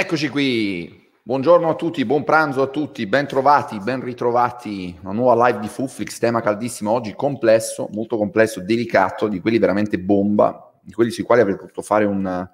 [0.00, 4.96] Eccoci qui, buongiorno a tutti, buon pranzo a tutti, ben trovati, ben ritrovati.
[5.02, 9.98] Una nuova live di Fuflix, tema caldissimo oggi, complesso, molto complesso, delicato, di quelli veramente
[9.98, 12.48] bomba, di quelli sui quali avrei potuto fare un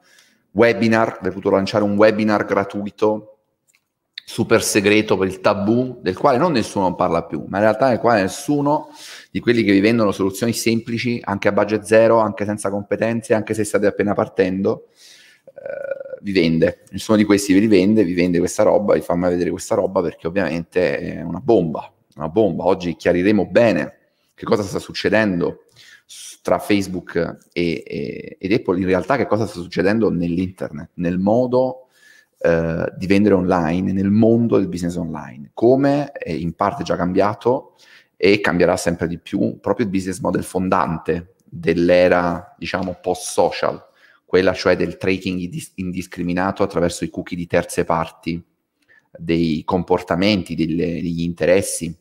[0.52, 3.40] webinar, avrei potuto lanciare un webinar gratuito,
[4.24, 7.98] super segreto per il tabù, del quale non nessuno parla più, ma in realtà nel
[7.98, 8.88] quale nessuno
[9.30, 13.52] di quelli che vi vendono soluzioni semplici, anche a budget zero, anche senza competenze, anche
[13.52, 14.86] se state appena partendo,
[15.44, 16.84] eh, vi vende.
[16.90, 20.00] Nessuno di questi vi rivende, vi vende questa roba, vi fa mai vedere questa roba
[20.00, 22.64] perché ovviamente è una bomba, una bomba.
[22.64, 23.98] Oggi chiariremo bene
[24.34, 25.64] che cosa sta succedendo
[26.40, 31.88] tra Facebook e, e, ed Apple, in realtà che cosa sta succedendo nell'internet, nel modo
[32.38, 37.76] eh, di vendere online, nel mondo del business online, come è in parte già cambiato
[38.16, 43.92] e cambierà sempre di più proprio il business model fondante dell'era, diciamo, post-social
[44.34, 48.44] quella cioè del tracking indiscriminato attraverso i cookie di terze parti
[49.16, 51.96] dei comportamenti, delle, degli interessi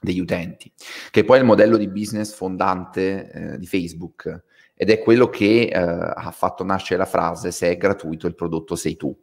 [0.00, 0.72] degli utenti,
[1.12, 4.42] che poi è il modello di business fondante eh, di Facebook
[4.74, 8.74] ed è quello che eh, ha fatto nascere la frase se è gratuito il prodotto
[8.74, 9.16] sei tu.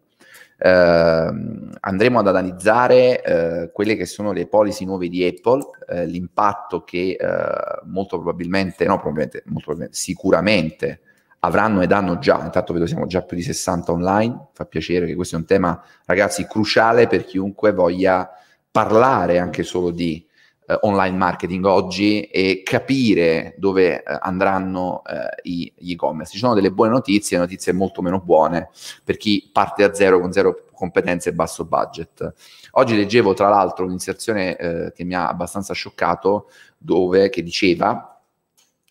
[0.58, 6.86] Eh, andremo ad analizzare eh, quelle che sono le policy nuove di Apple, eh, l'impatto
[6.86, 11.02] che eh, molto probabilmente, no probabilmente, molto probabilmente, sicuramente
[11.40, 15.16] avranno ed hanno già, intanto vedo siamo già più di 60 online, fa piacere che
[15.16, 18.30] questo è un tema, ragazzi, cruciale per chiunque voglia
[18.72, 20.26] parlare anche solo di
[20.70, 26.34] eh, online marketing oggi e capire dove eh, andranno eh, gli e-commerce.
[26.34, 28.70] Ci sono delle buone notizie notizie molto meno buone
[29.04, 32.34] per chi parte a zero con zero competenze e basso budget.
[32.72, 38.19] Oggi leggevo tra l'altro un'inserzione eh, che mi ha abbastanza scioccato dove che diceva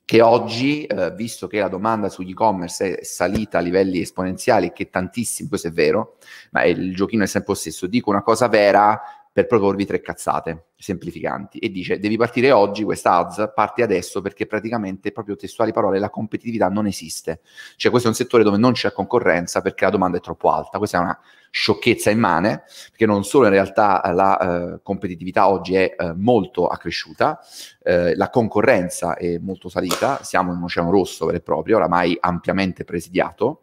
[0.08, 4.88] che oggi, eh, visto che la domanda sugli e-commerce è salita a livelli esponenziali, che
[4.88, 6.16] tantissimo, questo è vero,
[6.52, 8.98] ma il giochino è sempre lo stesso, dico una cosa vera
[9.32, 11.58] per proporvi tre cazzate semplificanti.
[11.58, 16.10] E dice devi partire oggi, questa ads parti adesso perché praticamente proprio testuali parole la
[16.10, 17.40] competitività non esiste,
[17.76, 20.78] cioè questo è un settore dove non c'è concorrenza perché la domanda è troppo alta,
[20.78, 21.18] questa è una
[21.50, 27.40] sciocchezza immane perché non solo in realtà la eh, competitività oggi è eh, molto accresciuta,
[27.82, 32.16] eh, la concorrenza è molto salita, siamo in un oceano rosso vero e proprio, oramai
[32.20, 33.62] ampiamente presidiato,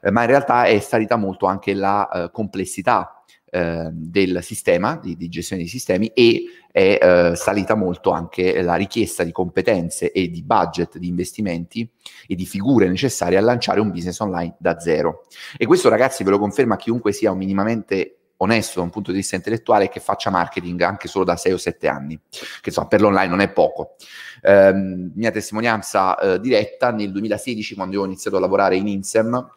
[0.00, 3.13] eh, ma in realtà è salita molto anche la eh, complessità
[3.54, 6.42] eh, del sistema, di, di, gestione dei sistemi e
[6.72, 11.88] è eh, salita molto anche la richiesta di competenze e di budget di investimenti
[12.26, 15.26] e di figure necessarie a lanciare un business online da zero.
[15.56, 19.36] E questo ragazzi ve lo conferma chiunque sia minimamente onesto da un punto di vista
[19.36, 23.28] intellettuale che faccia marketing anche solo da 6 o 7 anni, che insomma per l'online
[23.28, 23.94] non è poco.
[24.42, 24.72] Eh,
[25.14, 29.48] mia testimonianza eh, diretta nel 2016 quando ho iniziato a lavorare in Insem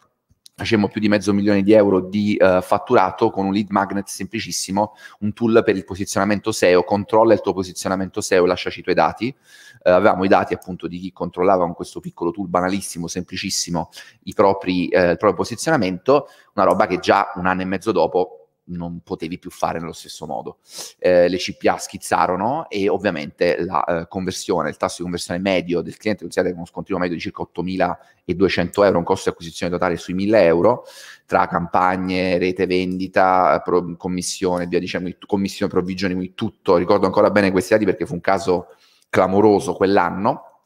[0.58, 4.94] facemmo più di mezzo milione di euro di uh, fatturato con un lead magnet semplicissimo,
[5.20, 9.32] un tool per il posizionamento SEO, controlla il tuo posizionamento SEO, lasciaci i tuoi dati.
[9.84, 13.90] Uh, avevamo i dati appunto di chi controllava con questo piccolo tool banalissimo, semplicissimo,
[14.24, 18.37] i propri, uh, il proprio posizionamento, una roba che già un anno e mezzo dopo
[18.68, 20.58] non potevi più fare nello stesso modo.
[20.98, 25.96] Eh, le CPA schizzarono e ovviamente la eh, conversione, il tasso di conversione medio del
[25.96, 29.96] cliente, considerate con uno scontrino medio di circa 8.200 euro, un costo di acquisizione totale
[29.96, 30.84] sui 1.000 euro,
[31.26, 36.76] tra campagne, rete vendita, pro, commissione, via diciamo, commissione, provvigioni, tutto.
[36.76, 38.68] Ricordo ancora bene questi dati perché fu un caso
[39.10, 40.57] clamoroso quell'anno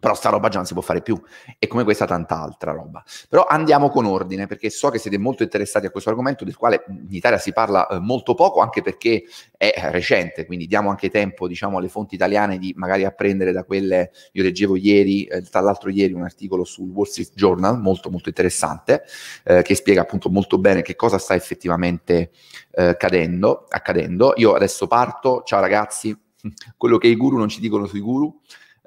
[0.00, 1.20] però sta roba già non si può fare più
[1.58, 3.04] e come questa tanta altra roba.
[3.28, 6.84] Però andiamo con ordine perché so che siete molto interessati a questo argomento del quale
[6.88, 9.24] in Italia si parla eh, molto poco anche perché
[9.56, 14.10] è recente, quindi diamo anche tempo diciamo alle fonti italiane di magari apprendere da quelle,
[14.32, 18.28] io leggevo ieri, eh, tra l'altro ieri un articolo sul Wall Street Journal molto molto
[18.28, 19.04] interessante
[19.44, 22.30] eh, che spiega appunto molto bene che cosa sta effettivamente
[22.72, 24.32] eh, cadendo, accadendo.
[24.36, 26.16] Io adesso parto, ciao ragazzi,
[26.76, 28.40] quello che i guru non ci dicono sui guru.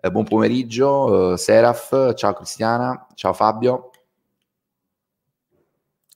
[0.06, 3.92] Eh, buon pomeriggio, eh, Seraf, ciao Cristiana, ciao Fabio.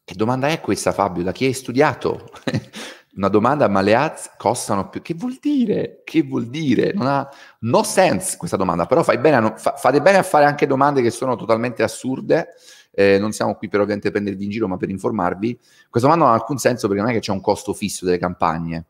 [0.04, 1.24] Che domanda è questa Fabio?
[1.24, 2.30] Da chi hai studiato?
[3.16, 5.02] Una domanda, ma le ads costano più?
[5.02, 6.02] Che vuol dire?
[6.04, 6.92] Che vuol dire?
[6.92, 7.30] Non ha
[7.60, 11.02] no sense questa domanda, però fai bene a, fa, fate bene a fare anche domande
[11.02, 12.56] che sono totalmente assurde.
[12.92, 15.58] Eh, non siamo qui per ovviamente prendervi in giro, ma per informarvi.
[15.90, 18.18] Questa domanda non ha alcun senso perché non è che c'è un costo fisso delle
[18.18, 18.86] campagne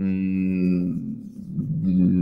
[0.00, 1.24] Mm,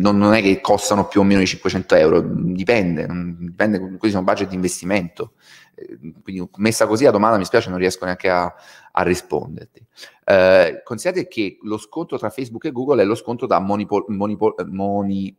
[0.00, 3.06] non, non, è che costano più o meno di 500 euro, dipende,
[3.38, 5.32] dipende, questi sono budget di investimento.
[5.74, 8.54] Eh, quindi messa così la domanda mi spiace, non riesco neanche a,
[8.92, 9.84] a risponderti.
[10.24, 14.54] Eh, considerate che lo scontro tra Facebook e Google è lo scontro tra monipol, monipol,
[14.70, 15.36] moni,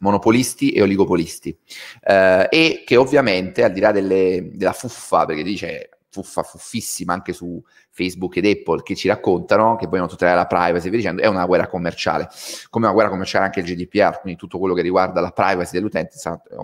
[0.00, 1.56] monopolisti e oligopolisti
[2.02, 7.32] eh, e che ovviamente al di là delle, della fuffa, perché dice fuffa, fuffissima anche
[7.32, 7.60] su
[7.90, 11.46] Facebook ed Apple che ci raccontano che vogliono tutelare la privacy via dicendo, è una
[11.46, 12.28] guerra commerciale.
[12.68, 16.16] Come una guerra commerciale anche il GDPR, quindi tutto quello che riguarda la privacy dell'utente,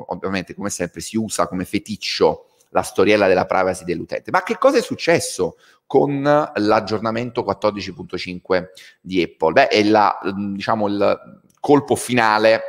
[0.08, 4.30] ovviamente come sempre si usa come feticcio la storiella della privacy dell'utente.
[4.30, 5.56] Ma che cosa è successo
[5.86, 8.64] con l'aggiornamento 14.5
[9.00, 9.52] di Apple?
[9.52, 10.18] Beh, è la,
[10.52, 12.60] diciamo, il colpo finale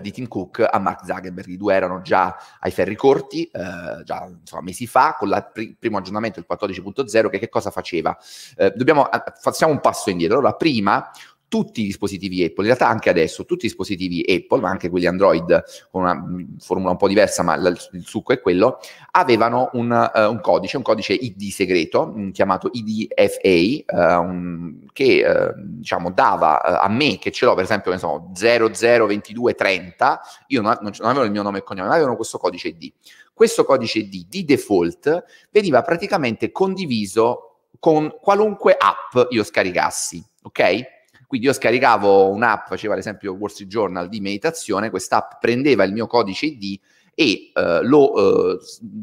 [0.00, 1.48] di Tim Cook a Mark Zuckerberg.
[1.48, 5.76] I due erano già ai ferri corti, eh, già insomma, mesi fa, con il pr-
[5.78, 8.16] primo aggiornamento, il 14.0, che che cosa faceva?
[8.56, 10.38] Eh, dobbiamo, eh, facciamo un passo indietro.
[10.38, 11.10] Allora, prima
[11.48, 15.06] tutti i dispositivi Apple, in realtà anche adesso tutti i dispositivi Apple, ma anche quelli
[15.06, 16.22] Android con una
[16.58, 18.78] formula un po' diversa, ma il succo è quello,
[19.12, 25.24] avevano un, uh, un, codice, un codice ID segreto um, chiamato IDFA, uh, un, che
[25.26, 30.92] uh, diciamo dava a me, che ce l'ho per esempio, so, 002230, io non, non,
[31.00, 32.92] avevo il mio nome e cognome, ma avevano questo codice ID.
[33.32, 37.44] Questo codice ID di default veniva praticamente condiviso
[37.78, 40.96] con qualunque app io scaricassi, ok?
[41.28, 45.92] Quindi io scaricavo un'app, faceva ad esempio Wall Street Journal di meditazione, quest'app prendeva il
[45.92, 46.80] mio codice ID
[47.14, 48.58] e eh, lo, eh,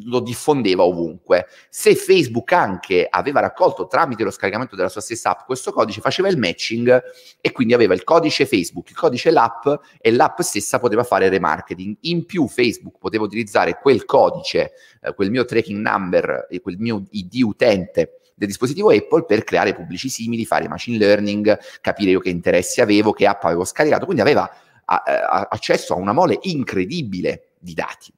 [0.06, 1.46] lo, diffondeva ovunque.
[1.70, 6.28] Se Facebook anche aveva raccolto tramite lo scaricamento della sua stessa app questo codice, faceva
[6.28, 7.04] il matching
[7.40, 9.68] e quindi aveva il codice Facebook, il codice l'app
[10.00, 11.98] e l'app stessa poteva fare remarketing.
[12.02, 17.04] In più Facebook poteva utilizzare quel codice, eh, quel mio tracking number e quel mio
[17.12, 22.30] ID utente del dispositivo Apple per creare pubblici simili, fare machine learning, capire io che
[22.30, 24.50] interessi avevo, che app avevo scaricato, quindi aveva
[24.86, 28.14] a, a, accesso a una mole incredibile di dati.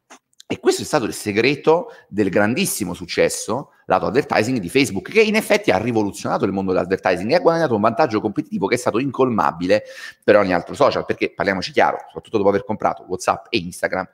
[0.49, 5.35] E questo è stato il segreto del grandissimo successo lato advertising di Facebook, che in
[5.35, 8.99] effetti ha rivoluzionato il mondo dell'advertising e ha guadagnato un vantaggio competitivo che è stato
[8.99, 9.83] incolmabile
[10.23, 14.07] per ogni altro social, perché parliamoci chiaro, soprattutto dopo aver comprato WhatsApp e Instagram,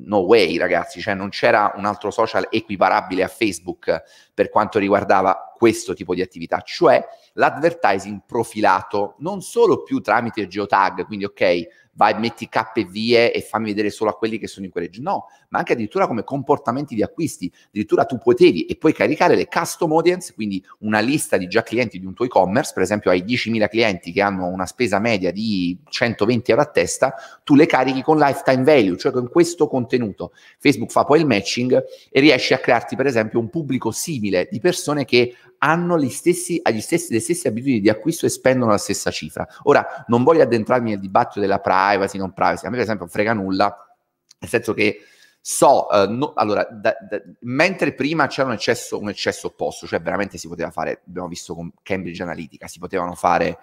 [0.00, 4.02] no way ragazzi, cioè non c'era un altro social equiparabile a Facebook
[4.34, 7.04] per quanto riguardava questo tipo di attività, cioè
[7.34, 11.66] l'advertising profilato non solo più tramite geotag, quindi ok,
[11.98, 14.88] vai, metti K e vie e fammi vedere solo a quelli che sono in quelle,
[14.98, 19.48] no, ma anche addirittura come comportamenti di acquisti, addirittura tu potevi e puoi caricare le
[19.48, 23.24] custom audience, quindi una lista di già clienti di un tuo e-commerce, per esempio hai
[23.24, 28.02] 10.000 clienti che hanno una spesa media di 120 euro a testa, tu le carichi
[28.02, 30.30] con lifetime value, cioè con questo contenuto.
[30.60, 34.60] Facebook fa poi il matching e riesce a crearti per esempio un pubblico simile di
[34.60, 39.46] persone che hanno stessi, stessi, le stesse abitudini di acquisto e spendono la stessa cifra.
[39.64, 43.32] Ora, non voglio addentrarmi nel dibattito della privacy, non privacy, a me per esempio frega
[43.32, 43.74] nulla,
[44.38, 45.00] nel senso che
[45.40, 50.00] so, uh, no, allora, da, da, mentre prima c'era un eccesso, un eccesso opposto, cioè
[50.00, 53.58] veramente si poteva fare, abbiamo visto con Cambridge Analytica, si potevano fare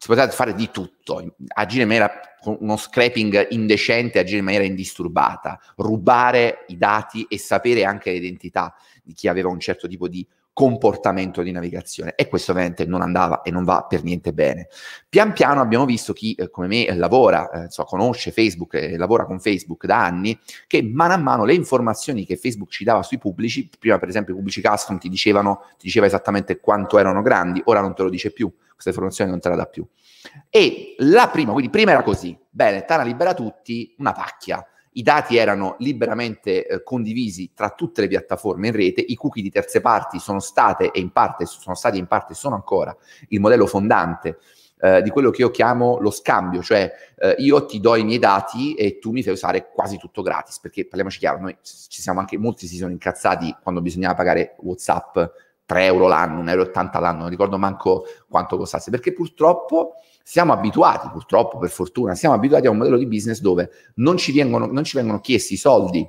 [0.00, 4.64] si poteva fare di tutto, agire in maniera con uno scraping indecente, agire in maniera
[4.64, 10.24] indisturbata, rubare i dati e sapere anche l'identità di chi aveva un certo tipo di
[10.58, 14.66] comportamento di navigazione e questo ovviamente non andava e non va per niente bene.
[15.08, 19.24] Pian piano abbiamo visto chi eh, come me lavora, eh, so, conosce Facebook e lavora
[19.24, 23.18] con Facebook da anni, che mano a mano le informazioni che Facebook ci dava sui
[23.18, 27.62] pubblici, prima per esempio i pubblici custom ti dicevano, ti diceva esattamente quanto erano grandi,
[27.66, 29.86] ora non te lo dice più, questa informazione non te la dà più.
[30.50, 34.66] E la prima, quindi prima era così, bene, Tana libera tutti, una pacchia
[34.98, 39.50] i dati erano liberamente eh, condivisi tra tutte le piattaforme in rete, i cookie di
[39.50, 42.94] terze parti sono state e in parte sono stati e in parte sono ancora
[43.28, 44.38] il modello fondante
[44.80, 48.18] eh, di quello che io chiamo lo scambio, cioè eh, io ti do i miei
[48.18, 52.18] dati e tu mi fai usare quasi tutto gratis, perché parliamoci chiaro, noi ci siamo
[52.18, 55.18] anche, molti si sono incazzati quando bisognava pagare WhatsApp
[55.64, 59.94] 3 euro l'anno, 1,80 euro l'anno, non ricordo manco quanto costasse, perché purtroppo
[60.28, 64.30] siamo abituati, purtroppo, per fortuna, siamo abituati a un modello di business dove non ci,
[64.30, 66.06] vengono, non ci vengono chiesti i soldi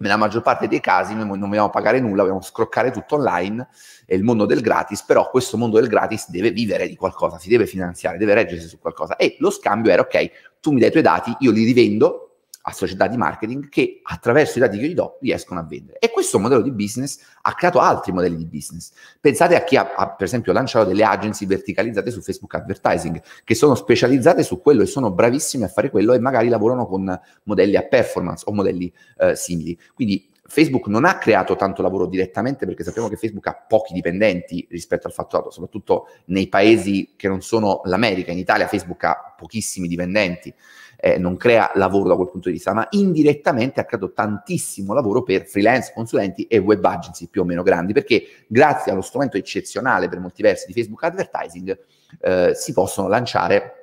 [0.00, 3.68] nella maggior parte dei casi noi non vogliamo pagare nulla, vogliamo scroccare tutto online,
[4.04, 7.48] è il mondo del gratis, però questo mondo del gratis deve vivere di qualcosa, si
[7.48, 9.16] deve finanziare, deve reggersi su qualcosa.
[9.16, 12.27] E lo scambio era, ok, tu mi dai i tuoi dati, io li rivendo,
[12.68, 15.98] a società di marketing che attraverso i dati che gli do riescono a vendere.
[15.98, 18.92] E questo modello di business ha creato altri modelli di business.
[19.18, 23.54] Pensate a chi ha, ha, per esempio lanciato delle agency verticalizzate su Facebook Advertising che
[23.54, 27.76] sono specializzate su quello e sono bravissime a fare quello e magari lavorano con modelli
[27.76, 29.78] a performance o modelli eh, simili.
[29.94, 34.66] Quindi Facebook non ha creato tanto lavoro direttamente perché sappiamo che Facebook ha pochi dipendenti
[34.70, 38.32] rispetto al fatturato, soprattutto nei paesi che non sono l'America.
[38.32, 40.52] In Italia Facebook ha pochissimi dipendenti
[41.00, 45.22] eh, non crea lavoro da quel punto di vista, ma indirettamente ha creato tantissimo lavoro
[45.22, 50.08] per freelance, consulenti e web agency più o meno grandi, perché grazie allo strumento eccezionale
[50.08, 51.78] per molti versi di Facebook Advertising
[52.20, 53.77] eh, si possono lanciare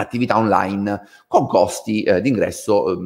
[0.00, 2.96] attività online con costi eh, d'ingresso eh,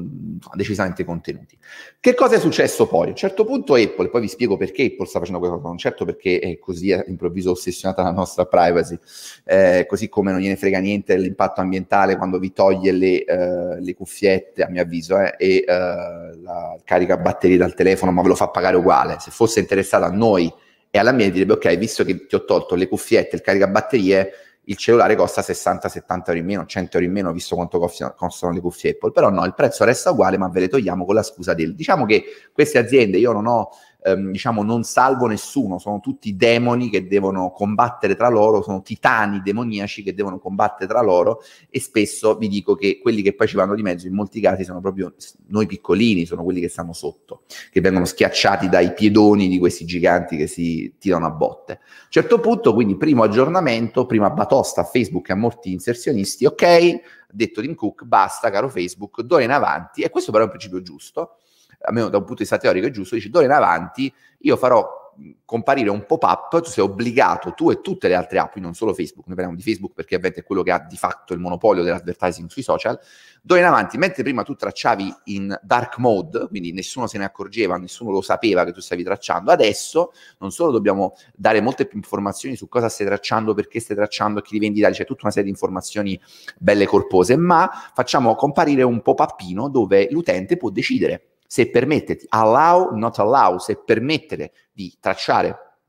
[0.55, 1.57] decisamente contenuti.
[1.99, 3.07] Che cosa è successo poi?
[3.07, 5.79] A un certo punto Apple, poi vi spiego perché Apple sta facendo questa cosa, non
[5.79, 8.99] certo perché è così all'improvviso ossessionata la nostra privacy,
[9.45, 13.95] eh, così come non gliene frega niente dell'impatto ambientale quando vi toglie le, uh, le
[13.95, 18.49] cuffiette, a mio avviso, eh, e la carica batterie dal telefono, ma ve lo fa
[18.49, 19.17] pagare uguale.
[19.19, 20.53] Se fosse interessata a noi
[20.91, 24.33] e all'ambiente direbbe ok, visto che ti ho tolto le cuffiette il caricabatterie,
[24.67, 28.61] il cellulare costa 60-70 euro in meno, 100 euro in meno, visto quanto costano, le
[28.61, 31.55] cuffie Apple, però no, il prezzo resta uguale, ma ve le togliamo con la scusa
[31.55, 31.75] del...
[31.75, 33.71] Diciamo che queste aziende, io non ho
[34.05, 39.41] ehm, diciamo, non salvo nessuno, sono tutti demoni che devono combattere tra loro, sono titani
[39.43, 43.57] demoniaci che devono combattere tra loro e spesso vi dico che quelli che poi ci
[43.57, 45.15] vanno di mezzo in molti casi sono proprio
[45.49, 50.37] noi piccolini, sono quelli che stanno sotto, che vengono schiacciati dai piedoni di questi giganti
[50.37, 51.73] che si tirano a botte.
[51.73, 56.45] A un certo punto, quindi, primo aggiornamento, prima batosta a Facebook e a molti inserzionisti,
[56.47, 60.53] ok, detto Tim Cook, basta caro Facebook, d'ora in avanti, e questo però è un
[60.53, 61.37] principio giusto,
[61.83, 65.01] almeno da un punto di vista teorico è giusto, dici d'ora in avanti io farò
[65.45, 69.27] comparire un pop-up, tu sei obbligato, tu e tutte le altre app, non solo Facebook,
[69.27, 72.49] noi parliamo di Facebook perché ovviamente è quello che ha di fatto il monopolio dell'advertising
[72.49, 72.99] sui social,
[73.43, 77.77] d'ora in avanti, mentre prima tu tracciavi in dark mode, quindi nessuno se ne accorgeva,
[77.77, 82.57] nessuno lo sapeva che tu stavi tracciando, adesso non solo dobbiamo dare molte più informazioni
[82.57, 85.51] su cosa stai tracciando, perché stai tracciando, chi li vendi, c'è tutta una serie di
[85.51, 86.19] informazioni
[86.59, 93.19] belle corpose, ma facciamo comparire un pop-upino dove l'utente può decidere se permettete, allow, not
[93.19, 95.81] allow, se permettere di tracciare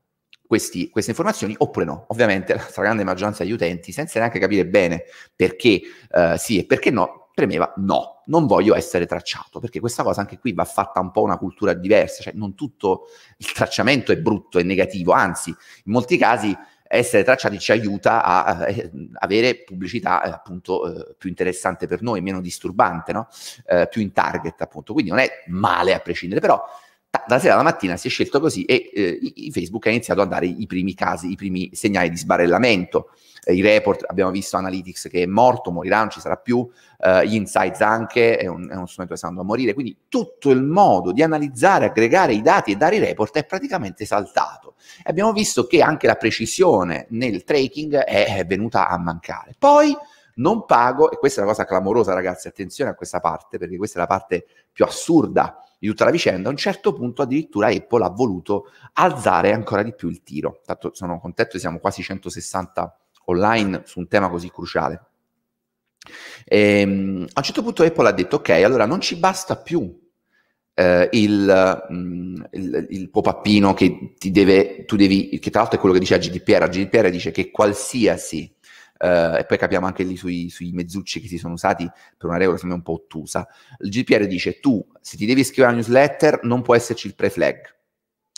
[0.46, 2.04] questi, queste informazioni oppure no.
[2.08, 5.04] Ovviamente la stragrande maggioranza degli utenti, senza neanche capire bene
[5.34, 5.80] perché
[6.10, 10.38] uh, sì e perché no, premeva no, non voglio essere tracciato, perché questa cosa anche
[10.38, 13.04] qui va fatta un po' una cultura diversa, cioè non tutto
[13.38, 16.54] il tracciamento è brutto, è negativo, anzi in molti casi
[16.94, 22.20] essere tracciati ci aiuta a, eh, avere pubblicità eh, appunto eh, più interessante per noi,
[22.20, 23.28] meno disturbante, no?
[23.66, 24.92] Eh, più in target appunto.
[24.92, 26.62] Quindi non è male a prescindere, però
[27.26, 30.46] da sera alla mattina si è scelto così e eh, Facebook ha iniziato a dare
[30.46, 33.10] i primi casi, i primi segnali di sbarellamento.
[33.44, 36.68] Eh, I report, abbiamo visto Analytics che è morto, morirà, non ci sarà più,
[36.98, 39.96] eh, gli insights anche, è un, è uno strumento che sta andando a morire, quindi
[40.08, 44.74] tutto il modo di analizzare, aggregare i dati e dare i report è praticamente saltato.
[44.98, 49.54] E abbiamo visto che anche la precisione nel tracking è, è venuta a mancare.
[49.58, 49.96] Poi
[50.36, 53.98] non pago, e questa è una cosa clamorosa ragazzi, attenzione a questa parte, perché questa
[53.98, 58.04] è la parte più assurda di tutta la vicenda, a un certo punto addirittura Apple
[58.04, 60.60] ha voluto alzare ancora di più il tiro.
[60.64, 65.02] Tanto sono contento, siamo quasi 160 online su un tema così cruciale.
[66.44, 70.02] E, ehm, a un certo punto Apple ha detto, ok, allora non ci basta più
[70.74, 75.80] eh, il, mm, il, il, pop-upino che ti deve, tu devi, che tra l'altro è
[75.80, 78.52] quello che dice a GDPR, a GDPR dice che qualsiasi
[78.96, 81.84] Uh, e poi capiamo anche lì sui, sui, mezzucci che si sono usati
[82.16, 83.46] per una regola secondo me un po' ottusa.
[83.80, 87.73] Il GPR dice tu, se ti devi iscrivere a newsletter, non può esserci il pre-flag.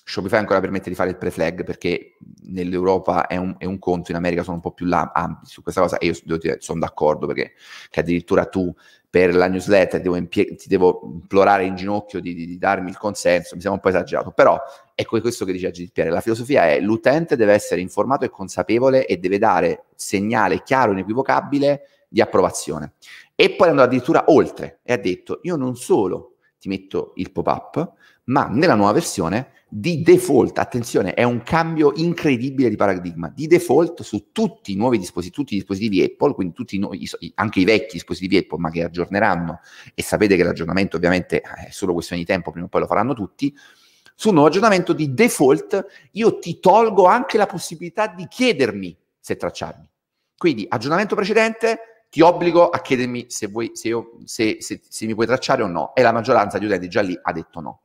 [0.08, 4.16] Shopify ancora permette di fare il pre-flag perché nell'Europa è un, è un, conto, in
[4.16, 5.98] America sono un po' più ampi su questa cosa.
[5.98, 7.54] E io sono d'accordo perché
[7.92, 8.72] addirittura tu
[9.10, 12.96] per la newsletter devo impie- ti devo implorare in ginocchio di, di, di, darmi il
[12.96, 14.60] consenso, mi sembra un po' esagerato, però
[14.94, 19.16] ecco questo che dice GDPR, la filosofia è l'utente deve essere informato e consapevole e
[19.16, 22.92] deve dare segnale chiaro e inequivocabile di approvazione.
[23.34, 27.92] E poi andò addirittura oltre e ha detto io non solo ti metto il pop-up,
[28.26, 34.00] ma nella nuova versione di default, attenzione, è un cambio incredibile di paradigma, di default
[34.00, 37.92] su tutti i nuovi dispositivi, tutti i dispositivi Apple, quindi tutti noi, anche i vecchi
[37.92, 39.60] dispositivi Apple, ma che aggiorneranno,
[39.94, 43.12] e sapete che l'aggiornamento ovviamente è solo questione di tempo, prima o poi lo faranno
[43.12, 43.54] tutti,
[44.14, 49.86] sul nuovo aggiornamento di default io ti tolgo anche la possibilità di chiedermi se tracciarmi.
[50.38, 55.26] Quindi aggiornamento precedente, ti obbligo a chiedermi se, vuoi, se, io, se, se mi puoi
[55.26, 57.80] tracciare o no, e la maggioranza di utenti già lì ha detto no.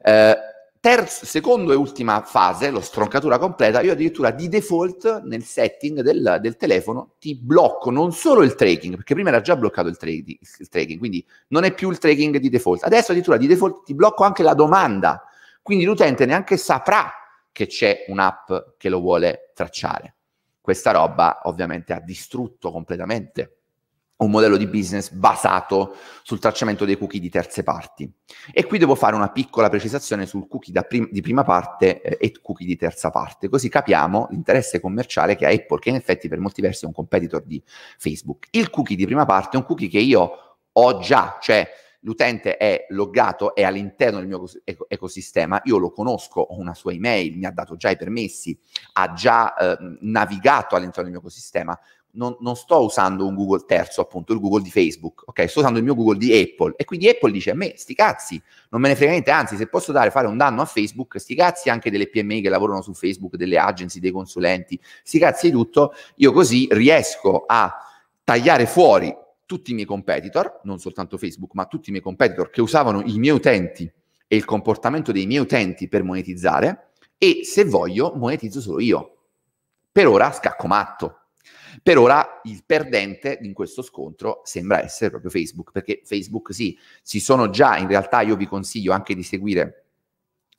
[0.00, 0.36] Eh,
[0.80, 6.38] terzo, secondo e ultima fase, lo stroncatura completa, io addirittura di default nel setting del,
[6.40, 10.10] del, telefono ti blocco non solo il tracking, perché prima era già bloccato il, tra-
[10.10, 12.84] il, tracking, quindi non è più il tracking di default.
[12.84, 15.24] Adesso addirittura di default ti blocco anche la domanda,
[15.62, 17.12] quindi l'utente neanche saprà
[17.52, 20.14] che c'è un'app che lo vuole tracciare.
[20.60, 23.57] Questa roba ovviamente ha distrutto completamente
[24.18, 28.10] un modello di business basato sul tracciamento dei cookie di terze parti.
[28.52, 32.40] E qui devo fare una piccola precisazione sul cookie prim- di prima parte eh, e
[32.40, 36.38] cookie di terza parte, così capiamo l'interesse commerciale che ha Apple, che in effetti per
[36.38, 38.46] molti versi è un competitor di Facebook.
[38.50, 40.32] Il cookie di prima parte è un cookie che io
[40.72, 41.68] ho già, cioè
[42.00, 47.36] l'utente è loggato, è all'interno del mio ecosistema, io lo conosco, ho una sua email,
[47.36, 48.58] mi ha dato già i permessi,
[48.94, 51.78] ha già eh, navigato all'interno del mio ecosistema,
[52.12, 55.48] non, non, sto usando un Google terzo, appunto, il Google di Facebook, ok?
[55.48, 58.42] Sto usando il mio Google di Apple e quindi Apple dice a me, sti cazzi,
[58.70, 61.34] non me ne frega niente, anzi, se posso dare, fare un danno a Facebook, sti
[61.34, 65.52] cazzi anche delle PMI che lavorano su Facebook, delle agency, dei consulenti, sti cazzi di
[65.52, 67.72] tutto, io così riesco a
[68.24, 69.14] tagliare fuori
[69.46, 73.18] tutti i miei competitor, non soltanto Facebook, ma tutti i miei competitor che usavano i
[73.18, 73.90] miei utenti
[74.26, 79.16] e il comportamento dei miei utenti per monetizzare e se voglio monetizzo solo io.
[79.90, 81.18] Per ora scacco matto,
[81.82, 87.20] per ora il perdente in questo scontro sembra essere proprio Facebook, perché Facebook sì, ci
[87.20, 89.84] sono già, in realtà io vi consiglio anche di seguire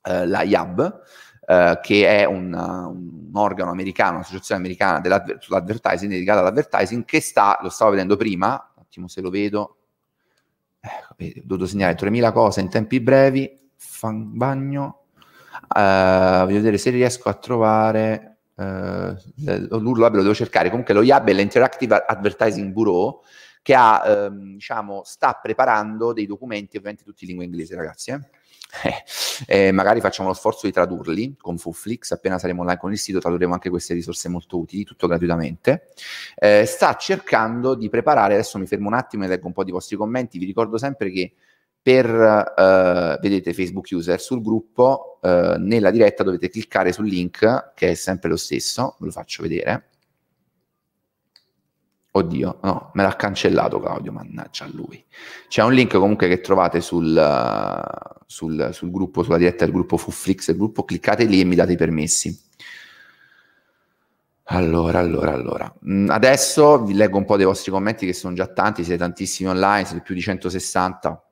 [0.02, 1.02] uh, la IAB,
[1.40, 5.00] uh, che è un, uh, un, organo americano, un'associazione americana
[5.38, 9.76] sull'advertising, dedicata all'advertising, che sta, lo stavo vedendo prima, un attimo se lo vedo,
[10.80, 15.04] eh, ho dovuto segnare 3000 cose in tempi brevi, fan bagno,
[15.68, 18.29] voglio vedere se riesco a trovare
[18.60, 23.22] uh, l'URL lo devo cercare, comunque lo IAB è l'Interactive Advertising Bureau
[23.62, 28.20] che ha, ehm, diciamo, sta preparando dei documenti, ovviamente tutti in lingua inglese ragazzi, eh?
[29.46, 33.18] Eh, magari facciamo lo sforzo di tradurli con Fuflix, appena saremo online con il sito
[33.18, 35.88] tradurremo anche queste risorse molto utili, tutto gratuitamente.
[36.36, 39.70] Eh, sta cercando di preparare, adesso mi fermo un attimo e leggo un po' di
[39.70, 41.32] vostri commenti, vi ricordo sempre che
[41.82, 47.90] per, uh, vedete, Facebook user, sul gruppo, uh, nella diretta dovete cliccare sul link, che
[47.90, 49.84] è sempre lo stesso, ve lo faccio vedere.
[52.12, 55.02] Oddio, no, me l'ha cancellato Claudio, mannaggia lui.
[55.48, 59.96] C'è un link comunque che trovate sul, uh, sul, sul gruppo, sulla diretta del gruppo
[59.96, 62.48] Fufflix, il gruppo, cliccate lì e mi date i permessi.
[64.52, 65.72] Allora, allora, allora.
[65.86, 69.48] Mm, adesso vi leggo un po' dei vostri commenti che sono già tanti, siete tantissimi
[69.48, 71.29] online, siete più di 160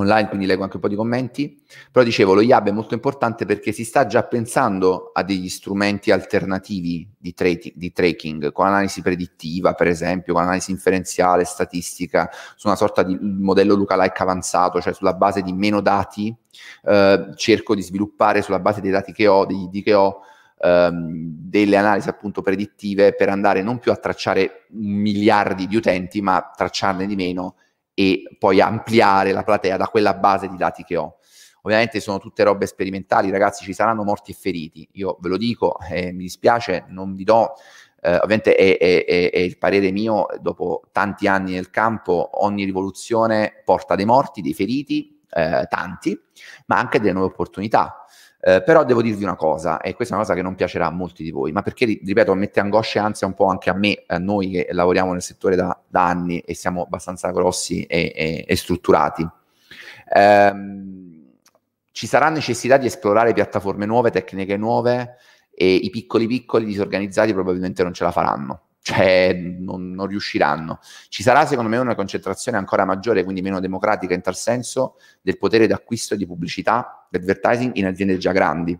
[0.00, 3.44] online, quindi leggo anche un po' di commenti, però dicevo lo IAB è molto importante
[3.44, 9.02] perché si sta già pensando a degli strumenti alternativi di, tra- di tracking, con analisi
[9.02, 14.92] predittiva per esempio, con analisi inferenziale, statistica, su una sorta di modello lookalike avanzato, cioè
[14.92, 16.34] sulla base di meno dati
[16.84, 20.20] eh, cerco di sviluppare sulla base dei dati che ho, dei, di che ho,
[20.60, 26.50] ehm, delle analisi appunto predittive per andare non più a tracciare miliardi di utenti, ma
[26.54, 27.54] tracciarne di meno
[27.98, 31.16] e poi ampliare la platea da quella base di dati che ho.
[31.62, 34.88] Ovviamente sono tutte robe sperimentali, ragazzi, ci saranno morti e feriti.
[34.92, 37.54] Io ve lo dico, eh, mi dispiace, non vi do
[38.00, 42.64] eh, ovviamente è, è, è, è, il parere mio, dopo tanti anni nel campo, ogni
[42.64, 46.16] rivoluzione porta dei morti, dei feriti, eh, tanti,
[46.66, 48.04] ma anche delle nuove opportunità.
[48.40, 50.90] Eh, però devo dirvi una cosa, e questa è una cosa che non piacerà a
[50.90, 54.04] molti di voi, ma perché, ripeto, mette angoscia e ansia un po' anche a me,
[54.06, 58.44] a noi che lavoriamo nel settore da, da anni e siamo abbastanza grossi e, e,
[58.46, 59.28] e strutturati.
[60.14, 61.32] Ehm,
[61.90, 65.16] ci sarà necessità di esplorare piattaforme nuove, tecniche nuove
[65.52, 70.78] e i piccoli piccoli disorganizzati probabilmente non ce la faranno cioè non, non, riusciranno.
[71.10, 75.36] Ci sarà secondo me una concentrazione ancora maggiore, quindi meno democratica in tal senso, del
[75.36, 78.78] potere d'acquisto di pubblicità, di advertising in aziende già grandi,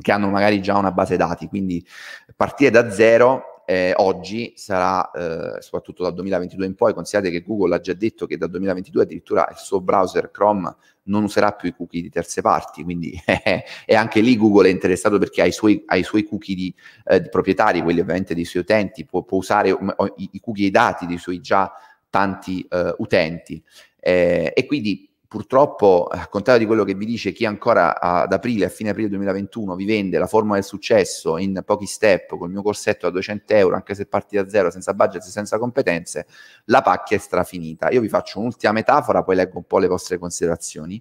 [0.00, 1.86] che hanno magari già una base dati, quindi
[2.34, 7.74] partire da zero eh, oggi sarà, eh, soprattutto dal 2022 in poi, considerate che Google
[7.74, 11.74] ha già detto che dal 2022 addirittura il suo browser Chrome non userà più i
[11.74, 13.12] cookie di terze parti, quindi
[13.84, 16.74] e anche lì Google è interessato perché ha i suoi, ha i suoi cookie di,
[17.04, 20.64] eh, di, proprietari, quelli ovviamente dei suoi utenti, può, può usare um, i, i, cookie
[20.64, 21.70] e i dati dei suoi già
[22.08, 23.62] tanti uh, utenti.
[24.00, 28.64] Eh, e quindi purtroppo, a contrario di quello che vi dice chi ancora ad aprile,
[28.64, 32.62] a fine aprile 2021, vi vende la formula del successo in pochi step col mio
[32.62, 36.26] corsetto a 200 euro, anche se parti da zero, senza budget senza competenze,
[36.64, 37.90] la pacchia è strafinita.
[37.90, 41.00] Io vi faccio un'ultima metafora, poi leggo un po' le vostre considerazioni.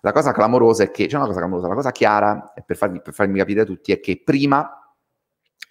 [0.00, 3.12] La cosa clamorosa è che, c'è una cosa clamorosa, la cosa chiara, per farmi, per
[3.12, 4.85] farmi capire tutti, è che prima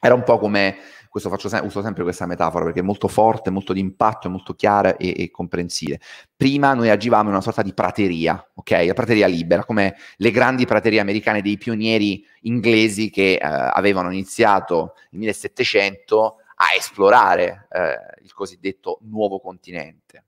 [0.06, 0.78] era un po' come
[1.10, 4.54] questo se- uso sempre questa metafora perché è molto forte, molto di impatto, è molto
[4.54, 6.00] chiara e, e comprensibile.
[6.36, 8.72] Prima noi agivamo in una sorta di prateria, ok?
[8.86, 14.94] La prateria libera, come le grandi praterie americane dei pionieri inglesi che eh, avevano iniziato
[15.12, 20.26] nel 1700 a esplorare eh, il cosiddetto nuovo continente.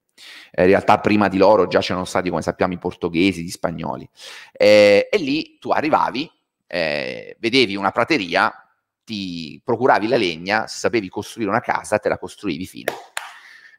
[0.52, 4.10] Eh, in realtà prima di loro già c'erano stati, come sappiamo, i portoghesi, gli spagnoli.
[4.54, 6.32] Eh, e lì tu arrivavi,
[6.66, 8.67] eh, vedevi una prateria,
[9.08, 12.92] ti procuravi la legna, se sapevi costruire una casa, te la costruivi fine.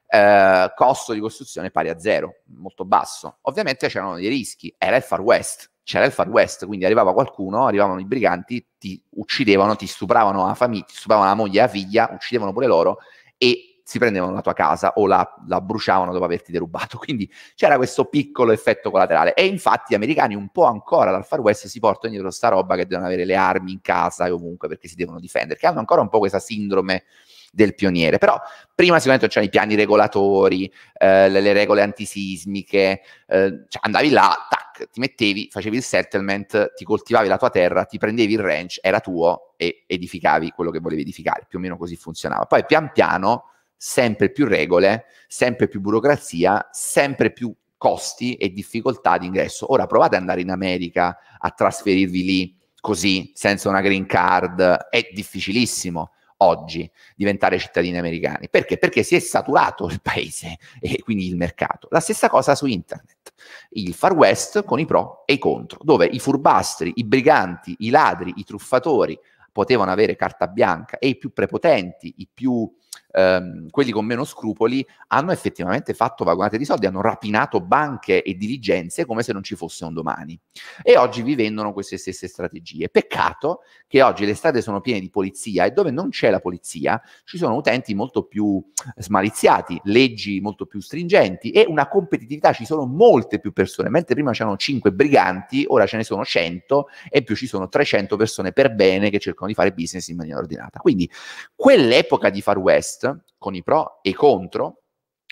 [0.06, 3.36] Eh, costo di costruzione pari a zero, molto basso.
[3.42, 7.66] Ovviamente c'erano dei rischi, era il Far West, c'era il Far West, quindi arrivava qualcuno,
[7.66, 11.68] arrivavano i briganti, ti uccidevano, ti stupravano la famiglia, ti stupravano la moglie e la
[11.68, 12.96] figlia, uccidevano pure loro
[13.36, 16.98] e si prendevano la tua casa o la, la, bruciavano dopo averti derubato.
[17.02, 19.32] Quindi c'era questo piccolo effetto collaterale.
[19.32, 22.76] E infatti gli americani un po' ancora dal Far West si portano dietro sta roba
[22.76, 25.78] che devono avere le armi in casa e ovunque perché si devono difendere, che hanno
[25.78, 27.04] ancora un po' questa sindrome
[27.50, 28.18] del pioniere.
[28.18, 28.38] Però
[28.74, 34.36] prima sicuramente c'erano i piani regolatori, eh, le, le, regole antisismiche, eh, cioè andavi là,
[34.50, 38.80] tac, ti mettevi, facevi il settlement, ti coltivavi la tua terra, ti prendevi il ranch,
[38.82, 42.44] era tuo e edificavi quello che volevi edificare, più o meno così funzionava.
[42.44, 43.44] Poi pian piano
[43.78, 49.72] sempre più regole, sempre più burocrazia, sempre più costi e difficoltà di ingresso.
[49.72, 54.60] Ora provate ad andare in America a trasferirvi lì così, senza una green card,
[54.90, 58.48] è difficilissimo oggi diventare cittadini americani.
[58.48, 58.78] Perché?
[58.78, 61.88] Perché si è saturato il paese e quindi il mercato.
[61.90, 63.32] La stessa cosa su internet.
[63.70, 67.90] Il Far West con i pro e i contro, dove i furbastri, i briganti, i
[67.90, 69.18] ladri, i truffatori
[69.52, 72.70] potevano avere carta bianca e i più prepotenti, i più
[73.10, 78.34] ehm, quelli con meno scrupoli hanno effettivamente fatto vagonate di soldi, hanno rapinato banche e
[78.34, 80.38] diligenze come se non ci fosse un domani.
[80.82, 82.88] E oggi vi vendono queste stesse strategie.
[82.88, 87.00] Peccato che oggi le strade sono piene di polizia e dove non c'è la polizia
[87.24, 88.62] ci sono utenti molto più
[88.96, 94.32] smaliziati, leggi molto più stringenti e una competitività, ci sono molte più persone, mentre prima
[94.32, 98.74] c'erano 5 briganti, ora ce ne sono 100 e più ci sono 300 persone per
[98.74, 100.78] bene che cercano di fare business in maniera ordinata.
[100.78, 101.10] Quindi
[101.54, 104.82] quell'epoca di Far West test con i pro e i contro,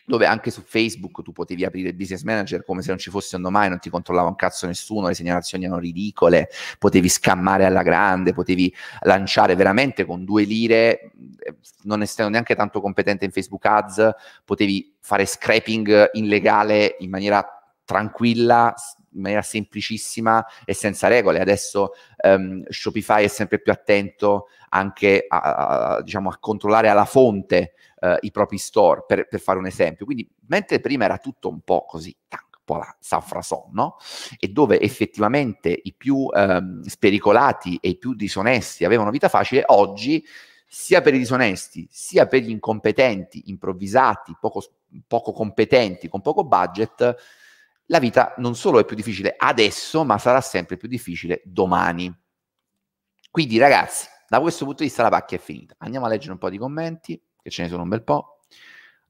[0.06, 3.34] dove anche su Facebook tu potevi aprire il business manager come se non ci fosse
[3.34, 6.48] un domani, non ti controllava un cazzo nessuno, le segnalazioni erano ridicole,
[6.78, 11.10] potevi scammare alla grande, potevi lanciare veramente con due lire,
[11.82, 14.10] non essendo neanche tanto competente in Facebook Ads,
[14.44, 17.44] potevi fare scraping illegale in maniera
[17.84, 18.74] tranquilla,
[19.16, 21.40] in maniera semplicissima e senza regole.
[21.40, 27.74] Adesso um, Shopify è sempre più attento anche a, a, diciamo, a controllare alla fonte
[28.00, 30.04] uh, i propri store, per, per, fare un esempio.
[30.04, 33.96] Quindi, mentre prima era tutto un po' così, un po' la Safrason, no?
[34.38, 40.24] E dove effettivamente i più um, spericolati e i più disonesti avevano vita facile, oggi
[40.68, 44.62] sia per i disonesti, sia per gli incompetenti, improvvisati, poco,
[45.06, 47.14] poco competenti, con poco budget,
[47.86, 52.12] la vita non solo è più difficile adesso, ma sarà sempre più difficile domani.
[53.30, 55.74] Quindi ragazzi, da questo punto di vista la pacchia è finita.
[55.78, 58.40] Andiamo a leggere un po' di commenti, che ce ne sono un bel po'.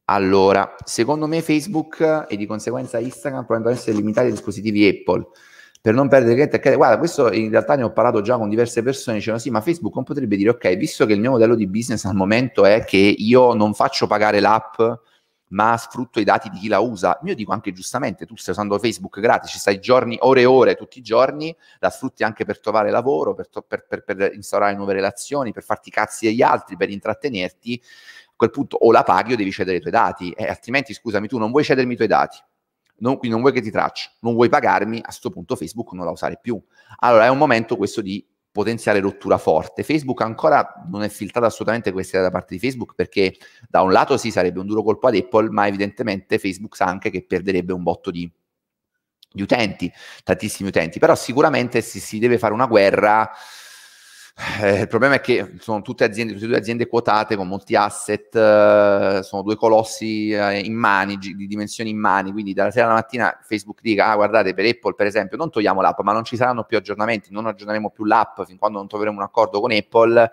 [0.08, 5.26] Allora, secondo me Facebook e di conseguenza Instagram potrebbero essere limitati ai dispositivi Apple
[5.80, 6.76] per non perdere clienti.
[6.76, 9.94] Guarda, questo in realtà ne ho parlato già con diverse persone, dicevano sì, ma Facebook
[9.94, 12.96] non potrebbe dire ok, visto che il mio modello di business al momento è che
[12.96, 14.80] io non faccio pagare l'app
[15.48, 17.18] ma sfrutto i dati di chi la usa.
[17.24, 20.74] Io dico anche giustamente, tu stai usando Facebook gratis, ci stai giorni, ore e ore,
[20.74, 24.74] tutti i giorni, la sfrutti anche per trovare lavoro, per, to- per, per, per instaurare
[24.74, 27.80] nuove relazioni, per farti cazzi degli altri, per intrattenerti.
[28.26, 31.26] A quel punto o la paghi o devi cedere i tuoi dati, eh, altrimenti scusami,
[31.28, 32.38] tu non vuoi cedermi i tuoi dati.
[32.98, 36.06] Non, quindi non vuoi che ti tracci, non vuoi pagarmi, a questo punto Facebook non
[36.06, 36.59] la usare più.
[37.00, 39.82] Allora è un momento questo di potenziale rottura forte.
[39.82, 43.36] Facebook ancora non è filtrata assolutamente questa da parte di Facebook perché
[43.68, 47.10] da un lato sì sarebbe un duro colpo ad Apple, ma evidentemente Facebook sa anche
[47.10, 48.30] che perderebbe un botto di,
[49.30, 49.92] di utenti,
[50.24, 53.30] tantissimi utenti, però sicuramente si, si deve fare una guerra
[54.61, 58.37] eh, il problema è che sono tutte aziende, tutte due aziende quotate con molti asset,
[58.37, 62.96] eh, sono due colossi eh, in mani, di dimensioni in mani, quindi dalla sera alla
[62.96, 66.37] mattina Facebook dica, ah guardate per Apple per esempio non togliamo l'app, ma non ci
[66.37, 70.31] saranno più aggiornamenti, non aggiorneremo più l'app fin quando non troveremo un accordo con Apple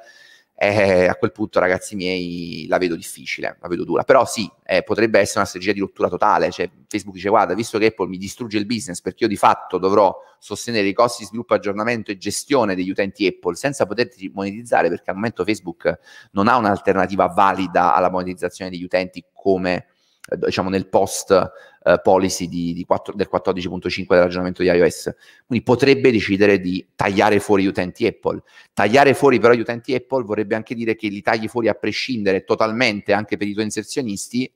[0.64, 4.04] eh, a quel punto, ragazzi miei, la vedo difficile, la vedo dura.
[4.04, 6.52] Però sì, eh, potrebbe essere una strategia di rottura totale.
[6.52, 9.78] Cioè, Facebook dice: Guarda, visto che Apple mi distrugge il business perché io di fatto
[9.78, 14.90] dovrò sostenere i costi di sviluppo, aggiornamento e gestione degli utenti Apple senza poterti monetizzare,
[14.90, 16.00] perché al momento Facebook
[16.32, 19.88] non ha un'alternativa valida alla monetizzazione degli utenti come
[20.30, 21.52] eh, diciamo nel post
[21.84, 25.14] uh, policy di, di 4, del 14.5 del ragionamento di iOS.
[25.46, 28.42] Quindi potrebbe decidere di tagliare fuori gli utenti Apple.
[28.74, 32.44] Tagliare fuori però gli utenti Apple vorrebbe anche dire che li tagli fuori a prescindere
[32.44, 34.52] totalmente anche per i tuoi inserzionisti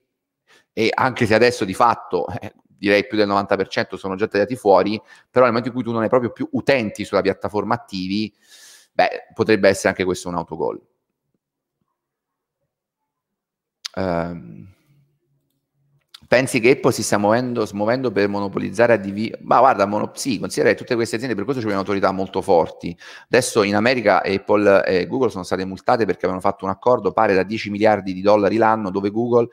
[0.74, 5.02] e anche se adesso di fatto eh, direi più del 90% sono già tagliati fuori,
[5.30, 8.34] però nel momento in cui tu non hai proprio più utenti sulla piattaforma attivi,
[8.92, 10.80] beh, potrebbe essere anche questo un autogol.
[13.96, 14.77] Um,
[16.28, 19.38] Pensi che Apple si stia muovendo, smuovendo per monopolizzare ADV?
[19.42, 22.42] Ma guarda, mono, sì, considera che tutte queste aziende per questo ci vogliono autorità molto
[22.42, 22.98] forti.
[23.26, 27.34] Adesso in America Apple e Google sono state multate perché avevano fatto un accordo pari
[27.34, 29.48] da 10 miliardi di dollari l'anno dove Google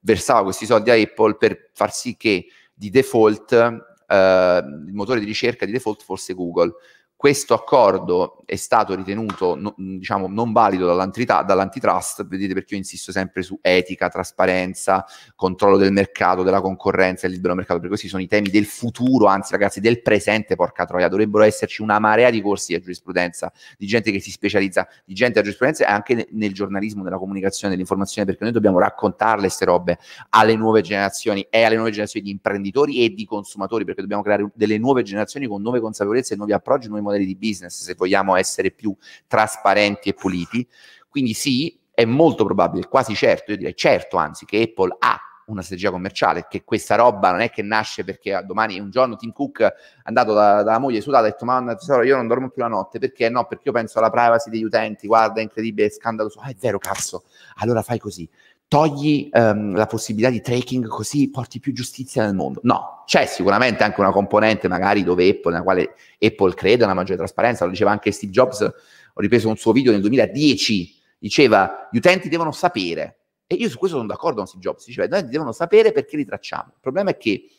[0.00, 5.26] versava questi soldi a Apple per far sì che di default eh, il motore di
[5.26, 6.72] ricerca di default fosse Google.
[7.20, 13.42] Questo accordo è stato ritenuto no, diciamo, non valido dall'antitrust, vedete perché io insisto sempre
[13.42, 15.04] su etica, trasparenza,
[15.36, 19.26] controllo del mercato, della concorrenza e libero mercato, perché questi sono i temi del futuro,
[19.26, 23.86] anzi ragazzi del presente, porca troia, dovrebbero esserci una marea di corsi di giurisprudenza, di
[23.86, 28.26] gente che si specializza, di gente a giurisprudenza e anche nel giornalismo, nella comunicazione, nell'informazione,
[28.26, 29.98] perché noi dobbiamo raccontarle queste robe
[30.30, 34.50] alle nuove generazioni e alle nuove generazioni di imprenditori e di consumatori, perché dobbiamo creare
[34.54, 38.70] delle nuove generazioni con nuove consapevolezze, nuovi approcci, nuovi modelli di business, se vogliamo essere
[38.70, 38.94] più
[39.26, 40.66] trasparenti e puliti.
[41.08, 45.20] Quindi sì, è molto probabile, quasi certo, io direi certo anzi, che Apple ha
[45.50, 49.32] una strategia commerciale, che questa roba non è che nasce perché domani un giorno Tim
[49.32, 52.48] Cook è andato da, dalla moglie sudata e ha detto ma tesoro io non dormo
[52.50, 53.46] più la notte, perché no?
[53.46, 56.78] Perché io penso alla privacy degli utenti, guarda è incredibile, è scandaloso, ah è vero
[56.78, 57.24] cazzo,
[57.56, 58.28] allora fai così,
[58.70, 62.60] togli um, la possibilità di tracking così porti più giustizia nel mondo.
[62.62, 67.18] No, c'è sicuramente anche una componente magari dove Apple, nella quale Apple crede una maggiore
[67.18, 71.96] trasparenza, lo diceva anche Steve Jobs, ho ripreso un suo video nel 2010, diceva gli
[71.96, 73.16] utenti devono sapere,
[73.48, 76.16] e io su questo sono d'accordo con Steve Jobs, diceva gli utenti devono sapere perché
[76.16, 76.66] li tracciamo.
[76.68, 77.50] Il problema è che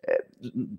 [0.00, 0.26] eh,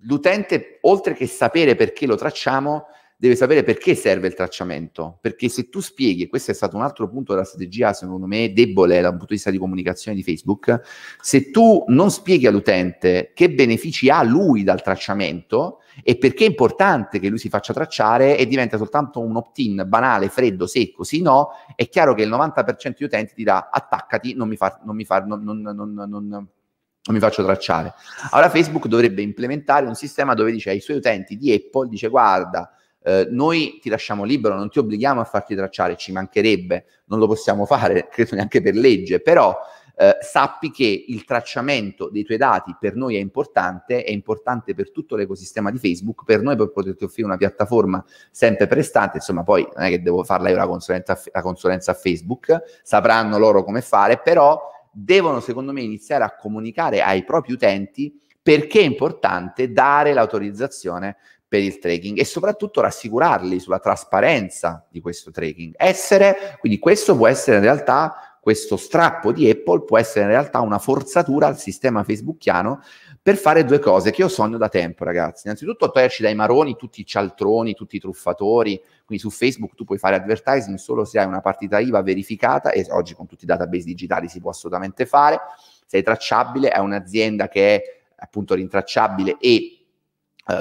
[0.00, 2.86] l'utente, oltre che sapere perché lo tracciamo,
[3.18, 6.82] deve sapere perché serve il tracciamento, perché se tu spieghi, e questo è stato un
[6.82, 10.80] altro punto della strategia, secondo me, debole dal punto di vista di comunicazione di Facebook,
[11.20, 17.18] se tu non spieghi all'utente che benefici ha lui dal tracciamento e perché è importante
[17.18, 21.52] che lui si faccia tracciare e diventa soltanto un opt-in banale, freddo, secco, sì, no,
[21.74, 25.20] è chiaro che il 90% degli utenti dirà attaccati, non mi, fa, non mi, fa,
[25.24, 27.94] non, non, non mi faccio tracciare.
[28.30, 32.70] Allora Facebook dovrebbe implementare un sistema dove dice ai suoi utenti di Apple, dice guarda,
[33.06, 37.28] eh, noi ti lasciamo libero, non ti obblighiamo a farti tracciare, ci mancherebbe, non lo
[37.28, 39.56] possiamo fare, credo neanche per legge, però
[39.96, 44.90] eh, sappi che il tracciamento dei tuoi dati per noi è importante, è importante per
[44.90, 49.64] tutto l'ecosistema di Facebook, per noi per poterti offrire una piattaforma sempre prestante, insomma poi
[49.76, 53.82] non è che devo farla io la consulenza, la consulenza a Facebook, sapranno loro come
[53.82, 60.12] fare, però devono secondo me iniziare a comunicare ai propri utenti perché è importante dare
[60.12, 61.16] l'autorizzazione
[61.48, 65.74] per il tracking e soprattutto rassicurarli sulla trasparenza di questo tracking.
[65.76, 70.60] Essere, quindi questo può essere in realtà, questo strappo di Apple può essere in realtà
[70.60, 72.80] una forzatura al sistema facebookiano
[73.20, 75.46] per fare due cose che io sogno da tempo, ragazzi.
[75.46, 79.98] Innanzitutto toglierci dai maroni tutti i cialtroni, tutti i truffatori, quindi su Facebook tu puoi
[79.98, 83.84] fare advertising solo se hai una partita IVA verificata e oggi con tutti i database
[83.84, 85.40] digitali si può assolutamente fare.
[85.84, 87.82] Sei tracciabile, è un'azienda che è
[88.18, 89.75] appunto rintracciabile e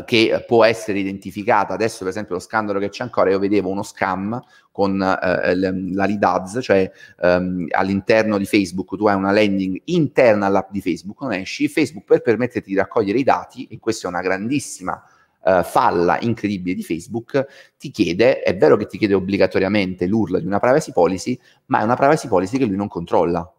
[0.04, 1.74] che può essere identificata.
[1.74, 6.10] Adesso, per esempio, lo scandalo che c'è ancora, io vedevo uno scam con uh, la
[6.19, 11.34] ads, cioè um, all'interno di Facebook tu hai una landing interna all'app di Facebook, non
[11.34, 15.02] esci, Facebook per permetterti di raccogliere i dati, e questa è una grandissima
[15.43, 17.45] uh, falla incredibile di Facebook,
[17.78, 21.84] ti chiede, è vero che ti chiede obbligatoriamente l'URL di una privacy policy, ma è
[21.84, 23.50] una privacy policy che lui non controlla.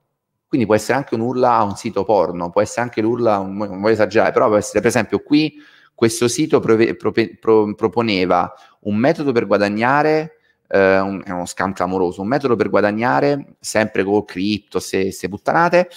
[0.48, 3.80] Quindi può essere anche un URL a un sito porno, può essere anche l'URL non
[3.80, 5.54] voglio esagerare, però può essere per esempio qui
[5.96, 10.36] questo sito prove, prope, pro, proponeva un metodo per guadagnare,
[10.68, 15.28] eh, un, è uno scam clamoroso, un metodo per guadagnare sempre con cripto, se, se
[15.30, 15.88] puttanate,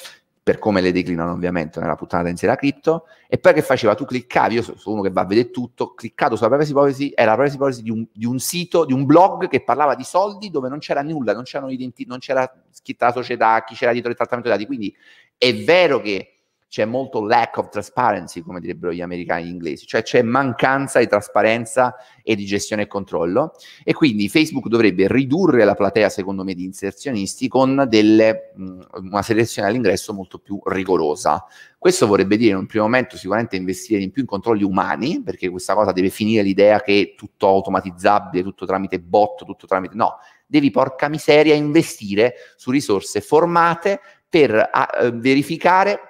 [0.42, 3.94] per come le declinano ovviamente nella puttanata in sé la cripto, e poi che faceva?
[3.94, 7.32] Tu cliccavi, io sono uno che va a vedere tutto, cliccato sulla privacy policy, era
[7.32, 10.50] la privacy policy di un, di un, sito, di un blog che parlava di soldi
[10.50, 14.16] dove non c'era nulla, non, identi- non c'era scritta la società, chi c'era dietro il
[14.16, 14.96] trattamento dei dati, quindi
[15.38, 16.39] è vero che
[16.70, 21.96] c'è molto lack of transparency, come direbbero gli americani inglesi, cioè c'è mancanza di trasparenza
[22.24, 26.64] e di gestione e controllo e quindi Facebook dovrebbe ridurre la platea, secondo me, di
[26.64, 31.44] inserzionisti con delle, mh, una selezione all'ingresso molto più rigorosa.
[31.76, 35.50] Questo vorrebbe dire in un primo momento sicuramente investire in più in controlli umani, perché
[35.50, 39.96] questa cosa deve finire l'idea che è tutto automatizzabile, tutto tramite bot, tutto tramite...
[39.96, 46.09] No, devi porca miseria investire su risorse formate per a, uh, verificare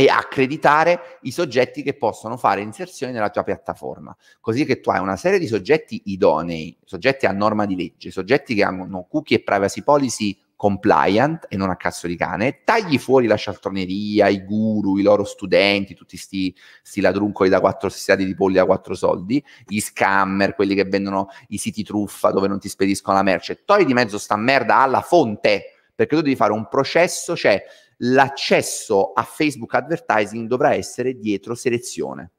[0.00, 4.98] e accreditare i soggetti che possono fare inserzioni nella tua piattaforma, così che tu hai
[4.98, 9.42] una serie di soggetti idonei, soggetti a norma di legge, soggetti che hanno cookie e
[9.42, 14.96] privacy policy compliant e non a cazzo di cane, tagli fuori la cialtroneria, i guru,
[14.96, 19.44] i loro studenti, tutti sti, sti ladruncoli da quattro stati di polli da quattro soldi,
[19.66, 23.84] gli scammer, quelli che vendono i siti truffa dove non ti spediscono la merce, togli
[23.84, 27.62] di mezzo sta merda alla fonte, perché tu devi fare un processo, cioè
[28.02, 32.32] l'accesso a Facebook Advertising dovrà essere dietro selezione.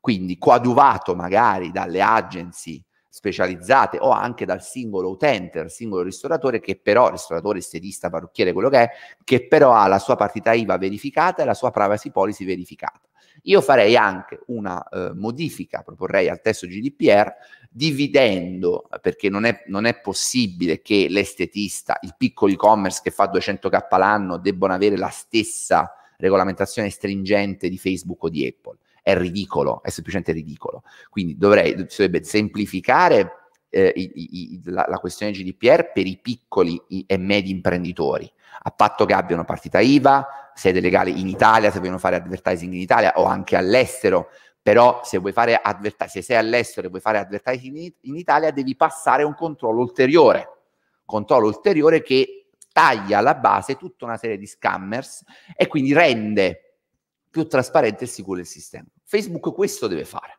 [0.00, 6.78] Quindi coadiuvato magari dalle agency specializzate o anche dal singolo utente, dal singolo ristoratore che
[6.80, 8.90] però, ristoratore, estetista, parrucchiere, quello che è,
[9.24, 13.07] che però ha la sua partita IVA verificata e la sua privacy policy verificata.
[13.42, 17.32] Io farei anche una eh, modifica, proporrei al testo GDPR,
[17.70, 23.98] dividendo, perché non è, non è possibile che l'estetista, il piccolo e-commerce che fa 200k
[23.98, 28.78] l'anno, debbano avere la stessa regolamentazione stringente di Facebook o di Apple.
[29.02, 30.82] È ridicolo, è semplicemente ridicolo.
[31.08, 33.30] Quindi dovrei, si dovrebbe semplificare
[33.70, 38.30] eh, i, i, la, la, questione GDPR per i piccoli e medi imprenditori,
[38.62, 42.80] a patto che abbiano partita IVA, sede legale in Italia, se vogliono fare advertising in
[42.80, 47.18] Italia o anche all'estero, però se vuoi fare advertising, se sei all'estero e vuoi fare
[47.18, 50.48] advertising in, in Italia, devi passare un controllo ulteriore,
[51.04, 55.24] controllo ulteriore che taglia alla base tutta una serie di scammers
[55.56, 56.80] e quindi rende
[57.30, 58.86] più trasparente e sicuro il sistema.
[59.04, 60.37] Facebook questo deve fare.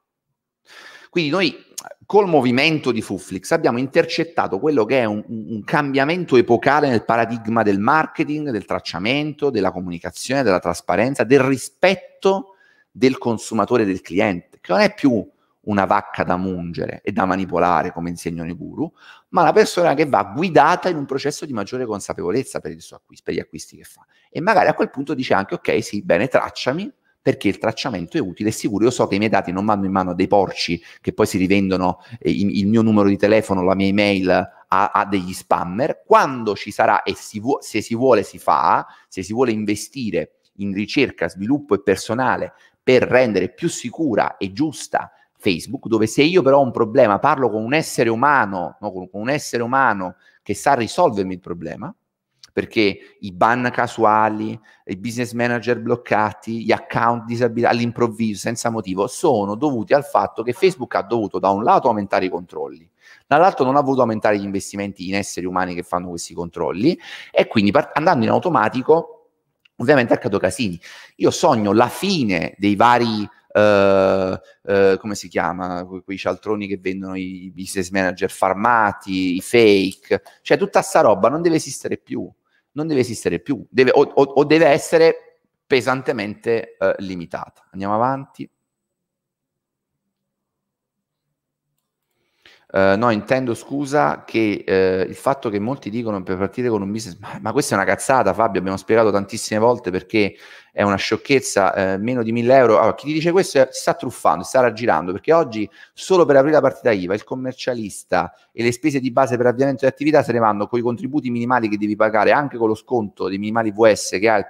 [1.10, 1.65] Quindi noi
[2.06, 7.63] col movimento di Fuflix abbiamo intercettato quello che è un, un, cambiamento epocale nel paradigma
[7.63, 12.56] del marketing, del tracciamento, della comunicazione, della trasparenza, del rispetto
[12.91, 15.28] del consumatore, del cliente, che non è più
[15.62, 18.91] una vacca da mungere e da manipolare, come insegnano i guru,
[19.30, 23.34] ma una persona che va guidata in un processo di maggiore consapevolezza per, acquisto, per
[23.34, 24.06] gli acquisti che fa.
[24.30, 28.21] E magari a quel punto dice anche, ok, sì, bene, tracciami, perché il tracciamento è
[28.21, 28.86] utile e sicuro.
[28.86, 31.25] Io so che i miei dati non vanno in mano a dei porci che poi
[31.25, 36.03] si rivendono eh, il, mio numero di telefono, la mia email a, a degli spammer.
[36.05, 40.39] Quando ci sarà e si vu- se si vuole si fa, se si vuole investire
[40.58, 46.41] in ricerca, sviluppo e personale per rendere più sicura e giusta Facebook, dove se io
[46.41, 50.53] però ho un problema, parlo con un essere umano, no, con, un essere umano che
[50.53, 51.93] sa risolvermi il problema,
[52.51, 59.55] perché i ban casuali, i business manager bloccati, gli account disabilitati all'improvviso, senza motivo, sono
[59.55, 62.89] dovuti al fatto che Facebook ha dovuto da un lato aumentare i controlli,
[63.27, 66.99] dall'altro non ha voluto aumentare gli investimenti in esseri umani che fanno questi controlli
[67.31, 69.15] e quindi part- andando in automatico
[69.77, 70.79] ovviamente accadono casini.
[71.17, 74.33] Io sogno la fine dei vari Uh,
[74.71, 80.21] uh, come si chiama, que- quei cialtroni che vendono i business manager farmati, i fake,
[80.43, 82.31] cioè tutta sta roba non deve esistere più,
[82.80, 87.68] non deve esistere più, deve, o, o, deve essere pesantemente uh, limitata.
[87.72, 88.50] Andiamo avanti.
[92.71, 96.91] Uh, no, intendo scusa che uh, il fatto che molti dicono per partire con un
[96.91, 100.36] business, ma, ma, questa è una cazzata Fabio, abbiamo spiegato tantissime volte perché
[100.71, 103.95] è una sciocchezza, uh, meno di 1000 euro, allora, chi ti dice questo si sta
[103.95, 108.62] truffando, si sta raggirando, perché oggi solo per aprire la partita IVA il commercialista e
[108.62, 111.69] le spese di base per avviamento di attività se ne vanno con i contributi minimali
[111.69, 114.43] che devi pagare anche con lo sconto dei minimali VS che hai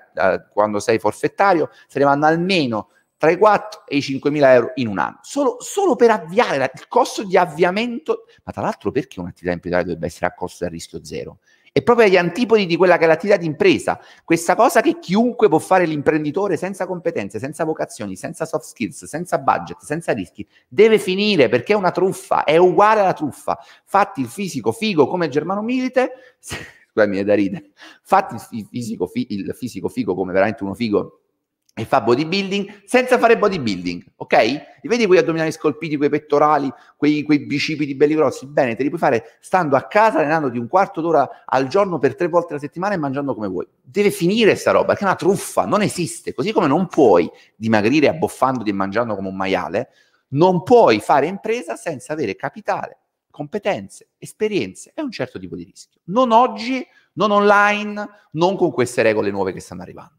[0.52, 4.72] quando sei forfettario, se ne vanno almeno tra i 4 e i 5 mila euro
[4.76, 8.92] in un anno, solo, solo per avviare la, il costo di avviamento, ma tra l'altro
[8.92, 11.40] perché un'attività imprenditoriale dovrebbe essere a costo del rischio zero?
[11.74, 15.50] È proprio agli antipodi di quella che è l'attività di impresa, questa cosa che chiunque
[15.50, 20.98] può fare l'imprenditore senza competenze, senza vocazioni, senza soft skills, senza budget, senza rischi, deve
[20.98, 23.60] finire perché è una truffa, è uguale alla truffa.
[23.84, 26.14] Fatti il fisico figo come Germano Milite,
[26.90, 31.20] scusami è da ridere, fatti il fisico, il fisico figo come veramente uno figo
[31.80, 34.36] e fa bodybuilding senza fare bodybuilding, ok?
[34.82, 38.48] Li vedi quei addominali scolpiti, quei pettorali, quei, quei bicipiti belli grossi?
[38.48, 41.98] Bene, te li puoi fare stando a casa, allenando di un quarto d'ora al giorno
[41.98, 43.66] per tre volte alla settimana e mangiando come vuoi.
[43.82, 46.34] Deve finire sta roba, perché è una truffa, non esiste.
[46.34, 49.90] Così come non puoi dimagrire abboffandoti e mangiando come un maiale,
[50.30, 53.00] non puoi fare impresa senza avere capitale,
[53.32, 56.02] competenze, esperienze e un certo tipo di rischio.
[56.06, 60.19] Non oggi, non online, non con queste regole nuove che stanno arrivando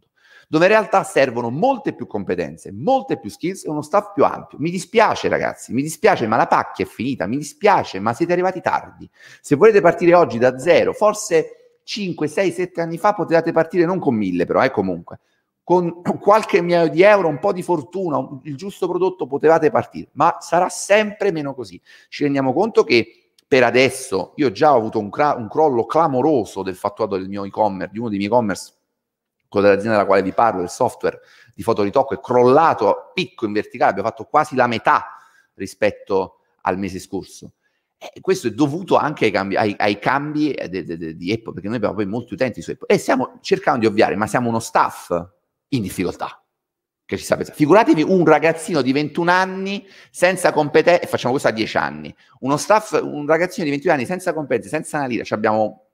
[0.51, 4.59] dove in realtà servono molte più competenze, molte più skills e uno staff più ampio.
[4.59, 8.61] Mi dispiace ragazzi, mi dispiace, ma la pacchia è finita, mi dispiace, ma siete arrivati
[8.61, 9.09] tardi.
[9.41, 14.01] Se volete partire oggi da zero, forse 5, 6, 7 anni fa potevate partire non
[14.01, 15.21] con mille però, eh, comunque.
[15.63, 20.37] Con qualche migliaio di euro, un po' di fortuna, il giusto prodotto potevate partire, ma
[20.41, 21.81] sarà sempre meno così.
[22.09, 26.65] Ci rendiamo conto che per adesso io già ho avuto un, cra- un crollo clamoroso
[26.65, 28.79] del fatturato del mio e-commerce, di uno dei miei e-commerce
[29.51, 31.21] quello dell'azienda della quale vi parlo, il software
[31.53, 35.17] di fotoritocco, è crollato a picco in verticale, abbiamo fatto quasi la metà
[35.55, 37.55] rispetto al mese scorso.
[37.99, 41.67] E questo è dovuto anche ai cambi, ai, ai cambi de, de, di Apple, perché
[41.67, 44.61] noi abbiamo poi molti utenti su Apple e stiamo cercando di ovviare, ma siamo uno
[44.61, 45.11] staff
[45.69, 46.43] in difficoltà.
[47.05, 47.59] Che ci sta pensando.
[47.59, 52.57] Figuratevi un ragazzino di 21 anni senza competenze, e facciamo questo a 10 anni, uno
[52.57, 55.87] staff, un ragazzino di 21 anni senza competenze, senza una lira, abbiamo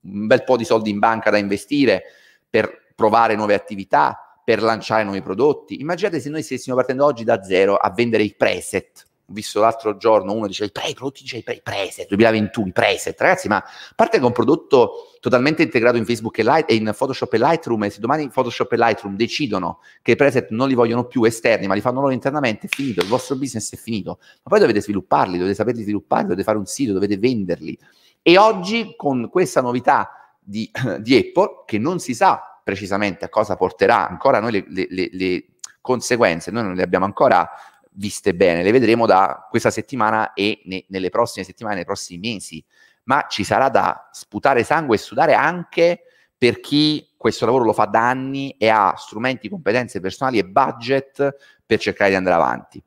[0.00, 2.04] un bel po' di soldi in banca da investire
[2.48, 5.80] per provare nuove attività, per lanciare nuovi prodotti.
[5.80, 9.96] Immaginate se noi stessimo partendo oggi da zero a vendere i preset, ho visto l'altro
[9.96, 13.62] giorno uno diceva i pre, prodotti dice i pre, preset 2021, i preset, ragazzi, ma
[13.96, 17.84] parte è un prodotto totalmente integrato in Facebook e, Light, e in Photoshop e Lightroom,
[17.84, 21.66] e se domani Photoshop e Lightroom decidono che i preset non li vogliono più esterni,
[21.66, 24.18] ma li fanno loro internamente, è finito, il vostro business è finito.
[24.20, 27.78] Ma poi dovete svilupparli, dovete saperli sviluppare, dovete fare un sito, dovete venderli.
[28.20, 30.70] E oggi con questa novità di,
[31.00, 35.08] di Apple, che non si sa precisamente a cosa porterà, ancora noi le, le, le,
[35.12, 35.46] le
[35.80, 37.48] conseguenze, noi non le abbiamo ancora
[37.94, 42.64] viste bene, le vedremo da questa settimana e ne, nelle prossime settimane, nei prossimi mesi,
[43.04, 46.04] ma ci sarà da sputare sangue e sudare anche
[46.36, 51.36] per chi questo lavoro lo fa da anni e ha strumenti, competenze personali e budget
[51.64, 52.82] per cercare di andare avanti.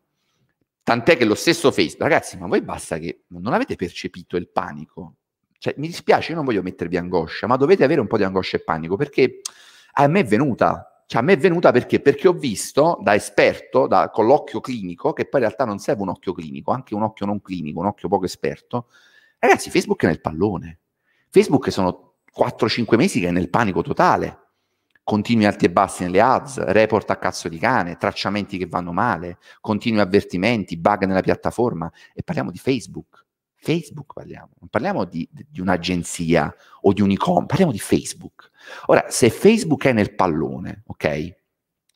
[0.84, 5.16] Tant'è che lo stesso Facebook, ragazzi, ma voi basta che non avete percepito il panico.
[5.66, 8.58] Cioè, mi dispiace, io non voglio mettervi angoscia, ma dovete avere un po' di angoscia
[8.58, 9.42] e panico perché
[9.94, 12.00] a me è venuta cioè, a me è venuta perché?
[12.00, 16.04] Perché ho visto da esperto, da, con l'occhio clinico, che poi in realtà non serve
[16.04, 18.90] un occhio clinico, anche un occhio non clinico, un occhio poco esperto.
[19.40, 20.82] Ragazzi, Facebook è nel pallone.
[21.30, 24.50] Facebook sono 4-5 mesi che è nel panico totale.
[25.04, 29.40] Continui alti e bassi nelle ads, report a cazzo di cane, tracciamenti che vanno male,
[29.62, 31.92] continui avvertimenti, bug nella piattaforma.
[32.14, 33.25] E parliamo di Facebook.
[33.66, 38.52] Facebook parliamo, non parliamo di, di un'agenzia o di un e-com, parliamo di Facebook.
[38.86, 41.04] Ora, se Facebook è nel pallone, ok?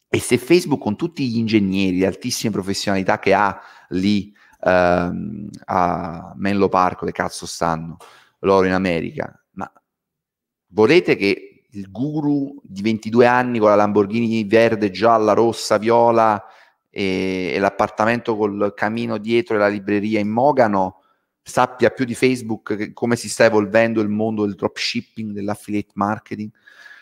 [0.10, 6.34] E se Facebook con tutti gli ingegneri, le altissime professionalità che ha lì ehm, a
[6.38, 7.98] Menlo Park, dove cazzo stanno
[8.40, 9.72] loro in America, ma
[10.70, 16.44] volete che il guru di 22 anni con la Lamborghini verde, gialla, rossa, viola
[16.90, 20.99] e, e l'appartamento col camino dietro e la libreria in Mogano
[21.50, 26.50] sappia più di Facebook come si sta evolvendo il mondo del dropshipping, dell'affiliate marketing.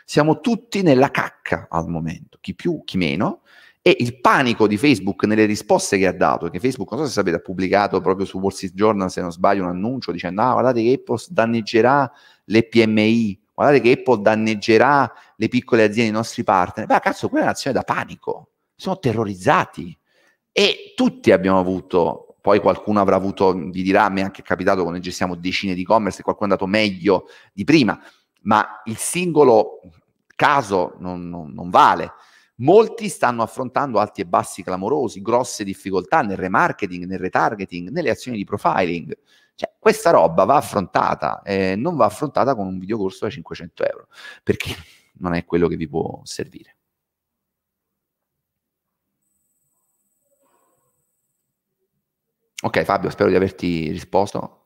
[0.03, 3.41] Siamo tutti nella cacca al momento, chi più, chi meno,
[3.87, 7.13] e il panico di Facebook nelle risposte che ha dato, che Facebook, non so se
[7.13, 10.51] sapete, ha pubblicato proprio su Wall Street Journal, se non sbaglio, un annuncio dicendo, ah,
[10.51, 12.11] guardate che Apple danneggerà
[12.45, 16.85] le PMI, guardate che Apple danneggerà le piccole aziende, i nostri partner.
[16.85, 19.97] Beh, cazzo, quella è un'azione da panico, sono terrorizzati.
[20.51, 24.81] E tutti abbiamo avuto poi qualcuno avrà avuto, vi dirà, a me è anche capitato
[24.81, 28.01] quando gestiamo decine di e-commerce, qualcuno è andato meglio di prima,
[28.43, 29.81] ma il singolo
[30.33, 32.13] caso non, non, non vale.
[32.59, 38.37] Molti stanno affrontando alti e bassi clamorosi, grosse difficoltà nel remarketing, nel retargeting, nelle azioni
[38.37, 39.13] di profiling.
[39.53, 44.07] Cioè, questa roba va affrontata, eh, non va affrontata con un videocorso da 500 euro,
[44.41, 44.73] perché
[45.19, 46.76] non è quello che vi può servire.
[52.63, 54.61] Ok Fabio, spero di averti risposto.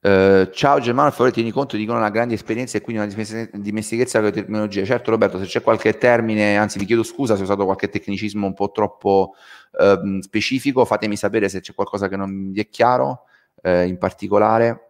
[0.00, 4.18] Uh, ciao Germano, per favore tieni conto, dicono una grande esperienza e quindi una dimestichezza
[4.18, 4.84] con la terminologia.
[4.84, 8.46] Certo Roberto, se c'è qualche termine, anzi vi chiedo scusa se ho usato qualche tecnicismo
[8.46, 9.34] un po' troppo
[9.78, 13.24] uh, specifico, fatemi sapere se c'è qualcosa che non vi è chiaro
[13.62, 14.88] uh, in particolare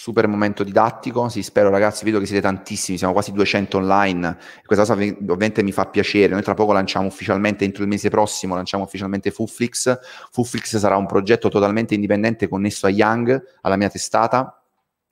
[0.00, 4.86] super momento didattico, sì, spero ragazzi, vedo che siete tantissimi, siamo quasi 200 online, questa
[4.86, 8.84] cosa ovviamente mi fa piacere, noi tra poco lanciamo ufficialmente, entro il mese prossimo lanciamo
[8.84, 9.98] ufficialmente Fuflix,
[10.30, 14.62] Fuflix sarà un progetto totalmente indipendente connesso a Young, alla mia testata,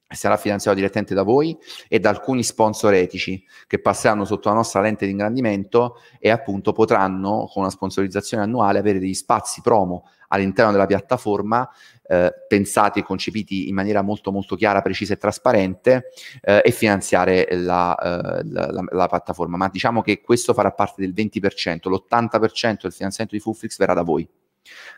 [0.09, 1.55] sarà finanziato direttamente da voi
[1.87, 6.73] e da alcuni sponsor etici che passeranno sotto la nostra lente di ingrandimento e appunto
[6.73, 11.69] potranno con una sponsorizzazione annuale avere degli spazi promo all'interno della piattaforma
[12.09, 17.47] eh, pensati e concepiti in maniera molto molto chiara, precisa e trasparente eh, e finanziare
[17.53, 19.57] la, eh, la, la, la, piattaforma.
[19.57, 24.03] Ma diciamo che questo farà parte del 20%, l'80% del finanziamento di Fullflix verrà da
[24.03, 24.29] voi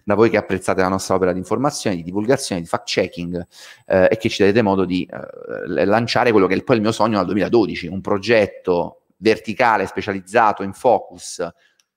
[0.02, 3.46] da voi che apprezzate la nostra opera di informazione, di divulgazione, di fact-checking
[3.86, 6.90] eh, e che ci date modo di eh, lanciare quello che è poi il mio
[6.90, 11.46] sogno dal 2012, un progetto verticale, specializzato, in focus,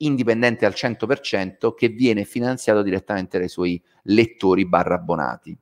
[0.05, 5.57] indipendente al 100% che viene finanziato direttamente dai suoi lettori barra abbonati.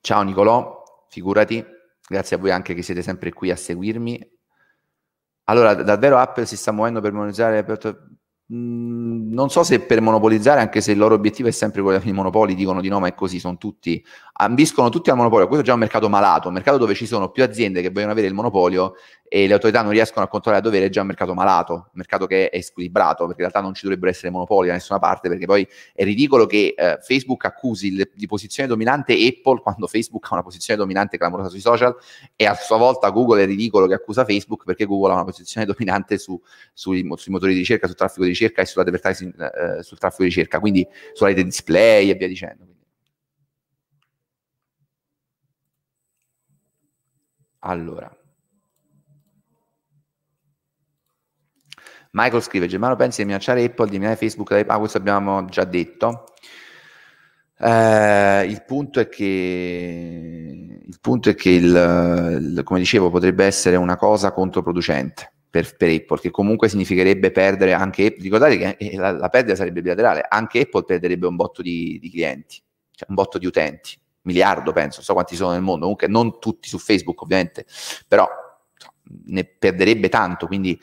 [0.00, 1.64] Ciao Nicolò, figurati,
[2.08, 4.30] grazie a voi anche che siete sempre qui a seguirmi.
[5.44, 7.64] Allora, davvero Apple si sta muovendo per monetizzare
[8.54, 12.12] Mm, non so se per monopolizzare, anche se il loro obiettivo è sempre quello dei
[12.12, 14.04] monopoli, dicono di no, ma è così, sono tutti,
[14.34, 15.46] ambiscono tutti al monopolio.
[15.46, 18.12] Questo è già un mercato malato, un mercato dove ci sono più aziende che vogliono
[18.12, 18.94] avere il monopolio
[19.34, 21.90] e le autorità non riescono a controllare a dovere, è già un mercato malato, un
[21.92, 25.30] mercato che è squilibrato, perché in realtà non ci dovrebbero essere monopoli da nessuna parte,
[25.30, 30.26] perché poi è ridicolo che eh, Facebook accusi le, di posizione dominante Apple quando Facebook
[30.28, 31.96] ha una posizione dominante clamorosa sui social
[32.36, 35.64] e a sua volta Google è ridicolo che accusa Facebook perché Google ha una posizione
[35.64, 36.38] dominante su,
[36.74, 40.28] sui, sui motori di ricerca, sul traffico di ricerca e sull'advertising, eh, sul traffico di
[40.28, 42.66] ricerca, quindi sulla rete display e via dicendo.
[47.60, 48.14] Allora,
[52.12, 56.24] Michael scrive, Germano pensi di minacciare Apple, di minare Facebook, ah questo abbiamo già detto.
[57.58, 63.76] Eh, il punto è che, il punto è che il, il, come dicevo, potrebbe essere
[63.76, 69.12] una cosa controproducente per, per, Apple, che comunque significherebbe perdere anche Ricordate che eh, la,
[69.12, 73.38] la perdita sarebbe bilaterale, anche Apple perderebbe un botto di, di clienti, cioè un botto
[73.38, 77.22] di utenti, miliardo penso, non so quanti sono nel mondo, comunque non tutti su Facebook
[77.22, 77.64] ovviamente,
[78.06, 78.28] però
[79.26, 80.80] ne perderebbe tanto, quindi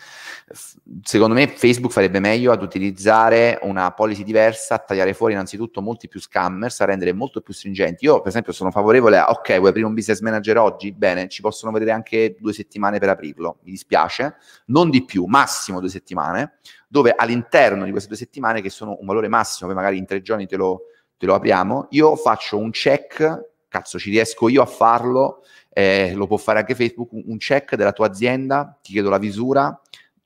[1.04, 6.08] secondo me Facebook farebbe meglio ad utilizzare una policy diversa, a tagliare fuori innanzitutto molti
[6.08, 8.06] più scammers, a rendere molto più stringenti.
[8.06, 10.92] Io per esempio sono favorevole a, ok, vuoi aprire un business manager oggi?
[10.92, 15.80] Bene, ci possono vedere anche due settimane per aprirlo, mi dispiace, non di più, massimo
[15.80, 16.58] due settimane,
[16.88, 20.22] dove all'interno di queste due settimane, che sono un valore massimo, poi magari in tre
[20.22, 20.86] giorni te lo,
[21.18, 26.28] te lo apriamo, io faccio un check, cazzo ci riesco io a farlo, eh, lo
[26.28, 29.80] può fare anche Facebook, un check della tua azienda, ti chiedo la visura,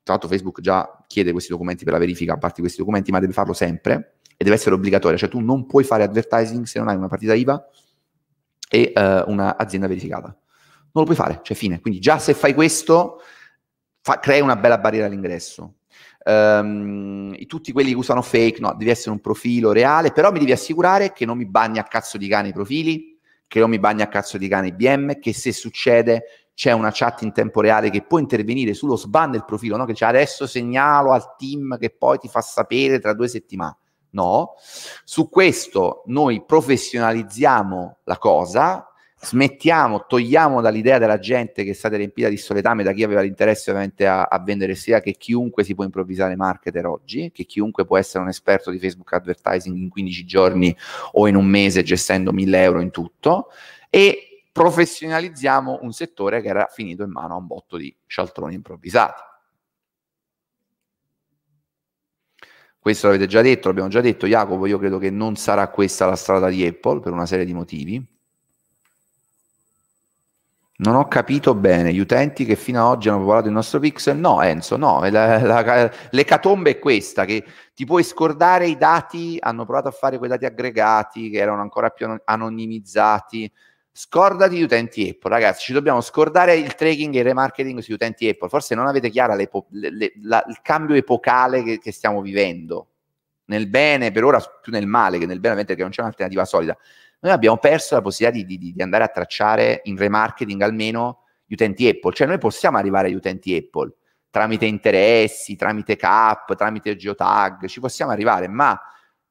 [0.04, 3.20] tra l'altro Facebook già chiede questi documenti per la verifica, a parte questi documenti, ma
[3.20, 6.88] deve farlo sempre e deve essere obbligatoria, cioè tu non puoi fare advertising se non
[6.88, 7.70] hai una partita IVA
[8.70, 10.28] e uh, un'azienda verificata.
[10.28, 11.80] Non lo puoi fare, cioè fine.
[11.80, 13.22] Quindi già se fai questo,
[14.02, 15.76] fa, crei una bella barriera all'ingresso.
[16.26, 20.52] Um, tutti quelli che usano fake, no, devi essere un profilo reale, però mi devi
[20.52, 23.13] assicurare che non mi bagni a cazzo di cane i profili,
[23.54, 27.22] che non mi bagna a cazzo di cane IBM, che se succede c'è una chat
[27.22, 29.86] in tempo reale che può intervenire sullo sban del profilo, no?
[29.86, 33.78] che c'è adesso segnalo al team che poi ti fa sapere tra due settimane.
[34.10, 34.56] No,
[35.04, 38.88] su questo noi professionalizziamo la cosa,
[39.24, 43.70] smettiamo, togliamo dall'idea della gente che è stata riempita di soletame da chi aveva l'interesse
[43.70, 47.98] ovviamente a, a, vendere sia che chiunque si può improvvisare marketer oggi, che chiunque può
[47.98, 50.76] essere un esperto di Facebook advertising in 15 giorni
[51.14, 53.48] o in un mese gestendo 1000 euro in tutto
[53.90, 59.22] e professionalizziamo un settore che era finito in mano a un botto di scialtroni improvvisati.
[62.78, 66.18] Questo l'avete già detto, l'abbiamo già detto, Jacopo, io credo che non sarà questa la
[66.18, 68.13] strada di Apple per una serie di motivi
[70.84, 74.18] non ho capito bene, gli utenti che fino ad oggi hanno popolato il nostro pixel,
[74.18, 79.92] no Enzo, no, l'ecatombe è questa, che ti puoi scordare i dati, hanno provato a
[79.92, 83.50] fare quei dati aggregati che erano ancora più anonimizzati,
[83.94, 88.28] scordati gli utenti Apple, ragazzi, ci dobbiamo scordare il tracking e il remarketing sugli utenti
[88.28, 92.88] Apple, forse non avete chiara le, le, la, il cambio epocale che, che, stiamo vivendo,
[93.46, 96.78] nel bene, per ora più nel male che nel bene, perché non c'è un'alternativa solida
[97.24, 101.54] noi abbiamo perso la possibilità di, di, di andare a tracciare in remarketing almeno gli
[101.54, 103.96] utenti Apple, cioè noi possiamo arrivare agli utenti Apple
[104.34, 108.76] tramite interessi, tramite cap, tramite geotag, ci possiamo arrivare, ma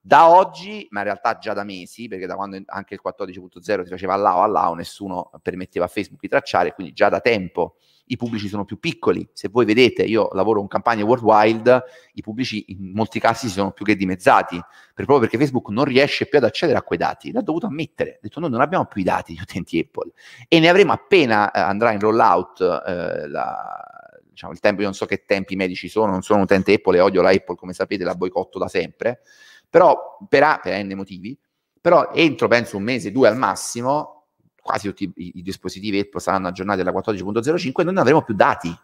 [0.01, 3.89] da oggi, ma in realtà già da mesi, perché da quando anche il 14.0 si
[3.89, 7.79] faceva all'AO, all'AO nessuno permetteva a Facebook di tracciare, quindi già da tempo
[8.13, 9.27] i pubblici sono più piccoli.
[9.33, 11.83] Se voi vedete, io lavoro in campagna worldwide,
[12.13, 15.85] i pubblici in molti casi si sono più che dimezzati, per proprio perché Facebook non
[15.85, 17.33] riesce più ad accedere a quei dati.
[17.33, 20.13] L'ha dovuto ammettere, ha detto noi non abbiamo più i dati di utenti Apple
[20.47, 23.85] e ne avremo appena eh, andrà in rollout eh, la,
[24.29, 26.99] diciamo, il tempo, io non so che tempi medici sono, non sono un utente Apple
[26.99, 29.23] e odio la Apple, come sapete, la boicotto da sempre,
[29.71, 31.39] però per, A, per N motivi,
[31.81, 34.22] però entro penso un mese, due al massimo,
[34.63, 38.75] quasi tutti i, i dispositivi Apple saranno aggiornati alla 14.05 e non avremo più dati.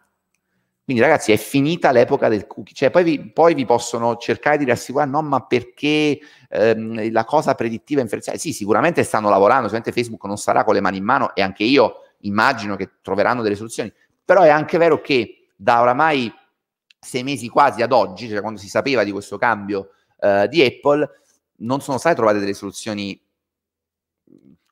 [0.84, 4.64] Quindi ragazzi è finita l'epoca del cookie, cioè poi vi, poi vi possono cercare di
[4.64, 6.18] rassicurare, no ma perché
[6.48, 10.80] ehm, la cosa predittiva inferenziale, sì sicuramente stanno lavorando, sicuramente Facebook non sarà con le
[10.80, 13.92] mani in mano e anche io immagino che troveranno delle soluzioni,
[14.24, 16.32] però è anche vero che da oramai
[16.98, 21.06] sei mesi quasi ad oggi, cioè quando si sapeva di questo cambio eh, di Apple,
[21.56, 23.20] non sono state trovate delle soluzioni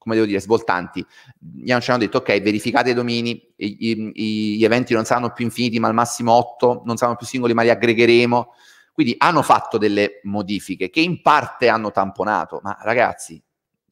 [0.07, 1.05] come devo dire, svoltanti.
[1.37, 5.81] Gli hanno, detto, ok, verificate i domini, i, i, gli eventi non saranno più infiniti,
[5.81, 8.53] ma al massimo 8, non saranno più singoli, ma li aggregheremo.
[8.93, 13.43] Quindi hanno fatto delle modifiche che in parte hanno tamponato, ma ragazzi,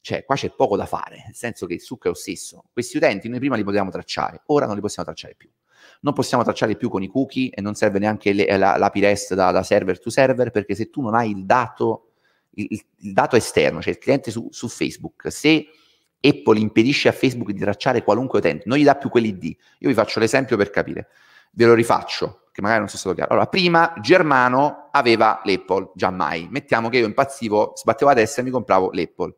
[0.01, 2.65] cioè, qua c'è poco da fare, nel senso che il succo è lo stesso.
[2.73, 5.51] Questi utenti noi prima li potevamo tracciare, ora non li possiamo tracciare più.
[6.03, 9.35] Non possiamo tracciare più con i cookie e non serve neanche le, la, l'API REST
[9.35, 12.13] da, da, server to server, perché se tu non hai il dato,
[12.51, 15.67] il, il dato esterno, cioè il cliente su, su Facebook, se
[16.25, 19.45] Apple impedisce a Facebook di tracciare qualunque utente, non gli dà più quell'ID.
[19.45, 21.09] Io vi faccio l'esempio per capire,
[21.53, 23.33] ve lo rifaccio, che magari non sia stato chiaro.
[23.33, 26.49] Allora, prima Germano aveva l'Apple, già mai.
[26.51, 29.35] Mettiamo che io impazzivo, sbattevo a destra e mi compravo l'Apple.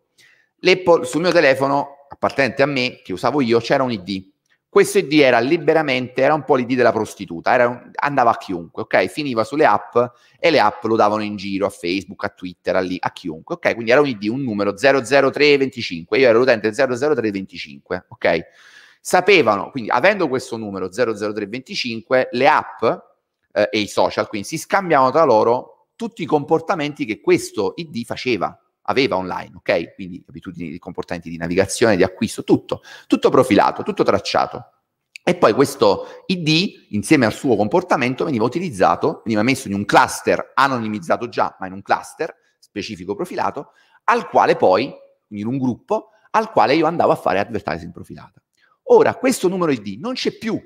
[0.61, 4.35] L'Apple sul mio telefono, appartenente a me, che usavo io, c'era un ID
[4.77, 9.07] questo ID era liberamente, era un po' l'ID della prostituta, un, andava a chiunque, ok?
[9.07, 9.97] Finiva sulle app
[10.39, 13.55] e le app lo davano in giro a Facebook, a Twitter, a, lì, a chiunque,
[13.55, 13.73] ok?
[13.73, 18.41] Quindi era un ID, un numero 00325, io ero l'utente 00325, ok?
[19.01, 25.11] Sapevano, quindi avendo questo numero 00325, le app eh, e i social, quindi si scambiavano
[25.11, 28.55] tra loro tutti i comportamenti che questo ID faceva,
[28.87, 29.95] aveva online, ok?
[29.95, 34.71] Quindi abitudini, comportamenti di navigazione, di acquisto, tutto, tutto profilato, tutto tracciato.
[35.23, 40.53] E poi questo ID, insieme al suo comportamento, veniva utilizzato, veniva messo in un cluster
[40.55, 43.73] anonimizzato già, ma in un cluster specifico profilato,
[44.05, 44.93] al quale poi,
[45.31, 48.41] in un gruppo, al quale io andavo a fare advertising profilata.
[48.85, 50.63] Ora, questo numero ID non c'è più.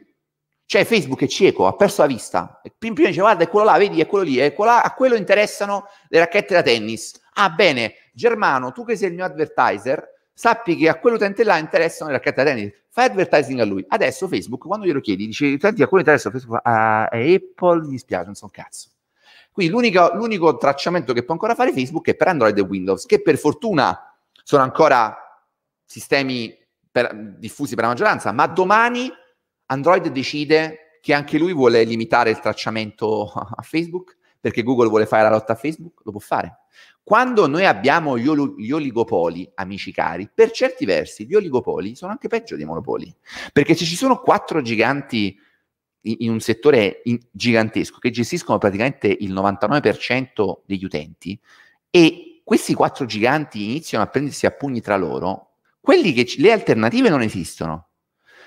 [0.66, 2.60] Cioè Facebook è cieco, ha perso la vista.
[2.78, 5.16] Prima dice, guarda, è quello là, vedi, è quello lì, è quello là, a quello
[5.16, 7.18] interessano le racchette da tennis.
[7.32, 12.10] Ah, bene, Germano, tu che sei il mio advertiser, sappi che a quell'utente là interessano
[12.10, 13.84] le racchette tennis fai advertising a lui.
[13.88, 18.26] Adesso Facebook, quando glielo chiedi, dice, senti, a quello interessa Facebook, a Apple, mi dispiace,
[18.26, 18.90] non so un cazzo.
[19.52, 23.22] Quindi l'unico, l'unico tracciamento che può ancora fare Facebook è per Android e Windows, che
[23.22, 24.14] per fortuna
[24.44, 25.16] sono ancora
[25.84, 26.56] sistemi
[26.90, 29.10] per, diffusi per la maggioranza, ma domani
[29.66, 35.22] Android decide che anche lui vuole limitare il tracciamento a Facebook, perché Google vuole fare
[35.22, 36.60] la lotta a Facebook, lo può fare.
[37.03, 42.12] Quando noi abbiamo gli, ol- gli, oligopoli, amici cari, per certi versi gli oligopoli sono
[42.12, 43.12] anche peggio dei monopoli,
[43.53, 45.36] perché se ci sono quattro giganti
[46.03, 51.38] in, un settore gigantesco che gestiscono praticamente il 99% degli utenti
[51.90, 56.53] e questi quattro giganti iniziano a prendersi a pugni tra loro, quelli che c- le
[56.53, 57.88] alternative non esistono.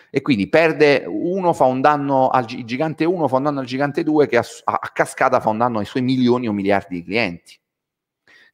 [0.10, 3.66] E quindi perde uno, fa un danno al gi- gigante 1, fa un danno al
[3.66, 7.04] gigante 2 che a, a cascata fa un danno ai suoi milioni o miliardi di
[7.04, 7.62] clienti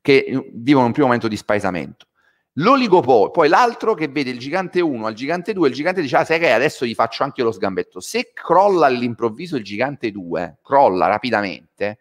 [0.02, 2.08] che eh, vivono un primo momento di spaesamento.
[2.54, 6.26] L'oligopolio, poi l'altro che vede il gigante 1 al gigante 2, il gigante dice, ah
[6.26, 8.00] sai che adesso gli faccio anche lo sgambetto.
[8.00, 12.00] Se crolla all'improvviso il gigante 2, crolla rapidamente,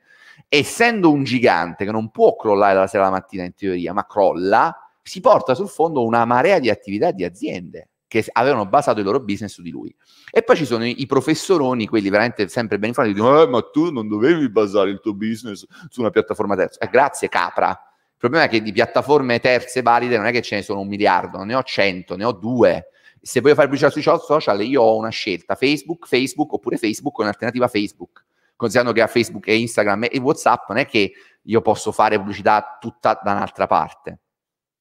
[0.49, 4.74] essendo un gigante che non può crollare dalla sera alla mattina in teoria, ma crolla,
[5.03, 9.20] si porta sul fondo una marea di attività di aziende che avevano basato il loro
[9.20, 9.94] business su di lui.
[10.30, 13.61] E poi ci sono i, i professoroni, quelli veramente sempre ben informati, dicono, eh, ma
[13.62, 16.80] tu non dovevi basare il tuo business su una piattaforma terza.
[16.80, 17.78] Eh, grazie, capra.
[18.18, 20.88] Il problema è che di piattaforme terze valide non è che ce ne sono un
[20.88, 22.88] miliardo, ne ho cento, ne ho due.
[23.20, 27.22] Se voglio fare pubblicità sui social, io ho una scelta, Facebook, Facebook, oppure Facebook o
[27.22, 28.24] un'alternativa Facebook.
[28.56, 32.76] Considerando che a Facebook e Instagram e WhatsApp non è che io posso fare pubblicità
[32.80, 34.18] tutta da un'altra parte.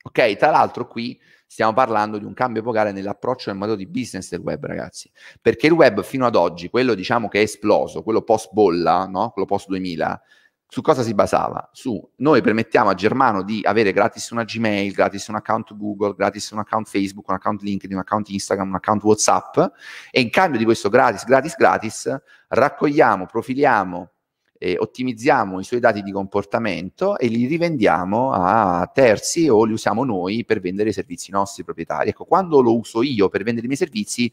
[0.01, 4.29] Ok, tra l'altro qui stiamo parlando di un cambio epocale nell'approccio nel modo di business
[4.29, 5.11] del web, ragazzi.
[5.39, 9.29] Perché il web fino ad oggi, quello diciamo che è esploso, quello post bolla, no?
[9.29, 10.21] quello post 2000,
[10.69, 11.69] su cosa si basava?
[11.71, 16.51] Su noi permettiamo a Germano di avere gratis una Gmail, gratis un account Google, gratis
[16.51, 19.57] un account Facebook, un account LinkedIn, un account Instagram, un account WhatsApp
[20.11, 24.11] e in cambio di questo gratis, gratis, gratis raccogliamo, profiliamo
[24.57, 30.03] e ottimizziamo i suoi dati di comportamento e li rivendiamo a terzi o li usiamo
[30.03, 32.09] noi per vendere i servizi nostri proprietari.
[32.09, 34.31] Ecco, quando lo uso io per vendere i miei servizi,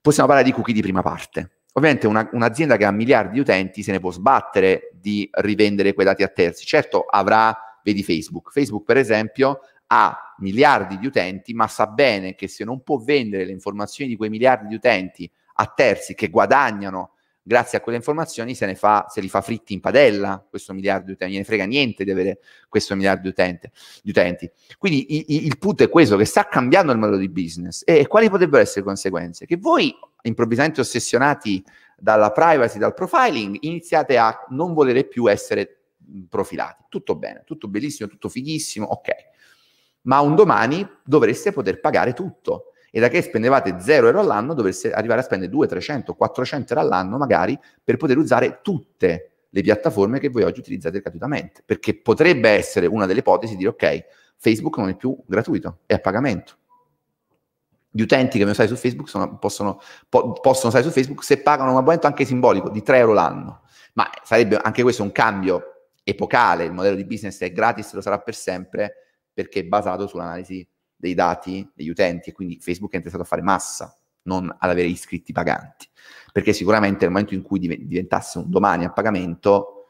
[0.00, 1.53] possiamo parlare di cookie di prima parte.
[1.76, 6.06] Ovviamente una, un'azienda che ha miliardi di utenti se ne può sbattere di rivendere quei
[6.06, 6.64] dati a terzi.
[6.64, 12.48] Certo avrà, vedi Facebook, Facebook per esempio ha miliardi di utenti, ma sa bene che
[12.48, 17.13] se non può vendere le informazioni di quei miliardi di utenti a terzi che guadagnano
[17.46, 21.06] grazie a quelle informazioni se, ne fa, se li fa fritti in padella questo miliardo
[21.06, 22.38] di utenti, non gliene frega niente di avere
[22.70, 23.70] questo miliardo di, utente,
[24.02, 24.50] di utenti.
[24.78, 27.98] Quindi i, i, il punto è questo, che sta cambiando il modello di business e,
[27.98, 29.44] e quali potrebbero essere le conseguenze?
[29.44, 31.62] Che voi improvvisamente ossessionati
[31.98, 35.82] dalla privacy, dal profiling, iniziate a non volere più essere
[36.28, 36.84] profilati.
[36.88, 39.10] Tutto bene, tutto bellissimo, tutto fighissimo, ok.
[40.02, 44.92] Ma un domani dovreste poter pagare tutto e da che spendevate 0 euro all'anno dovreste
[44.92, 50.20] arrivare a spendere 2, 300, 400 euro all'anno magari per poter usare tutte le piattaforme
[50.20, 54.04] che voi oggi utilizzate gratuitamente, perché potrebbe essere una delle ipotesi di dire ok,
[54.36, 56.54] Facebook non è più gratuito, è a pagamento.
[57.90, 61.38] Gli utenti che mi usate su Facebook sono, possono, po- possono stare su Facebook se
[61.38, 63.62] pagano un abbonamento anche simbolico di 3 euro l'anno,
[63.94, 68.20] ma sarebbe anche questo un cambio epocale, il modello di business è gratis, lo sarà
[68.20, 68.94] per sempre,
[69.32, 70.64] perché è basato sull'analisi
[71.04, 74.88] dei dati degli utenti e quindi Facebook è interessato a fare massa, non ad avere
[74.88, 75.86] iscritti paganti,
[76.32, 79.88] perché sicuramente nel momento in cui diventasse un domani a pagamento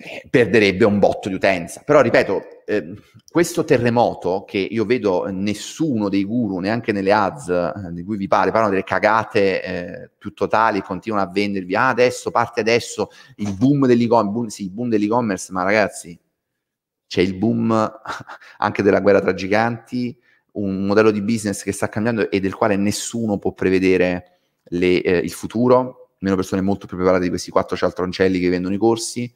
[0.00, 1.82] eh, perderebbe un botto di utenza.
[1.84, 2.94] Però ripeto, eh,
[3.30, 8.26] questo terremoto che io vedo nessuno dei guru, neanche nelle ads eh, di cui vi
[8.26, 13.54] pare, parlano delle cagate eh, più totali, continuano a vendervi, ah adesso parte adesso il
[13.54, 16.18] boom dell'e-commerce, sì, boom dell'e-commerce, ma ragazzi
[17.08, 17.72] c'è il boom
[18.58, 20.16] anche della guerra tra giganti,
[20.52, 25.16] un modello di business che sta cambiando e del quale nessuno può prevedere le, eh,
[25.18, 29.32] il futuro, meno persone molto più preparate di questi quattro cialtroncelli che vendono i corsi,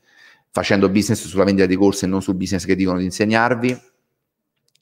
[0.51, 3.91] facendo business sulla vendita dei corsi e non sul business che dicono di insegnarvi.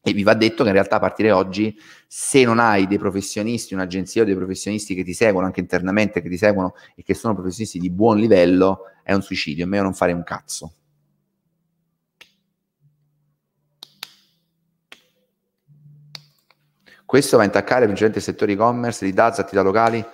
[0.03, 1.79] E vi va detto che in realtà a partire oggi,
[2.09, 6.31] se non hai dei professionisti, un'agenzia o dei professionisti che ti seguono anche internamente, che
[6.31, 9.95] ti seguono e che sono professionisti di buon livello, è un suicidio, è meglio non
[9.95, 10.73] fare un cazzo.
[17.11, 20.07] Questo va a intaccare principalmente il settore e-commerce, di DAZ, attività locali.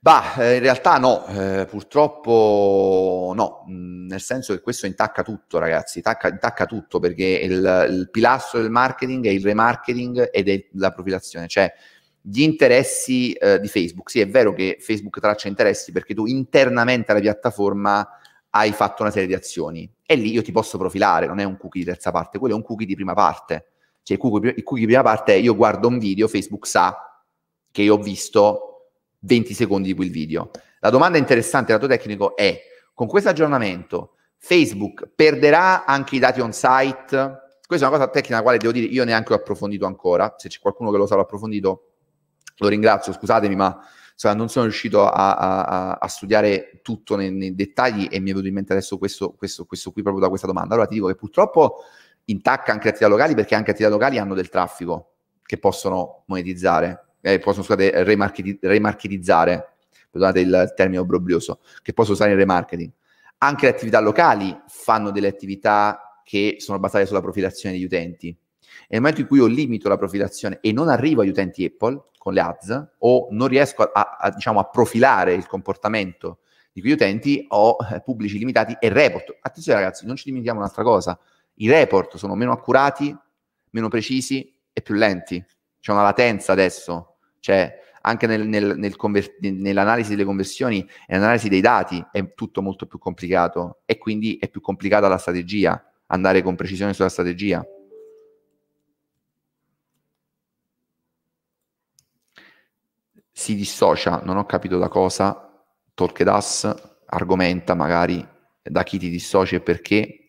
[0.00, 5.58] Bah, eh, in realtà no, eh, purtroppo no, mm, nel senso che questo intacca tutto,
[5.58, 10.66] ragazzi, intacca, intacca tutto perché il, il, pilastro del marketing è il remarketing ed è
[10.72, 11.72] la profilazione, cioè
[12.20, 14.10] gli interessi eh, di Facebook.
[14.10, 18.04] Sì, è vero che Facebook traccia interessi perché tu internamente alla piattaforma
[18.50, 21.56] hai fatto una serie di azioni e lì io ti posso profilare, non è un
[21.56, 23.66] cookie di terza parte, quello è un cookie di prima parte
[24.06, 27.24] cioè, il cookie, prima parte è io guardo un video, Facebook sa
[27.72, 30.52] che io ho visto 20 secondi di quel video.
[30.78, 32.56] La domanda interessante lato tecnico è,
[32.94, 37.58] con questo aggiornamento, Facebook perderà anche i dati on-site?
[37.66, 40.36] Questa è una cosa tecnica la quale devo dire io neanche ho approfondito ancora.
[40.36, 41.90] Se c'è qualcuno che lo sa, l'ho approfondito,
[42.58, 43.76] lo ringrazio, scusatemi, ma
[44.12, 48.32] insomma, non sono riuscito a, a, a studiare tutto nei, nei, dettagli e mi è
[48.32, 50.74] venuto in mente adesso questo, questo, questo qui proprio da questa domanda.
[50.74, 51.80] Allora ti dico che purtroppo
[52.26, 55.12] intacca anche le attività locali perché anche le attività locali hanno del traffico
[55.42, 59.76] che possono monetizzare, eh, possono scusate, remarketi- remarketizzare,
[60.10, 62.90] perdonate il termine obbrobrioso, che possono usare in remarketing.
[63.38, 68.28] Anche le attività locali fanno delle attività che sono basate sulla profilazione degli utenti.
[68.28, 68.36] E
[68.88, 72.32] nel momento in cui io limito la profilazione e non arrivo agli utenti Apple con
[72.32, 76.40] le ads o non riesco a, a, diciamo, a profilare il comportamento
[76.72, 79.38] di quegli utenti, ho eh, pubblici limitati e report.
[79.40, 81.18] Attenzione ragazzi, non ci dimentichiamo un'altra cosa
[81.56, 83.16] i report sono meno accurati,
[83.70, 85.44] meno precisi e più lenti.
[85.80, 91.48] C'è una latenza adesso, cioè anche nel, nel, nel conver- nell'analisi delle conversioni e nell'analisi
[91.48, 96.42] dei dati è tutto molto più complicato e quindi è più complicata la strategia, andare
[96.42, 97.64] con precisione sulla strategia.
[103.32, 108.26] Si dissocia, non ho capito da cosa, Tolkedas argomenta magari
[108.62, 110.25] da chi ti dissoci e perché,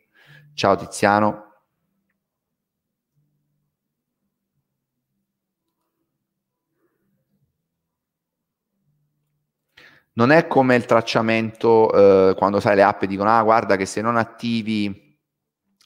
[0.58, 1.44] Ciao Tiziano.
[10.14, 14.02] Non è come il tracciamento eh, quando sai le app dicono ah guarda che se
[14.02, 15.20] non attivi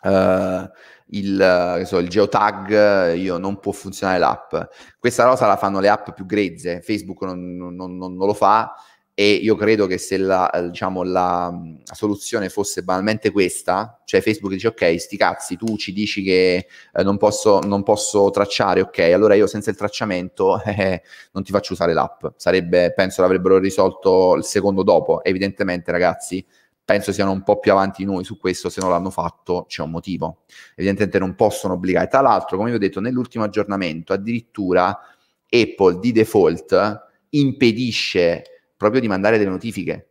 [0.03, 0.71] eh,
[1.07, 4.55] il, so, il, geotag io non può funzionare l'app.
[4.97, 8.73] Questa cosa la fanno le app più grezze, Facebook non, non, non, non lo fa
[9.21, 11.55] e io credo che se la, eh, diciamo, la,
[11.85, 16.65] la, soluzione fosse banalmente questa, cioè Facebook dice ok, sti cazzi, tu ci dici che
[16.91, 21.03] eh, non, posso, non, posso, tracciare, ok, allora io senza il tracciamento eh,
[21.33, 22.25] non ti faccio usare l'app.
[22.35, 25.23] Sarebbe, penso l'avrebbero risolto il secondo dopo.
[25.23, 26.43] Evidentemente, ragazzi,
[26.83, 29.91] penso siano un po' più avanti noi su questo, se non l'hanno fatto c'è un
[29.91, 30.45] motivo.
[30.73, 32.07] Evidentemente non possono obbligare.
[32.07, 34.99] Tra l'altro, come vi ho detto, nell'ultimo aggiornamento addirittura
[35.47, 38.45] Apple di default impedisce
[38.81, 40.09] proprio di mandare delle notifiche.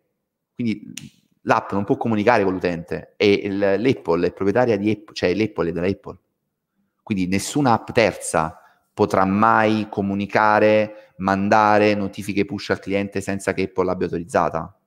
[0.55, 0.95] Quindi
[1.43, 5.73] l'app non può comunicare con l'utente e l'Apple è proprietaria di Apple, cioè l'Apple è
[5.73, 6.19] dell'Apple.
[7.03, 8.61] Quindi nessuna app terza
[8.95, 14.79] potrà mai comunicare, mandare notifiche push al cliente senza che Apple l'abbia autorizzata.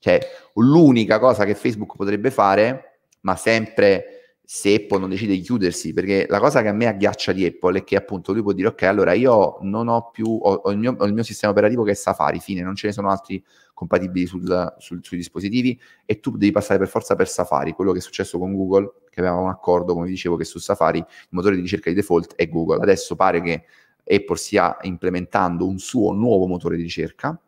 [0.00, 0.20] Cioè,
[0.54, 4.13] l'unica cosa che Facebook potrebbe fare, ma sempre
[4.46, 7.78] se Apple non decide di chiudersi, perché la cosa che a me agghiaccia di Apple
[7.78, 10.78] è che appunto lui può dire ok, allora io non ho più, ho, ho, il,
[10.78, 13.42] mio, ho il, mio, sistema operativo che è Safari, fine, non ce ne sono altri
[13.72, 17.98] compatibili sul, sul, sui dispositivi e tu devi passare per forza per Safari, quello che
[17.98, 21.54] è successo con Google, che aveva un accordo, come dicevo, che su Safari il motore
[21.54, 22.82] di ricerca di default è Google.
[22.82, 23.64] Adesso pare che
[24.06, 27.38] Apple stia implementando un suo nuovo motore di ricerca,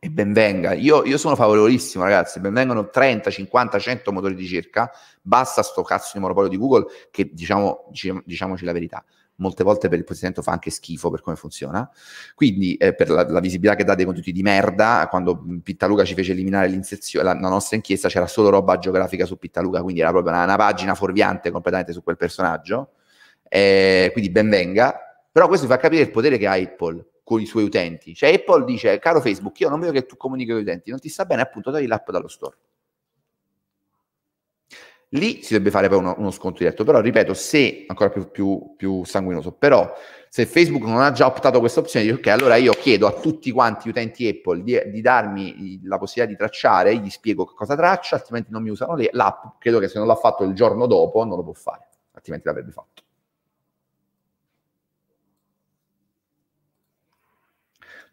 [0.00, 0.74] e ben venga.
[0.74, 2.38] Io, io, sono favorevolissimo, ragazzi.
[2.38, 4.90] Ben vengano 30, 50, 100 motori di ricerca.
[5.20, 7.90] Basta sto cazzo di monopolio di Google, che diciamo,
[8.24, 9.04] diciamoci la verità,
[9.36, 11.90] molte volte per il posizionamento fa anche schifo per come funziona.
[12.36, 16.14] Quindi, eh, per la, la, visibilità che dà dei contenuti di merda, quando Pittaluga ci
[16.14, 20.10] fece eliminare l'inserzione, la, la, nostra inchiesta c'era solo roba geografica su Pittaluga, quindi era
[20.10, 22.92] proprio una, una pagina fuorviante completamente su quel personaggio.
[23.48, 24.96] Eh, quindi ben venga.
[25.32, 28.14] Però questo vi fa capire il potere che ha Apple con i suoi utenti.
[28.14, 30.98] Cioè Apple dice, caro Facebook, io non vedo che tu comunichi con gli utenti, non
[30.98, 32.56] ti sta bene, appunto, togli l'app dallo store.
[35.10, 38.74] Lì si dovrebbe fare poi uno, uno sconto diretto, però ripeto, se, ancora più, più,
[38.78, 39.92] più, sanguinoso, però
[40.30, 43.50] se Facebook non ha già optato questa opzione, dico ok, allora io chiedo a tutti
[43.50, 48.16] quanti gli utenti Apple di, di darmi la possibilità di tracciare, gli spiego cosa traccia,
[48.16, 51.36] altrimenti non mi usano l'app, credo che se non l'ha fatto il giorno dopo non
[51.36, 53.02] lo può fare, altrimenti l'avrebbe fatto.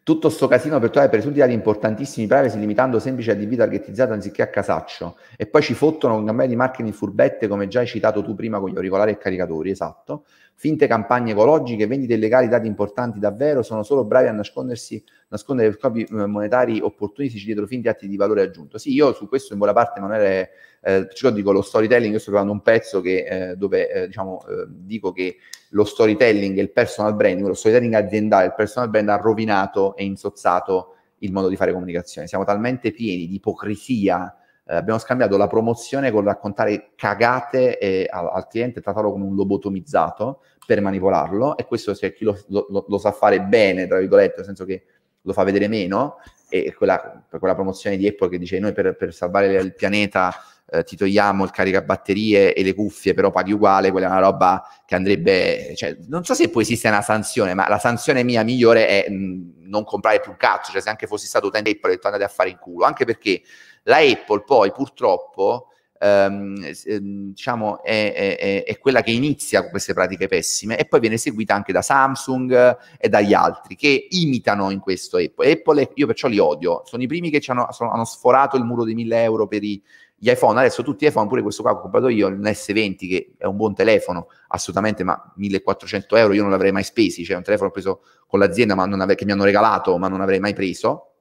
[0.06, 4.46] Tutto sto casino per trovare presunti dati importantissimi privacy limitando semplice ADV targetizzato anziché a
[4.46, 8.36] casaccio e poi ci fottono con campagne di marketing furbette come già hai citato tu
[8.36, 10.26] prima con gli auricolari e caricatori, esatto.
[10.58, 16.02] Finte campagne ecologiche, vendite illegali, dati importanti davvero, sono solo bravi a nascondersi, nascondere scopi
[16.04, 18.78] eh, monetari opportunistici dietro finti atti di valore aggiunto.
[18.78, 20.48] Sì, io su questo in buona parte era,
[20.80, 24.46] eh, cioè dico lo storytelling, io sto trovando un pezzo che, eh, dove eh, diciamo,
[24.46, 25.36] eh, dico che
[25.70, 30.04] lo storytelling e il personal branding, lo storytelling aziendale, il personal brand ha rovinato e
[30.04, 32.28] insozzato il modo di fare comunicazione.
[32.28, 34.34] Siamo talmente pieni di ipocrisia
[34.68, 39.34] eh, abbiamo scambiato la promozione con raccontare cagate eh, al, al, cliente, trattarlo come un
[39.34, 44.34] lobotomizzato per manipolarlo e questo se chi lo, lo, lo, sa fare bene, tra virgolette,
[44.38, 44.84] nel senso che
[45.22, 46.16] lo fa vedere meno,
[46.48, 50.32] e quella, quella promozione di Apple che dice noi per, per salvare il pianeta
[50.68, 54.64] eh, ti togliamo il caricabatterie e le cuffie, però paghi uguale, quella è una roba
[54.84, 59.04] che andrebbe, cioè, non so se poi esiste una sanzione, ma la sanzione mia migliore
[59.04, 61.94] è mh, non comprare più un cazzo, cioè se anche fossi stato utente Apple ho
[61.94, 63.42] detto andate a fare in culo, anche perché
[63.86, 65.68] la Apple poi purtroppo
[65.98, 71.00] ehm, ehm, diciamo è, è, è, quella che inizia con queste pratiche pessime e poi
[71.00, 75.50] viene seguita anche da Samsung e dagli altri che imitano in questo Apple.
[75.50, 78.84] Apple io perciò li odio, sono i primi che hanno, sono, hanno sforato il muro
[78.84, 79.80] dei 1000 euro per i,
[80.18, 82.96] gli iPhone, adesso tutti gli iPhone, pure questo qua che ho comprato io, il S20
[82.96, 87.36] che è un buon telefono, assolutamente, ma 1400 euro io non l'avrei mai spesi, cioè
[87.36, 90.54] un telefono preso con l'azienda ma ave- che mi hanno regalato ma non avrei mai
[90.54, 91.15] preso,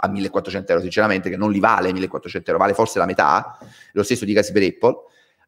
[0.00, 3.58] a 1400 euro sinceramente che non li vale 1400 euro, vale forse la metà,
[3.92, 4.94] lo stesso dicasi per Apple,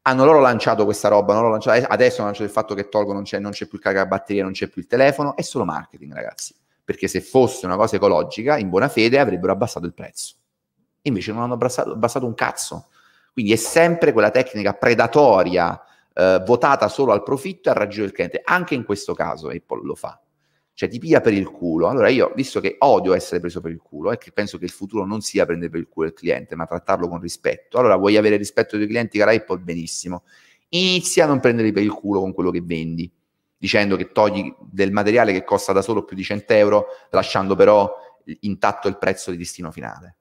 [0.03, 3.14] hanno loro lanciato questa roba, loro lanciato, eh, adesso hanno lanciato il fatto che tolgono,
[3.14, 6.12] non c'è, non c'è più il caricabatteria, non c'è più il telefono, è solo marketing
[6.12, 10.34] ragazzi, perché se fosse una cosa ecologica, in buona fede avrebbero abbassato il prezzo,
[11.03, 12.88] invece non hanno abbassato, abbassato un cazzo,
[13.32, 15.80] quindi è sempre quella tecnica predatoria,
[16.12, 19.84] eh, votata solo al profitto e al raggio del cliente, anche in questo caso Apple
[19.84, 20.20] lo fa
[20.74, 21.88] cioè ti piglia per il culo.
[21.88, 24.70] Allora io, visto che odio essere preso per il culo e che penso che il
[24.70, 28.16] futuro non sia prendere per il culo il cliente, ma trattarlo con rispetto, allora vuoi
[28.16, 30.24] avere rispetto dei clienti, cara Apple, benissimo.
[30.70, 33.10] Inizia a non prenderli per il culo con quello che vendi,
[33.56, 37.94] dicendo che togli del materiale che costa da solo più di 100 euro, lasciando però
[38.40, 40.16] intatto il prezzo di destino finale.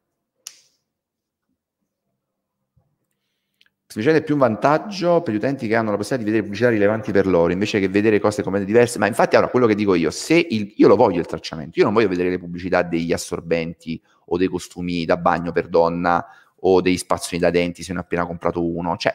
[3.92, 7.12] Semplicemente più un vantaggio per gli utenti che hanno la possibilità di vedere pubblicità rilevanti
[7.12, 8.98] per loro invece che vedere cose come diverse.
[9.00, 11.84] Ma infatti, allora, quello che dico io, se il, io lo voglio il tracciamento, io
[11.84, 16.26] non voglio vedere le pubblicità degli assorbenti o dei costumi da bagno per donna
[16.62, 18.96] o dei spazzoni da denti se ne ho appena comprato uno.
[18.96, 19.14] Cioè,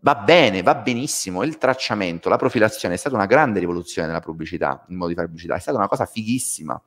[0.00, 1.44] va bene, va benissimo.
[1.44, 5.28] Il tracciamento, la profilazione è stata una grande rivoluzione nella pubblicità, in modo di fare
[5.28, 6.82] pubblicità, è stata una cosa fighissima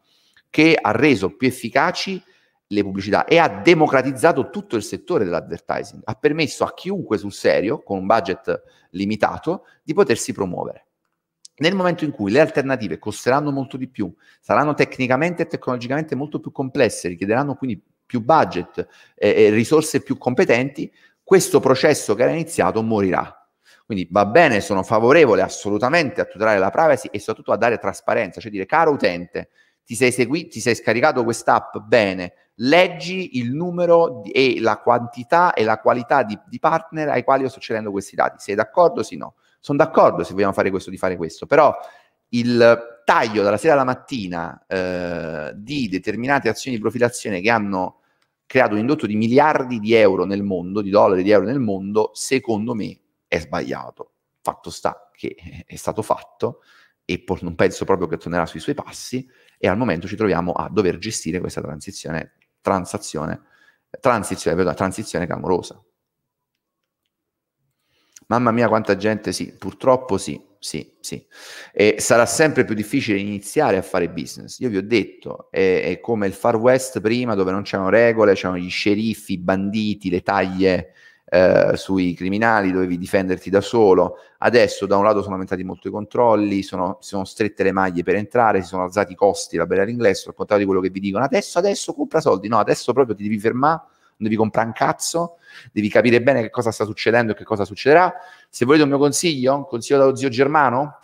[0.49, 2.21] che ha reso più efficaci
[2.67, 7.83] le pubblicità e ha democratizzato tutto il settore dell'advertising, ha permesso a chiunque sul serio,
[7.83, 10.87] con un budget limitato, di potersi promuovere.
[11.57, 16.39] Nel momento in cui le alternative costeranno molto di più, saranno tecnicamente e tecnologicamente molto
[16.39, 18.85] più complesse, richiederanno quindi più budget
[19.15, 20.91] e, e risorse più competenti,
[21.23, 23.39] questo processo che era iniziato morirà.
[23.85, 28.41] Quindi va bene, sono favorevole assolutamente a tutelare la privacy e soprattutto a dare trasparenza,
[28.41, 29.49] cioè dire caro utente,
[29.85, 35.53] ti sei, segui- ti sei scaricato quest'app bene, leggi il numero di, e la quantità
[35.53, 38.37] e la qualità di, di, partner ai quali io sto cedendo questi dati.
[38.39, 39.03] Sei d'accordo?
[39.03, 39.35] Sì, no.
[39.59, 41.75] Sono d'accordo se vogliamo fare questo, di fare questo, però
[42.29, 48.01] il taglio dalla sera alla mattina eh, di determinate azioni di profilazione che hanno
[48.45, 52.11] creato un indotto di miliardi di euro nel mondo, di dollari di euro nel mondo,
[52.13, 52.97] secondo me
[53.27, 54.11] è sbagliato.
[54.41, 55.35] Fatto sta che
[55.65, 56.61] è stato fatto
[57.03, 59.27] e non penso proprio che tornerà sui suoi passi
[59.57, 62.33] e al momento ci troviamo a dover gestire questa transizione
[62.65, 63.43] transazione,
[63.99, 65.79] transizione, perdona, transizione clamorosa.
[68.27, 71.23] Mamma mia, quanta gente, sì, purtroppo sì, sì, sì.
[71.71, 74.57] E sarà sempre più difficile iniziare a fare business.
[74.61, 78.33] Io vi ho detto, è, è come il Far West prima, dove non c'erano regole,
[78.33, 80.93] c'erano gli sceriffi, i banditi, le taglie
[81.35, 84.19] eh, sui criminali, dovevi difenderti da solo.
[84.37, 88.15] Adesso da un lato sono aumentati molto i controlli, sono, sono strette le maglie per
[88.15, 91.01] entrare, si sono alzati i costi la barriera all'ingresso, al contrario di quello che vi
[91.01, 93.81] dicono adesso, adesso compra soldi, no, adesso proprio ti devi fermare,
[94.17, 95.37] non devi comprare un cazzo,
[95.73, 98.13] devi capire bene che cosa sta succedendo e che cosa succederà.
[98.49, 100.99] Se volete un mio consiglio, consiglio dallo zio Germano,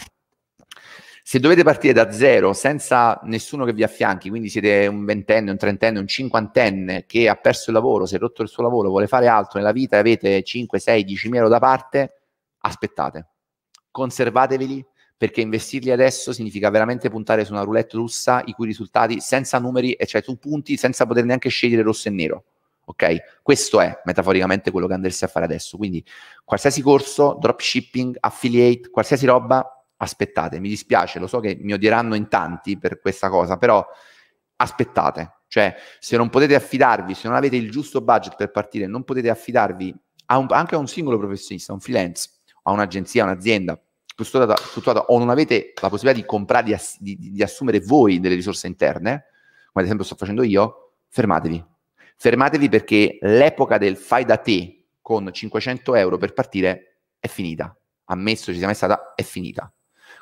[1.32, 5.56] se dovete partire da zero senza nessuno che vi affianchi, quindi siete un ventenne, un
[5.56, 9.08] trentenne, un cinquantenne che ha perso il lavoro, si è rotto il suo lavoro, vuole
[9.08, 12.20] fare altro nella vita e avete 5, 6, 10 mila euro da parte,
[12.58, 13.28] aspettate,
[13.92, 19.58] conservateveli perché investirli adesso significa veramente puntare su una roulette russa i cui risultati senza
[19.58, 22.44] numeri, e cioè tu punti senza poter neanche scegliere rosso e nero.
[22.84, 23.40] Ok?
[23.42, 25.78] Questo è metaforicamente quello che andresti a fare adesso.
[25.78, 26.04] Quindi
[26.44, 32.28] qualsiasi corso, dropshipping, affiliate, qualsiasi roba, aspettate, mi dispiace, lo so che mi odieranno in
[32.28, 33.86] tanti per questa cosa, però
[34.56, 39.04] aspettate, cioè se non potete affidarvi, se non avete il giusto budget per partire, non
[39.04, 39.96] potete affidarvi
[40.28, 42.30] a un, anche a un singolo professionista, a un freelance,
[42.64, 43.80] a un'agenzia, a un'azienda,
[44.16, 48.68] fluttuata o non avete la possibilità di comprare, di, di, di assumere voi delle risorse
[48.68, 49.26] interne,
[49.72, 51.64] come ad esempio sto facendo io, fermatevi.
[52.18, 57.76] Fermatevi perché l'epoca del fai da te con 500 euro per partire è finita.
[58.06, 59.72] Ammesso ci sia mai stata, è finita.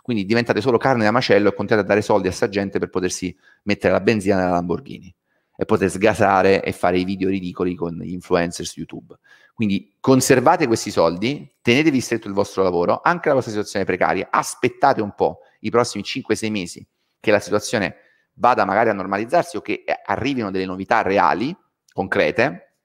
[0.09, 2.89] Quindi diventate solo carne da macello e continuate a dare soldi a sta gente per
[2.89, 5.13] potersi mettere la benzina nella Lamborghini
[5.55, 9.19] e poter sgasare e fare i video ridicoli con gli influencer su YouTube.
[9.53, 14.99] Quindi conservate questi soldi, tenetevi stretto il vostro lavoro, anche la vostra situazione precaria, aspettate
[14.99, 16.87] un po' i prossimi 5-6 mesi
[17.19, 17.97] che la situazione
[18.33, 21.55] vada magari a normalizzarsi o che arrivino delle novità reali,
[21.93, 22.77] concrete,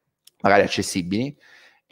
[0.42, 1.34] magari accessibili,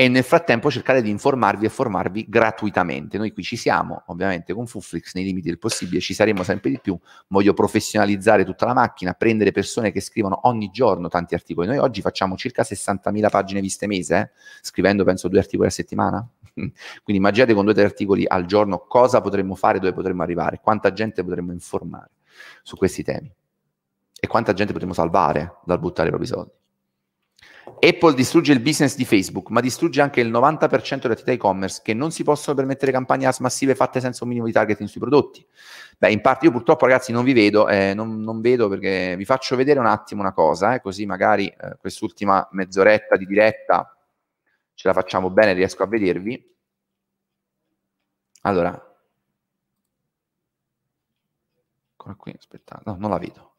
[0.03, 3.19] e nel frattempo cercate di informarvi e formarvi gratuitamente.
[3.19, 6.81] Noi qui ci siamo, ovviamente con Fuflix nei limiti del possibile, ci saremo sempre di
[6.81, 6.99] più.
[7.29, 11.69] Voglio professionalizzare tutta la macchina, prendere persone che scrivono ogni giorno tanti articoli.
[11.69, 14.31] Noi oggi facciamo circa 60.000 pagine viste mese, eh?
[14.61, 16.29] scrivendo penso due articoli a settimana.
[16.53, 16.73] Quindi
[17.07, 20.93] immaginate con due o tre articoli al giorno cosa potremmo fare, dove potremmo arrivare, quanta
[20.93, 22.11] gente potremmo informare
[22.65, 23.33] su questi temi
[24.19, 26.62] e quanta gente potremmo salvare dal buttare i propri soldi.
[27.65, 31.95] Apple distrugge il business di Facebook, ma distrugge anche il 90% delle attività e-commerce che
[31.95, 35.47] non si possono permettere campagne ads massive fatte senza un minimo di targeting sui prodotti.
[35.99, 39.25] Beh, in parte io purtroppo ragazzi non vi vedo, eh, non, non, vedo perché vi
[39.25, 43.97] faccio vedere un attimo una cosa, eh, così magari eh, quest'ultima mezz'oretta di diretta
[44.75, 46.51] ce la facciamo bene, riesco a vedervi.
[48.43, 48.71] Allora,
[51.91, 53.55] ancora qui, aspettate, no, non la vedo.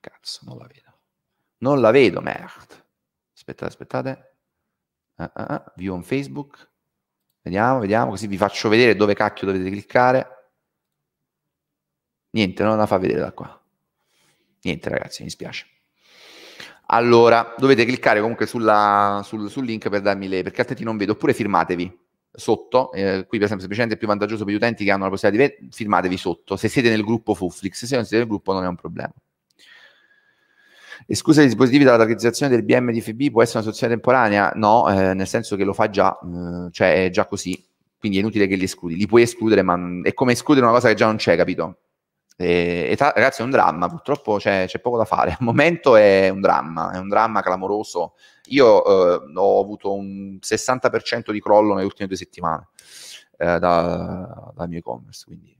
[0.00, 0.98] Cazzo, non la vedo.
[1.58, 2.79] Non la vedo, merda.
[3.40, 4.34] Aspettate, aspettate.
[5.16, 5.62] Uh, uh, uh.
[5.76, 6.68] View on Facebook.
[7.40, 10.26] Vediamo, vediamo, così vi faccio vedere dove cacchio dovete cliccare.
[12.32, 13.58] Niente, non la fa vedere da qua.
[14.60, 15.66] Niente ragazzi, mi spiace.
[16.88, 21.12] Allora, dovete cliccare comunque sulla, sul, sul, link per darmi le, perché altrimenti non vedo.
[21.12, 21.98] Oppure firmatevi
[22.30, 22.92] sotto.
[22.92, 25.44] Eh, qui per esempio semplicemente è più vantaggioso per gli utenti che hanno la possibilità
[25.44, 26.56] di vedere, firmatevi sotto.
[26.56, 29.14] Se siete nel gruppo Fuflix, se non siete nel gruppo non è un problema.
[31.06, 34.52] Esclusa i dispositivi dalla targetizzazione del BM di FB può essere una soluzione temporanea?
[34.54, 37.66] No, eh, nel senso che lo fa già, eh, cioè è già così,
[37.98, 38.96] quindi è inutile che li escludi.
[38.96, 41.78] Li puoi escludere, ma è come escludere una cosa che già non c'è, capito?
[42.36, 45.32] E, e tra, ragazzi, è un dramma, purtroppo c'è, c'è, poco da fare.
[45.38, 48.14] Al momento è un dramma, è un dramma clamoroso.
[48.46, 52.68] Io eh, ho avuto un 60% di crollo nelle ultime due settimane
[53.36, 55.54] eh, da, dal mio e-commerce, quindi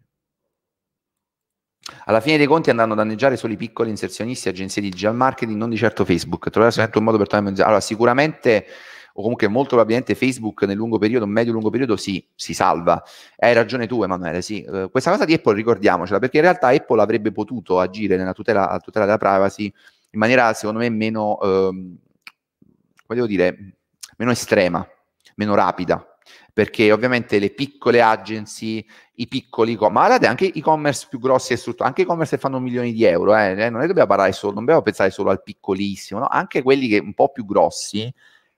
[2.04, 5.56] alla fine dei conti andranno a danneggiare solo i piccoli inserzionisti, agenzie di digital marketing,
[5.56, 6.50] non di certo Facebook.
[6.50, 8.66] Troverà sempre un modo per tornare Allora, sicuramente,
[9.14, 13.02] o comunque molto probabilmente Facebook nel lungo periodo, medio-lungo periodo, sì, si salva.
[13.36, 14.64] Hai ragione tu, Emanuele, sì.
[14.66, 18.78] Uh, questa cosa di Apple ricordiamocela, perché in realtà Apple avrebbe potuto agire nella tutela,
[18.82, 19.72] tutela della privacy
[20.12, 21.98] in maniera, secondo me, meno, uh, come
[23.06, 23.74] devo dire,
[24.16, 24.86] meno estrema,
[25.36, 26.04] meno rapida
[26.52, 28.84] perché ovviamente le piccole agency,
[29.14, 32.92] i piccoli, ma guardate anche e-commerce più grossi e strutturati, anche e-commerce che fanno milioni
[32.92, 36.26] di euro, eh, eh, non dobbiamo solo, non dobbiamo pensare solo al piccolissimo, no?
[36.26, 38.12] anche quelli che un po' più grossi,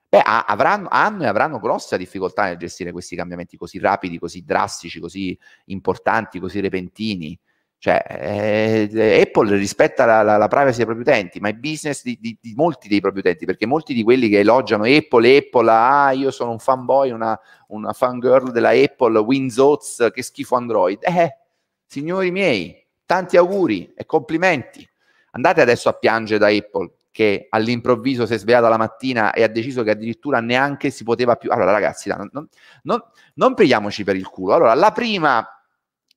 [0.09, 5.01] beh, avranno, hanno e avranno grossa difficoltà nel gestire questi cambiamenti così rapidi, così drastici,
[5.01, 7.39] così importanti, così repentini.
[7.83, 12.17] Cioè, eh, Apple rispetta la, la, la, privacy dei propri utenti, ma è business di,
[12.21, 16.13] di, di, molti dei propri utenti, perché molti di quelli che elogiano Apple, Apple, ah,
[16.13, 17.37] io sono un fanboy, una,
[17.71, 21.01] una fangirl della Apple, Windows, che schifo Android.
[21.03, 21.39] Eh,
[21.85, 24.89] signori miei, tanti auguri e complimenti.
[25.33, 29.49] Andate adesso a piangere da Apple, che all'improvviso si è svegliata la mattina e ha
[29.49, 31.51] deciso che addirittura neanche si poteva più...
[31.51, 32.31] Allora ragazzi, non,
[32.83, 33.03] non,
[33.35, 34.55] non, prendiamoci per il culo.
[34.55, 35.45] Allora, la prima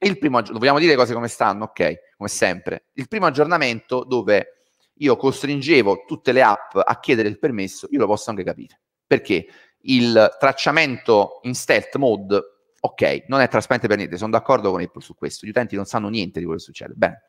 [0.07, 2.15] il primo, vogliamo dire cose come stanno, ok?
[2.17, 2.85] Come sempre.
[2.93, 4.63] Il primo aggiornamento dove
[4.99, 8.79] io costringevo tutte le app a chiedere il permesso, io lo posso anche capire.
[9.05, 9.47] Perché
[9.81, 12.41] il tracciamento in stealth mode,
[12.79, 15.45] ok, non è trasparente per niente, sono d'accordo con Apple su questo.
[15.45, 16.93] Gli utenti non sanno niente di quello che succede.
[16.95, 17.25] Bene,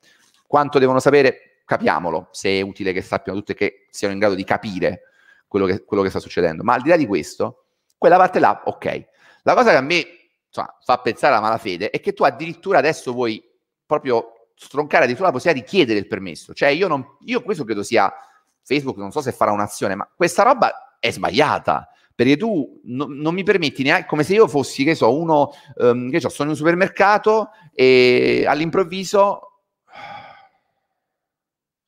[0.46, 1.62] quanto devono sapere?
[1.64, 5.02] Capiamolo, se è utile che sappiano tutte che siano in grado di capire
[5.48, 6.62] quello che, quello che sta succedendo.
[6.62, 7.64] Ma al di là di questo,
[7.98, 9.08] quella parte là, ok.
[9.42, 10.06] La cosa che a me
[10.60, 13.42] insomma, fa pensare alla malafede è che tu addirittura adesso vuoi
[13.84, 16.54] proprio stroncare addirittura la possibilità di chiedere il permesso.
[16.54, 18.12] Cioè io, non, io questo credo sia
[18.62, 21.88] Facebook, non so se farà un'azione, ma questa roba è sbagliata.
[22.14, 26.10] Perché tu no, non mi permetti neanche, come se io fossi, che so, uno, um,
[26.10, 29.46] che so, sono in un supermercato e all'improvviso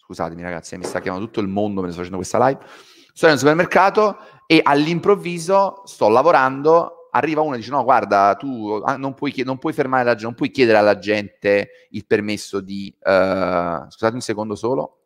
[0.08, 2.60] scusatemi ragazzi, mi sta chiamando tutto il mondo mentre sto facendo questa live.
[3.12, 8.80] Sono in un supermercato e all'improvviso sto lavorando arriva uno e dice no guarda tu
[8.84, 12.60] ah, non puoi, non puoi fermare la gente, non puoi chiedere alla gente il permesso
[12.60, 14.97] di uh, scusate un secondo solo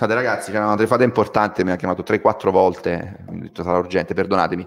[0.00, 3.76] Fate ragazzi, c'era una trefata importante, mi ha chiamato 3-4 volte, mi ha detto sarà
[3.76, 4.66] urgente, perdonatemi,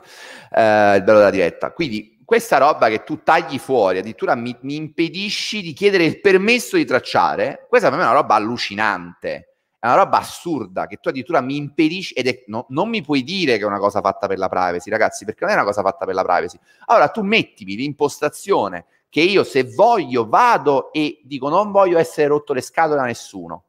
[0.51, 1.71] eh, il bello della diretta.
[1.71, 6.75] Quindi questa roba che tu tagli fuori, addirittura mi, mi, impedisci di chiedere il permesso
[6.75, 11.09] di tracciare, questa per me è una roba allucinante, è una roba assurda che tu
[11.09, 14.27] addirittura mi impedisci ed è, no, non mi puoi dire che è una cosa fatta
[14.27, 16.59] per la privacy, ragazzi, perché non è una cosa fatta per la privacy.
[16.85, 22.53] Allora tu mettimi l'impostazione che io se voglio vado e dico non voglio essere rotto
[22.53, 23.63] le scatole a nessuno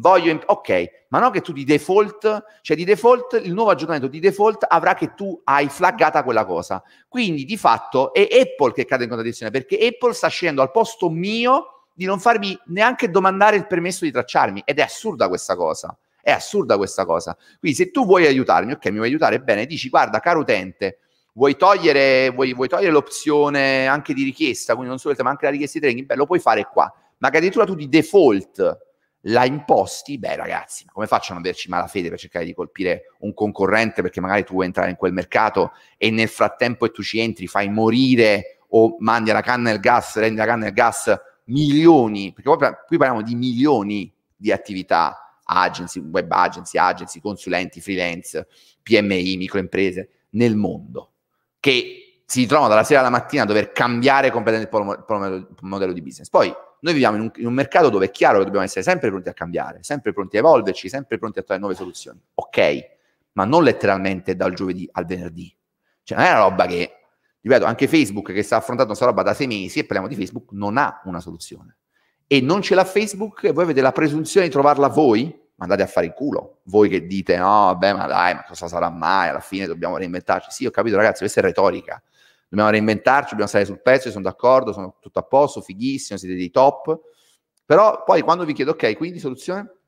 [0.00, 4.08] voglio, imp- ok, ma non che tu di default, cioè di default, il nuovo aggiornamento
[4.08, 6.82] di default avrà che tu hai flaggata quella cosa.
[7.08, 11.10] Quindi di fatto è Apple che cade in contraddizione, perché Apple sta scegliendo al posto
[11.10, 15.96] mio di non farmi neanche domandare il permesso di tracciarmi ed è assurda questa cosa.
[16.22, 17.36] È assurda questa cosa.
[17.58, 20.98] Quindi se tu vuoi aiutarmi, ok, mi vuoi aiutare bene, dici guarda, caro utente,
[21.34, 25.44] vuoi togliere, vuoi, vuoi togliere l'opzione anche di richiesta, quindi non solo il tema, anche
[25.46, 26.92] la richiesta di training, beh, lo puoi fare qua.
[27.18, 28.89] Ma che addirittura tu di default
[29.24, 33.34] la imposti, beh ragazzi, come faccio a non averci malafede per cercare di colpire un
[33.34, 37.18] concorrente perché magari tu vuoi entrare in quel mercato e nel frattempo che tu ci
[37.20, 41.12] entri fai morire o mandi alla canna del gas, rendi la canna del gas
[41.44, 48.46] milioni, perché poi qui parliamo di milioni di attività, agency, web agency, agency, consulenti, freelance,
[48.82, 51.12] PMI, microimprese nel mondo,
[51.58, 56.28] che si trovano dalla sera alla mattina a dover cambiare completamente il modello di business.
[56.28, 59.10] Poi noi viviamo in un, in un, mercato dove è chiaro che dobbiamo essere sempre
[59.10, 62.20] pronti a cambiare, sempre pronti a evolverci, sempre pronti a trovare nuove soluzioni.
[62.34, 62.80] Ok,
[63.32, 65.54] ma non letteralmente dal giovedì al venerdì.
[66.02, 66.90] Cioè non è una roba che,
[67.40, 70.52] ripeto, anche Facebook che sta affrontando questa roba da sei mesi e parliamo di Facebook,
[70.52, 71.76] non ha una soluzione.
[72.26, 75.38] E non ce l'ha Facebook e voi avete la presunzione di trovarla voi?
[75.56, 76.60] Mandate a fare il culo.
[76.64, 79.28] Voi che dite, no, vabbè, ma dai, ma cosa sarà mai?
[79.28, 80.50] Alla fine dobbiamo reinventarci.
[80.50, 82.02] Sì, ho capito, ragazzi, questa è retorica
[82.50, 86.50] dobbiamo reinventarci, dobbiamo stare sul pezzo, sono d'accordo, sono tutto a posto, fighissimo, siete dei
[86.50, 86.98] top.
[87.64, 89.78] Però poi quando vi chiedo, ok, quindi soluzione?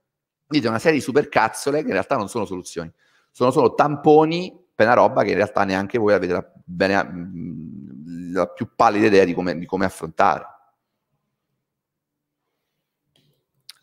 [0.46, 2.90] Dite una serie di supercazzole che in realtà non sono soluzioni,
[3.30, 8.34] sono solo tamponi per una roba che in realtà neanche voi avete la, bene, mm,
[8.34, 10.46] la più pallida idea di come, di come affrontare.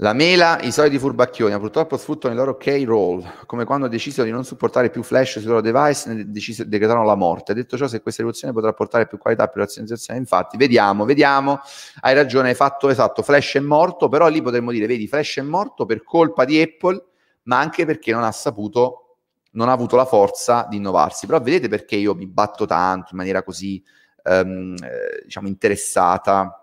[0.02, 4.46] La mela, i soliti furbacchioni, purtroppo sfruttano i loro K-roll, come quando decisero di non
[4.46, 7.54] supportare più flash sui loro device ne decis- decretarono la morte.
[7.54, 11.60] Detto ciò, se questa rivoluzione potrà portare più qualità più razionalizzazione, infatti, vediamo, vediamo,
[12.00, 15.42] hai ragione, hai fatto esatto, flash è morto, però lì potremmo dire, vedi, flash è
[15.42, 17.04] morto per colpa di Apple,
[17.44, 19.18] ma anche perché non ha saputo,
[19.52, 21.26] non ha avuto la forza di innovarsi.
[21.26, 23.84] Però vedete perché io mi batto tanto in maniera così,
[24.24, 26.59] um, eh, diciamo, interessata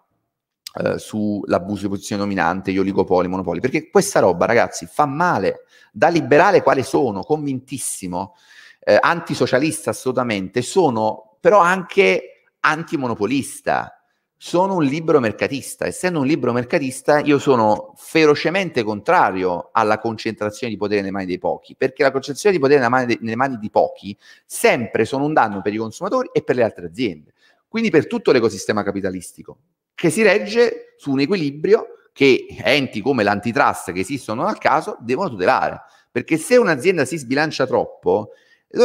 [0.79, 5.65] eh, sull'abuso di posizione dominante, gli oligopoli, monopoli, perché questa roba, ragazzi, fa male.
[5.91, 8.35] Da liberale quale sono, convintissimo,
[8.81, 13.93] eh, antisocialista assolutamente, sono però anche antimonopolista.
[14.39, 15.87] Sono un libero mercatista.
[15.87, 21.39] Essendo un libero mercatista, io sono ferocemente contrario alla concentrazione di potere nelle mani dei
[21.39, 24.15] pochi, perché la concentrazione di potere nelle mani, de- nelle mani di pochi
[24.45, 27.33] sempre sono un danno per i consumatori e per le altre aziende.
[27.67, 29.57] Quindi per tutto l'ecosistema capitalistico
[29.97, 35.31] che si regge su un equilibrio che enti come l'antitrust che esistono al caso devono
[35.31, 35.81] tutelare.
[36.13, 38.31] Perché se un'azienda si sbilancia troppo,
[38.69, 38.79] è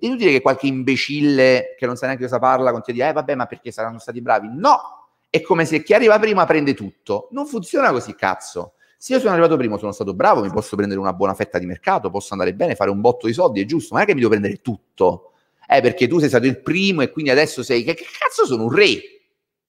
[0.00, 3.34] inutile che qualche imbecille che non sa neanche cosa parla continui a dire, eh vabbè,
[3.34, 4.48] ma perché saranno stati bravi?
[4.52, 5.00] No!
[5.28, 7.28] È come se chi arriva prima prende tutto.
[7.32, 8.74] Non funziona così, cazzo.
[8.96, 11.66] Se io sono arrivato prima, sono stato bravo, mi posso prendere una buona fetta di
[11.66, 14.20] mercato, posso andare bene, fare un botto di soldi, è giusto, non è che mi
[14.20, 15.32] devo prendere tutto.
[15.66, 17.82] Eh, perché tu sei stato il primo e quindi adesso sei...
[17.82, 19.21] Che cazzo sono un re?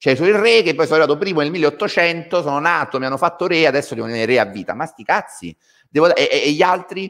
[0.04, 3.16] Cioè, sono il re che poi sono arrivato primo nel 1800, sono nato, mi hanno
[3.16, 4.74] fatto re, adesso devo diventare re a vita.
[4.74, 5.56] Ma sti cazzi.
[5.88, 7.10] Devo, e, e, gli altri,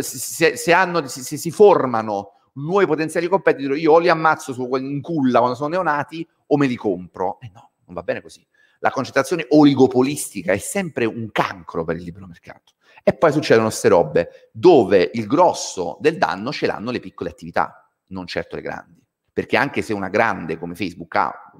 [0.00, 5.00] se, se, hanno, se, si formano nuovi potenziali competitor, io o li ammazzo su, in
[5.00, 7.40] culla quando sono neonati o me li compro.
[7.40, 8.46] Eh no, non va bene così.
[8.80, 12.74] La concentrazione oligopolistica è sempre un cancro per il libero mercato.
[13.02, 17.90] E poi succedono queste robe dove il grosso del danno ce l'hanno le piccole attività,
[18.08, 19.02] non certo le grandi.
[19.32, 21.50] Perché anche se una grande come Facebook ha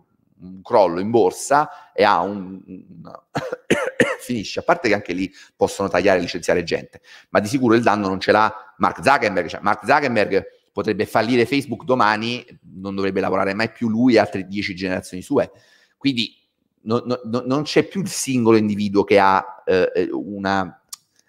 [0.41, 3.13] un crollo in borsa e ha un, un
[4.21, 7.01] finisce, a parte che anche lì possono tagliare e licenziare gente,
[7.31, 11.47] ma di sicuro il danno non ce l'ha Mark Zuckerberg, cioè Mark Zuckerberg potrebbe fallire
[11.47, 12.45] Facebook domani,
[12.75, 15.51] non dovrebbe lavorare mai più lui e altre dieci generazioni sue,
[15.97, 16.37] quindi
[16.83, 20.83] no, no, non c'è più il singolo individuo che ha eh, una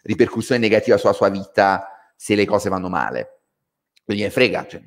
[0.04, 3.42] ripercussione negativa sulla sua vita se le cose vanno male,
[4.04, 4.82] quindi ne frega, cioè,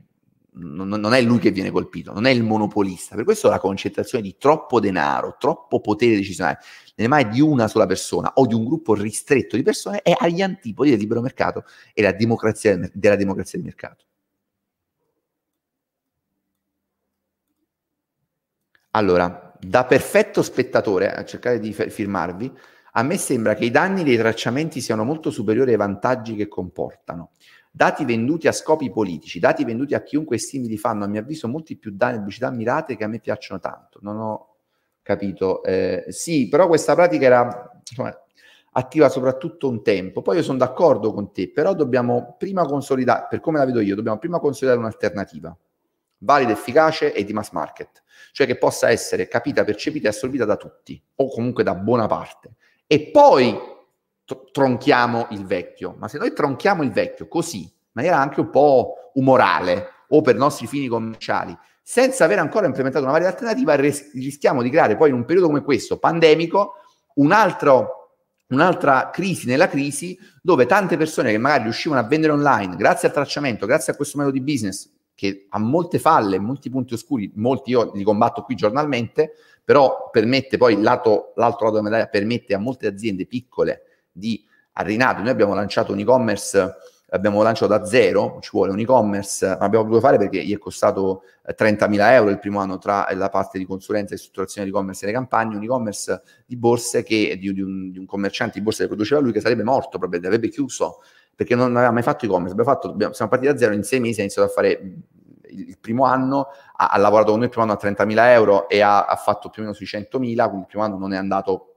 [0.52, 3.14] non, non, è lui che viene colpito, non è il monopolista.
[3.14, 6.58] Per questo la concentrazione di troppo denaro, troppo potere decisionale
[6.96, 10.42] nelle mani di una sola persona o di un gruppo ristretto di persone è agli
[10.42, 14.04] antipodi del libero mercato e della democrazia, della democrazia del mercato.
[18.92, 22.52] Allora, da perfetto spettatore, a cercare di firmarvi,
[22.94, 27.30] A me sembra che i danni dei tracciamenti siano molto superiori ai vantaggi che comportano.
[27.72, 31.76] Dati venduti a scopi politici, dati venduti a chiunque simili fanno, a mio avviso, molti
[31.76, 34.00] più danni pubblicità mirate che a me piacciono tanto.
[34.02, 34.56] Non ho
[35.02, 35.62] capito.
[35.62, 38.12] Eh, sì, però questa pratica era insomma,
[38.72, 40.20] attiva soprattutto un tempo.
[40.20, 43.94] Poi io sono d'accordo con te, però dobbiamo prima consolidare, per come la vedo io,
[43.94, 45.56] dobbiamo prima consolidare un'alternativa
[46.22, 48.02] valida, efficace e di mass market,
[48.32, 52.56] cioè che possa essere capita, percepita e assorbita da tutti, o comunque da buona parte.
[52.86, 53.56] E poi
[54.50, 55.94] tronchiamo il vecchio.
[55.98, 60.36] Ma se noi tronchiamo il vecchio così, in maniera anche un po' umorale o per
[60.36, 65.08] nostri fini commerciali, senza aver ancora implementato una valida alternativa, ris- rischiamo di creare poi
[65.08, 66.74] in un periodo come questo, pandemico,
[67.14, 67.94] un altro
[68.50, 73.14] un'altra crisi nella crisi dove tante persone che magari riuscivano a vendere online grazie al
[73.14, 77.70] tracciamento, grazie a questo metodo di business che ha molte falle, molti punti oscuri, molti
[77.70, 79.32] io li combatto qui giornalmente,
[79.62, 83.82] però permette poi lato, l'altro lato della medaglia permette a molte aziende piccole
[84.20, 84.40] di
[84.74, 85.20] arrinare.
[85.20, 86.76] Noi abbiamo lanciato un e-commerce,
[87.08, 90.58] abbiamo lanciato da zero, ci vuole un e-commerce, ma abbiamo dovuto fare perché gli è
[90.58, 94.72] costato 30.000 eh, euro il primo anno tra la parte di consulenza e strutturazione di
[94.72, 98.58] e-commerce e le campagne, un e-commerce di borse che, di, di, un, di un commerciante
[98.58, 101.00] di borse che produceva lui che sarebbe morto, proprio, avrebbe chiuso
[101.34, 103.98] perché non aveva mai fatto e-commerce, abbiamo fatto, abbiamo, siamo partiti da zero, in sei
[103.98, 104.78] mesi ha iniziato a fare
[105.50, 108.80] il primo anno, ha, ha, lavorato con noi il primo anno a 30.000 euro e
[108.82, 111.69] ha, ha fatto più o meno sui 100.000, quindi il primo anno non è andato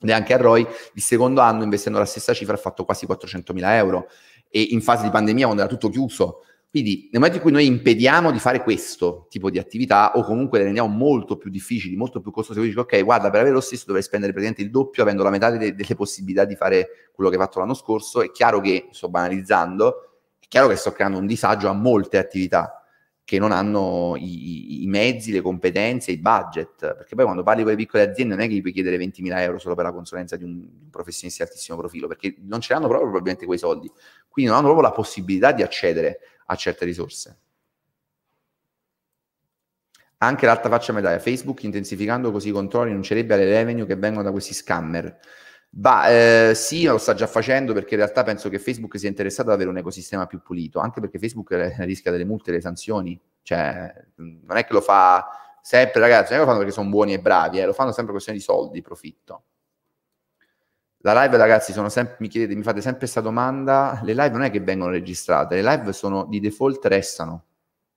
[0.00, 4.08] neanche a ROI, il secondo anno investendo la stessa cifra ha fatto quasi 400.000 euro.
[4.48, 6.42] E in fase di pandemia quando era tutto chiuso.
[6.70, 10.58] Quindi nel momento in cui noi impediamo di fare questo tipo di attività o comunque
[10.58, 13.84] le rendiamo molto più difficili, molto più costose, dici ok, guarda, per avere lo stesso
[13.86, 17.36] dovrei spendere praticamente il doppio avendo la metà delle, delle possibilità di fare quello che
[17.36, 21.26] hai fatto l'anno scorso, è chiaro che, sto banalizzando, è chiaro che sto creando un
[21.26, 22.79] disagio a molte attività
[23.30, 27.70] che non hanno i, i, mezzi, le competenze, i budget, perché poi quando parli con
[27.70, 30.34] le piccole aziende non è che gli puoi chiedere 20.000 euro solo per la consulenza
[30.34, 33.88] di un, professionista di altissimo profilo, perché non ce l'hanno proprio probabilmente quei soldi,
[34.28, 37.38] quindi non hanno proprio la possibilità di accedere a certe risorse.
[40.16, 44.32] Anche l'alta faccia medaglia, Facebook intensificando così i controlli annuncerebbe alle revenue che vengono da
[44.32, 45.20] questi scammer.
[45.72, 49.50] Bah, eh, sì, lo sta già facendo perché in realtà penso che Facebook sia interessato
[49.50, 53.18] ad avere un ecosistema più pulito, anche perché Facebook rischia delle multe e delle sanzioni.
[53.42, 55.28] Cioè, non è che lo fa
[55.62, 57.92] sempre, ragazzi, non è che lo fanno perché sono buoni e bravi, eh, lo fanno
[57.92, 59.44] sempre per questione di soldi, profitto.
[61.02, 64.00] La live, ragazzi, sempre, mi chiedete, mi fate sempre questa domanda.
[64.02, 67.44] Le live non è che vengono registrate, le live sono di default restano.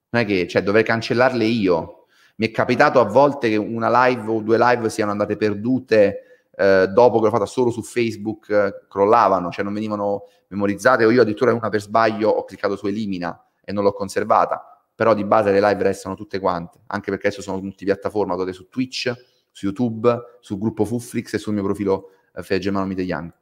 [0.09, 2.05] Non è che, cioè, dovrei cancellarle io.
[2.35, 6.88] Mi è capitato a volte che una live o due live siano andate perdute eh,
[6.88, 11.21] dopo che l'ho fatta solo su Facebook eh, crollavano, cioè non venivano memorizzate o io
[11.21, 15.51] addirittura una per sbaglio ho cliccato su elimina e non l'ho conservata, però di base
[15.51, 19.11] le live restano tutte quante, anche perché adesso sono multipiattaforma, date su Twitch,
[19.51, 23.34] su YouTube, sul gruppo Fufflix e sul mio profilo eh, Fede Germano Mite.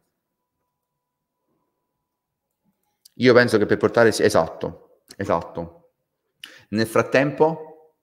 [3.15, 4.09] Io penso che per portare...
[4.09, 5.91] Esatto, esatto.
[6.69, 7.97] Nel frattempo,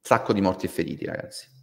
[0.00, 1.53] sacco di morti e feriti, ragazzi.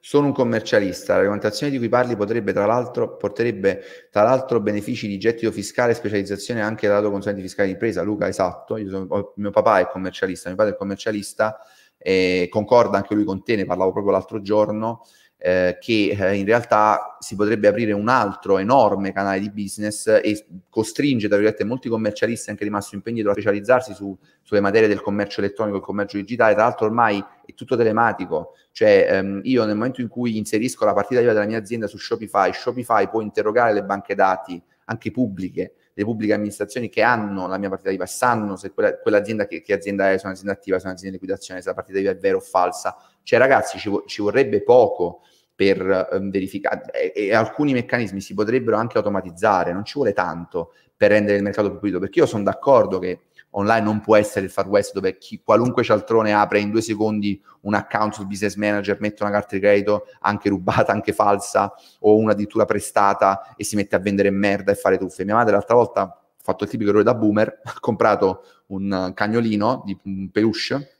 [0.00, 5.08] Sono un commercialista, la regolamentazione di cui parli potrebbe tra l'altro, porterebbe tra l'altro benefici
[5.08, 8.02] di gettito fiscale e specializzazione anche lato consulente fiscale di impresa.
[8.02, 11.58] Luca, esatto, sono, mio papà è commercialista, mio padre è commercialista,
[11.98, 15.02] e concorda anche lui con te, ne parlavo proprio l'altro giorno,
[15.40, 20.46] eh, che eh, in realtà si potrebbe aprire un altro enorme canale di business e
[20.68, 25.00] costringe, tra virgolette, molti commercialisti anche di massimo impegno a specializzarsi su, sulle materie del
[25.00, 26.54] commercio elettronico e commercio digitale.
[26.54, 30.92] Tra l'altro ormai è tutto telematico, cioè ehm, io nel momento in cui inserisco la
[30.92, 35.74] partita IVA della mia azienda su Shopify, Shopify può interrogare le banche dati anche pubbliche,
[35.92, 39.72] le pubbliche amministrazioni che hanno la mia partita IVA sanno se quella, quell'azienda che, che,
[39.72, 42.10] azienda è, se è un'azienda attiva, se è un'azienda di liquidazione, se la partita IVA
[42.10, 42.96] è vera o falsa.
[43.28, 45.20] Cioè ragazzi ci, ci vorrebbe poco
[45.54, 50.72] per um, verificare e, e, alcuni meccanismi si potrebbero anche automatizzare, non ci vuole tanto
[50.96, 54.46] per rendere il mercato più pulito, perché io sono d'accordo che online non può essere
[54.46, 58.54] il Far West dove chi, qualunque cialtrone apre in due secondi un account sul business
[58.54, 63.62] manager, mette una carta di credito anche rubata, anche falsa o una addirittura prestata e
[63.62, 65.26] si mette a vendere merda e fare truffe.
[65.26, 69.82] Mia madre l'altra volta ha fatto il tipico errore da boomer, ha comprato un cagnolino
[69.84, 70.92] di un peluche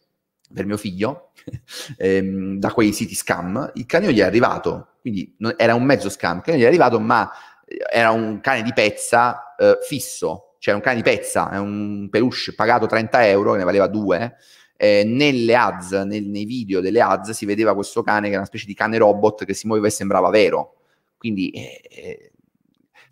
[0.53, 1.33] per mio figlio
[1.97, 6.09] ehm, da quei siti scam, il cane gli è arrivato, quindi non, era un mezzo
[6.09, 7.31] scam, il cane gli è arrivato ma
[7.67, 12.09] eh, era un cane di pezza eh, fisso, cioè un cane di pezza, è un
[12.11, 14.37] peluche pagato 30 euro, che ne valeva due,
[14.77, 18.47] eh, nelle ads, nel, nei video delle ads si vedeva questo cane che era una
[18.47, 20.77] specie di cane robot che si muoveva e sembrava vero,
[21.17, 22.28] quindi eh,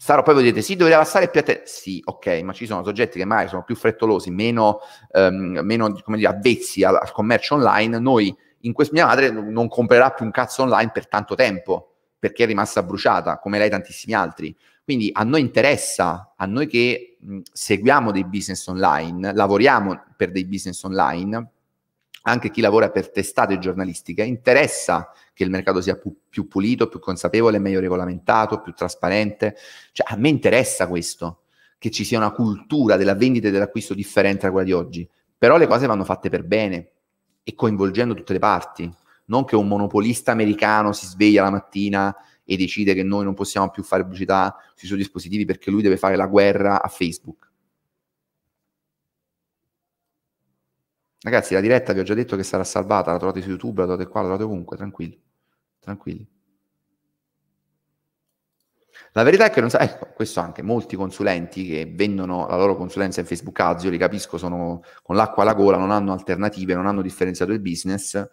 [0.06, 1.62] Starò poi voi dite, sì, doveva stare più attento.
[1.64, 4.78] Sì, ok, ma ci sono soggetti che magari sono più frettolosi, meno,
[5.10, 7.98] ehm, meno come dire, avvezzi al, al, commercio online.
[7.98, 12.44] Noi, in questo, mia madre non comprerà più un cazzo online per tanto tempo, perché
[12.44, 14.56] è rimasta bruciata, come lei e tantissimi altri.
[14.84, 20.44] Quindi a noi interessa, a noi che mh, seguiamo dei business online, lavoriamo per dei
[20.44, 21.50] business online,
[22.28, 26.98] anche chi lavora per testate giornalistiche, interessa che il mercato sia pu- più pulito, più
[26.98, 29.56] consapevole, meglio regolamentato, più trasparente.
[29.92, 31.42] Cioè, a me interessa questo,
[31.78, 35.08] che ci sia una cultura della vendita e dell'acquisto differente da quella di oggi.
[35.38, 36.90] Però le cose vanno fatte per bene
[37.44, 38.92] e coinvolgendo tutte le parti.
[39.26, 43.70] Non che un monopolista americano si sveglia la mattina e decide che noi non possiamo
[43.70, 47.45] più fare pubblicità sui suoi dispositivi perché lui deve fare la guerra a Facebook.
[51.26, 53.86] Ragazzi, la diretta vi ho già detto che sarà salvata, la trovate su YouTube, la
[53.88, 55.20] trovate qua, la trovate ovunque, tranquilli.
[55.80, 56.24] Tranquilli.
[59.10, 62.76] La verità è che non sa, ecco, questo anche molti consulenti che vendono la loro
[62.76, 66.74] consulenza in Facebook Ads, io li capisco, sono con l'acqua alla gola, non hanno alternative,
[66.74, 68.24] non hanno differenziato il business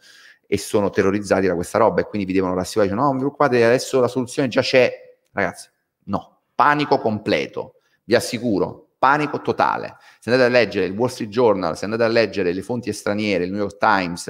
[0.46, 3.26] e sono terrorizzati da questa roba e quindi vi devono rassicurare, dicono no, non vi
[3.26, 4.92] preoccupate, adesso la soluzione già c'è.
[5.32, 5.68] Ragazzi,
[6.04, 9.98] no, panico completo, vi assicuro, panico totale.
[10.18, 13.44] Se andate a leggere il Wall Street Journal, se andate a leggere le fonti straniere,
[13.44, 14.30] il New York Times,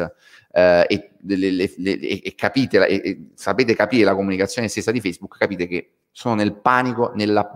[0.51, 4.99] eh, e, le, le, le, e, capite, e, e sapete capire la comunicazione stessa di
[4.99, 7.47] Facebook, capite che sono nel panico, nel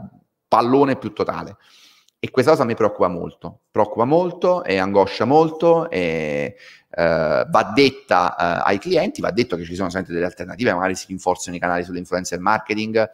[0.47, 1.57] pallone più totale.
[2.19, 6.55] E questa cosa mi preoccupa molto, preoccupa molto e angoscia molto e
[6.89, 10.93] eh, va detta eh, ai clienti, va detto che ci sono sempre delle alternative, magari
[10.93, 13.09] si rinforzano i canali sull'influencer marketing,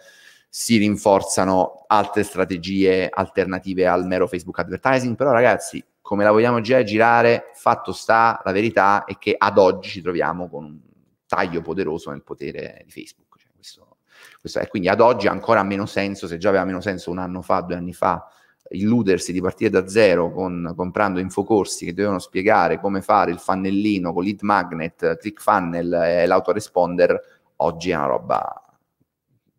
[0.55, 6.83] si rinforzano altre strategie alternative al mero Facebook advertising, però ragazzi, come la vogliamo girare,
[6.83, 10.79] girare, fatto sta, la verità è che ad oggi ci troviamo con un
[11.25, 13.35] taglio poderoso nel potere di Facebook.
[13.39, 13.97] Cioè, questo,
[14.39, 17.17] questo è, quindi ad oggi ha ancora meno senso, se già aveva meno senso un
[17.17, 18.23] anno fa, due anni fa,
[18.69, 24.13] illudersi di partire da zero con, comprando infocorsi che dovevano spiegare come fare il fannellino
[24.13, 27.19] con lead magnet, click funnel e l'autoresponder,
[27.55, 28.62] oggi è una roba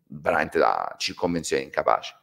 [0.07, 2.15] veramente da circonvenzione incapace.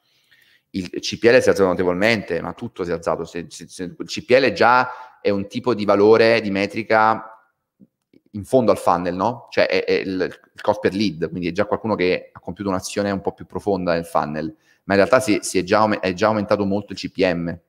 [0.70, 3.24] Il CPL si è alzato notevolmente, ma tutto si è alzato.
[3.24, 7.32] Se, se, se, il CPL già è un tipo di valore, di metrica
[8.32, 9.48] in fondo al funnel, no?
[9.50, 12.70] Cioè è, è il, il, cost per lead, quindi è già qualcuno che ha compiuto
[12.70, 14.46] un'azione un po' più profonda nel funnel,
[14.84, 17.60] ma in realtà si, si è, già, è, già, aumentato molto il CPM.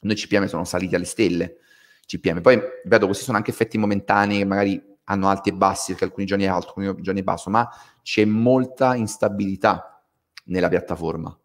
[0.00, 1.58] Noi CPM sono saliti alle stelle.
[2.06, 2.40] CPM.
[2.40, 6.24] Poi, vedo, questi sono anche effetti momentanei che magari hanno alti e bassi, perché alcuni
[6.24, 7.68] giorni è alto, alcuni giorni è basso, ma
[8.02, 10.02] c'è molta instabilità
[10.44, 11.36] nella piattaforma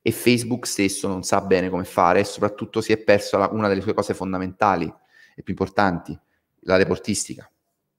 [0.00, 3.68] e Facebook stesso non sa bene come fare e soprattutto si è perso la, una
[3.68, 4.86] delle sue cose fondamentali
[5.34, 6.18] e più importanti,
[6.60, 7.50] la reportistica.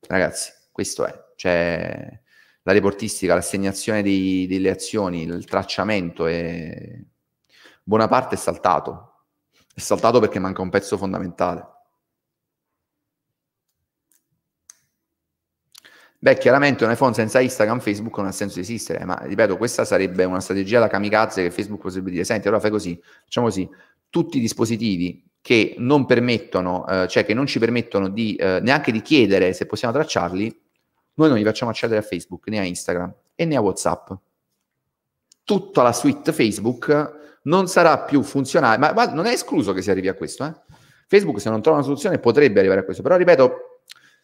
[0.08, 2.20] Ragazzi, questo è, cioè
[2.64, 7.00] la reportistica, l'assegnazione dei, delle azioni, il tracciamento è
[7.84, 9.06] buona parte è saltato.
[9.74, 11.66] È saltato perché manca un pezzo fondamentale.
[16.22, 19.86] Beh, chiaramente un iPhone senza Instagram, Facebook non ha senso di esistere, ma ripeto, questa
[19.86, 23.70] sarebbe una strategia da kamikaze che Facebook potrebbe dire, senti, allora fai così, facciamo così,
[24.10, 28.92] tutti i dispositivi che non permettono, eh, cioè che non ci permettono di, eh, neanche
[28.92, 30.62] di chiedere se possiamo tracciarli,
[31.14, 34.12] noi non li facciamo accedere a Facebook, né a Instagram e né a WhatsApp.
[35.46, 39.90] Tutta la suite Facebook non sarà più funzionale, ma, ma non è escluso che si
[39.90, 40.44] arrivi a questo.
[40.44, 40.54] Eh?
[41.08, 43.69] Facebook, se non trova una soluzione, potrebbe arrivare a questo, però ripeto,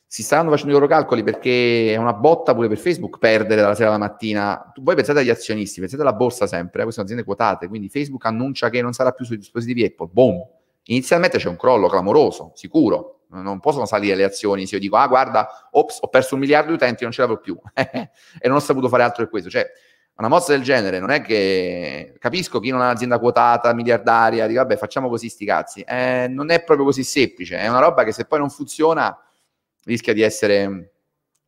[0.08, 3.76] si stanno facendo i loro calcoli perché è una botta pure per Facebook perdere dalla
[3.76, 4.72] sera alla mattina.
[4.78, 6.84] Voi pensate agli azionisti, pensate alla borsa sempre, eh?
[6.84, 10.46] queste sono aziende quotate, quindi Facebook annuncia che non sarà più sui dispositivi Apple, boom.
[10.86, 15.08] Inizialmente c'è un crollo clamoroso, sicuro, non possono salire le azioni se io dico, ah
[15.08, 18.60] guarda, ops, ho perso un miliardo di utenti, non ce l'avrò più, e non ho
[18.60, 19.50] saputo fare altro che questo.
[19.50, 19.66] Cioè,
[20.18, 24.62] una mossa del genere non è che capisco chi non ha un'azienda quotata, miliardaria, dico
[24.62, 28.14] vabbè facciamo così sti cazzi, eh, non è proprio così semplice, è una roba che
[28.14, 29.18] se poi non funziona
[29.86, 30.92] rischia di essere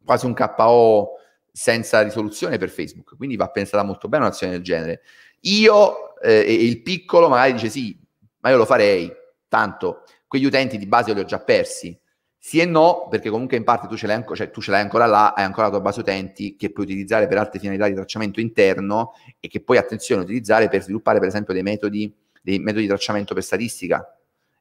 [0.03, 1.17] quasi un KO
[1.51, 5.01] senza risoluzione per Facebook, quindi va pensata molto bene un'azione del genere.
[5.41, 7.99] Io eh, e il piccolo magari dice sì,
[8.39, 9.11] ma io lo farei,
[9.47, 11.99] tanto quegli utenti di base li ho già persi.
[12.39, 15.05] Sì e no, perché comunque in parte tu ce, l'hai, cioè, tu ce l'hai ancora
[15.05, 18.39] là, hai ancora la tua base utenti che puoi utilizzare per altre finalità di tracciamento
[18.39, 22.87] interno e che puoi, attenzione, utilizzare per sviluppare per esempio dei metodi, dei metodi di
[22.87, 24.16] tracciamento per statistica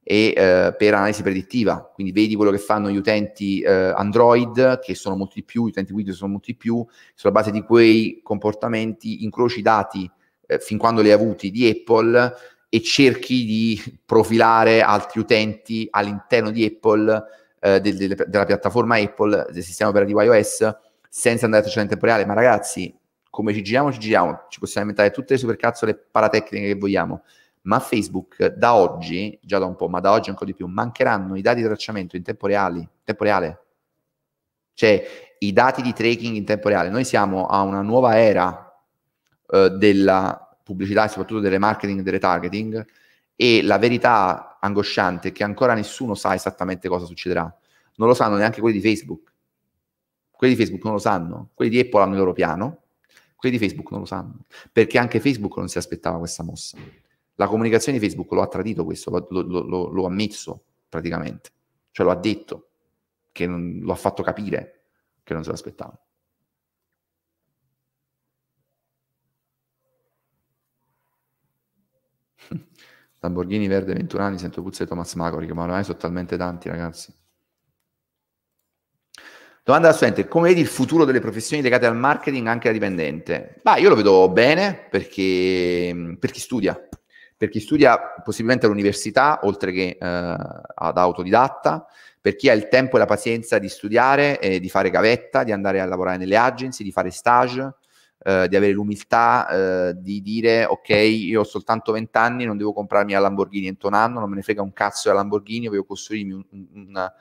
[0.09, 1.91] e eh, per analisi predittiva.
[1.93, 5.71] Quindi vedi quello che fanno gli utenti eh, Android, che sono molti di più, gli
[5.71, 10.09] utenti Windows sono molti di più, sulla base di quei comportamenti incroci i dati
[10.47, 12.35] eh, fin quando li hai avuti di Apple
[12.69, 17.25] e cerchi di profilare altri utenti all'interno di Apple,
[17.59, 20.73] eh, del, del, della piattaforma Apple, del sistema operativo iOS,
[21.09, 22.25] senza andare a tracciare in tempo reale.
[22.25, 22.97] Ma ragazzi,
[23.29, 27.23] come ci giriamo, ci giriamo, ci possiamo inventare tutte le supercazzole paratecniche che vogliamo
[27.67, 31.37] ma Facebook da oggi, già da un po', ma da oggi ancora di più, mancheranno
[31.37, 33.65] i dati di tracciamento in tempo, reali, tempo reale.
[34.73, 36.91] Cioè, i dati di tracking in tempo reale.
[36.91, 38.73] Noi siamo a una nuova era
[39.49, 42.87] eh, della pubblicità e soprattutto delle marketing e delle targeting
[43.35, 47.43] e la verità angosciante è che ancora nessuno sa esattamente cosa succederà.
[47.97, 49.33] Non lo sanno neanche quelli di Facebook.
[50.31, 52.83] Quelli di Facebook non lo sanno, quelli di Apple hanno il loro piano,
[53.35, 56.77] quelli di Facebook non lo sanno, perché anche Facebook non si aspettava questa mossa.
[57.37, 61.51] La comunicazione di Facebook lo ha tradito questo, lo, lo, lo, lo ha messo praticamente,
[61.91, 62.69] cioè lo ha detto,
[63.37, 64.73] che non, lo ha fatto capire
[65.23, 65.99] che non se l'aspettava.
[73.21, 77.13] Lamborghini verde 21 anni, sento puzza di Thomas Macori, ma ormai sono talmente tanti ragazzi.
[79.63, 83.61] Domanda da studente, come vedi il futuro delle professioni legate al marketing anche da dipendente?
[83.63, 86.89] Bah, io lo vedo bene perché per chi studia,
[87.37, 90.37] per chi studia possibilmente all'università oltre che eh,
[90.75, 91.87] ad autodidatta,
[92.21, 95.53] per chi ha il tempo e la pazienza di studiare e di fare gavetta, di
[95.53, 97.75] andare a lavorare nelle agency, di fare stage,
[98.19, 102.73] eh, di avere l'umiltà eh, di dire ok, io ho soltanto 20 anni, non devo
[102.73, 105.85] comprarmi la Lamborghini entro un anno, non me ne frega un cazzo della Lamborghini, voglio
[105.85, 107.13] costruirmi un, un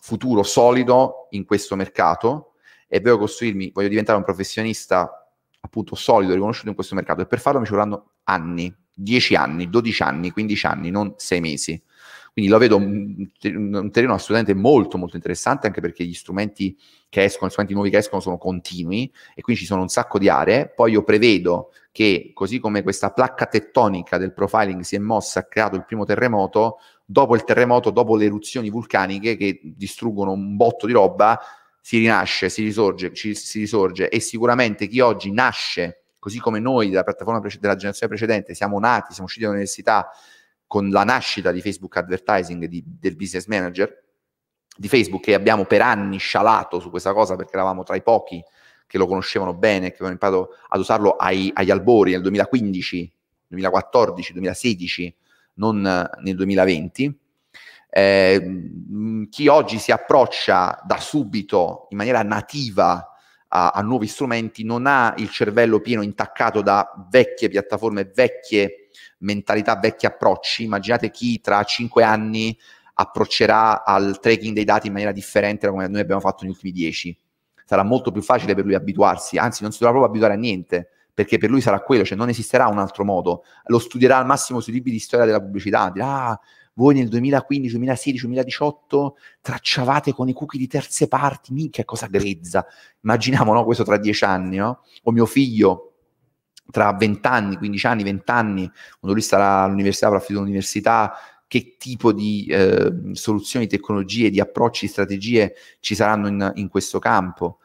[0.00, 2.54] futuro solido in questo mercato
[2.88, 5.28] e voglio costruirmi, voglio diventare un professionista
[5.60, 7.20] appunto solido, riconosciuto in questo mercato.
[7.20, 11.40] E per farlo mi ci vorranno anni, 10 anni, 12 anni, 15 anni, non 6
[11.40, 11.82] mesi.
[12.32, 13.26] Quindi lo vedo un,
[13.90, 16.76] terreno assolutamente molto molto interessante anche perché gli strumenti
[17.08, 20.18] che escono, gli strumenti nuovi che escono sono continui e quindi ci sono un sacco
[20.18, 20.68] di aree.
[20.68, 25.44] Poi io prevedo che così come questa placca tettonica del profiling si è mossa, ha
[25.44, 30.86] creato il primo terremoto, dopo il terremoto, dopo le eruzioni vulcaniche che distruggono un botto
[30.86, 31.40] di roba,
[31.80, 36.88] si rinasce, si risorge, ci, si risorge e sicuramente chi oggi nasce, così come noi
[36.88, 40.10] della piattaforma pre- della generazione precedente, siamo nati, siamo usciti dall'università
[40.66, 44.06] con la nascita di Facebook Advertising, di, del business manager
[44.78, 48.42] di Facebook che abbiamo per anni scialato su questa cosa perché eravamo tra i pochi
[48.86, 53.12] che lo conoscevano bene, che avevano imparato ad usarlo ai, agli albori nel 2015,
[53.48, 55.16] 2014, 2016
[55.54, 57.18] non nel 2020.
[57.90, 63.07] Eh, chi oggi si approccia da subito in maniera nativa
[63.48, 68.88] a, a, nuovi strumenti non ha il cervello pieno intaccato da vecchie piattaforme, vecchie
[69.18, 70.64] mentalità, vecchi approcci.
[70.64, 72.56] Immaginate chi tra cinque anni
[72.94, 76.72] approccerà al tracking dei dati in maniera differente da come noi abbiamo fatto negli ultimi
[76.72, 77.16] dieci.
[77.64, 80.88] Sarà molto più facile per lui abituarsi, anzi non si dovrà proprio abituare a niente,
[81.12, 83.44] perché per lui sarà quello, cioè non esisterà un altro modo.
[83.66, 86.40] Lo studierà al massimo sui libri di storia della pubblicità, dirà, ah,
[86.78, 92.64] voi nel 2015, 2016, 2018 tracciavate con i cookie di terze parti, minchia cosa grezza.
[93.02, 94.84] Immaginiamo no, questo tra dieci anni, no?
[95.02, 95.94] O mio figlio
[96.70, 101.14] tra vent'anni, quindici anni, vent'anni, quando lui sarà all'università, avrà finito l'università,
[101.48, 107.58] che tipo di eh, soluzioni, tecnologie, di approcci, strategie ci saranno in, in questo campo.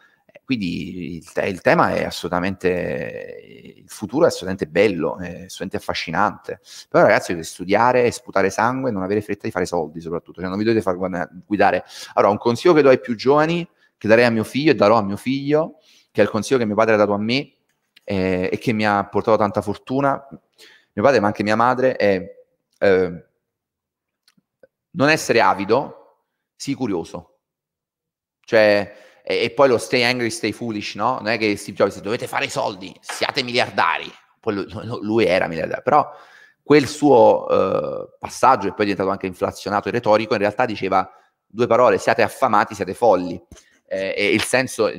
[0.44, 6.60] Quindi il, te- il, tema è assolutamente, il futuro è assolutamente bello, è assolutamente affascinante.
[6.90, 10.58] Però ragazzi dovete studiare, sputare sangue, non avere fretta di fare soldi soprattutto, cioè non
[10.58, 10.98] vi dovete far
[11.46, 11.86] guidare.
[12.14, 13.68] Allora un consiglio che do ai più giovani,
[13.98, 15.78] che darei a mio figlio e darò a mio figlio,
[16.12, 17.54] che è il consiglio che mio padre ha dato a me
[18.04, 22.36] eh, e che mi ha portato tanta fortuna, mio padre ma anche mia madre, è
[22.80, 23.26] eh,
[24.92, 26.26] non essere avido,
[26.56, 27.40] sii curioso.
[28.42, 28.94] Cioè,
[29.26, 31.16] e, poi lo stay angry, stay foolish, no?
[31.16, 34.12] Non è che Steve Jobs dovete fare i soldi, siate miliardari.
[34.40, 34.68] Poi lui,
[35.02, 36.12] lui era miliardario, però
[36.62, 41.10] quel suo uh, passaggio, e poi è diventato anche inflazionato e retorico, in realtà diceva
[41.46, 43.42] due parole, siate affamati, siate folli.
[43.86, 44.92] Eh, e il senso,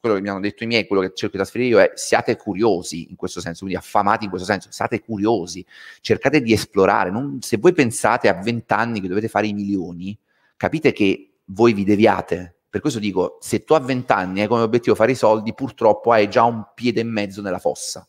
[0.00, 2.36] quello che mi hanno detto i miei, quello che cerco di trasferire io è siate
[2.36, 5.64] curiosi in questo senso, quindi affamati in questo senso, siate curiosi,
[6.00, 7.10] cercate di esplorare.
[7.10, 10.18] Non, se voi pensate a vent'anni che dovete fare i milioni,
[10.56, 14.62] capite che voi vi deviate per questo dico, se tu a 20 anni hai come
[14.62, 18.08] obiettivo fare i soldi, purtroppo hai già un piede e mezzo nella fossa.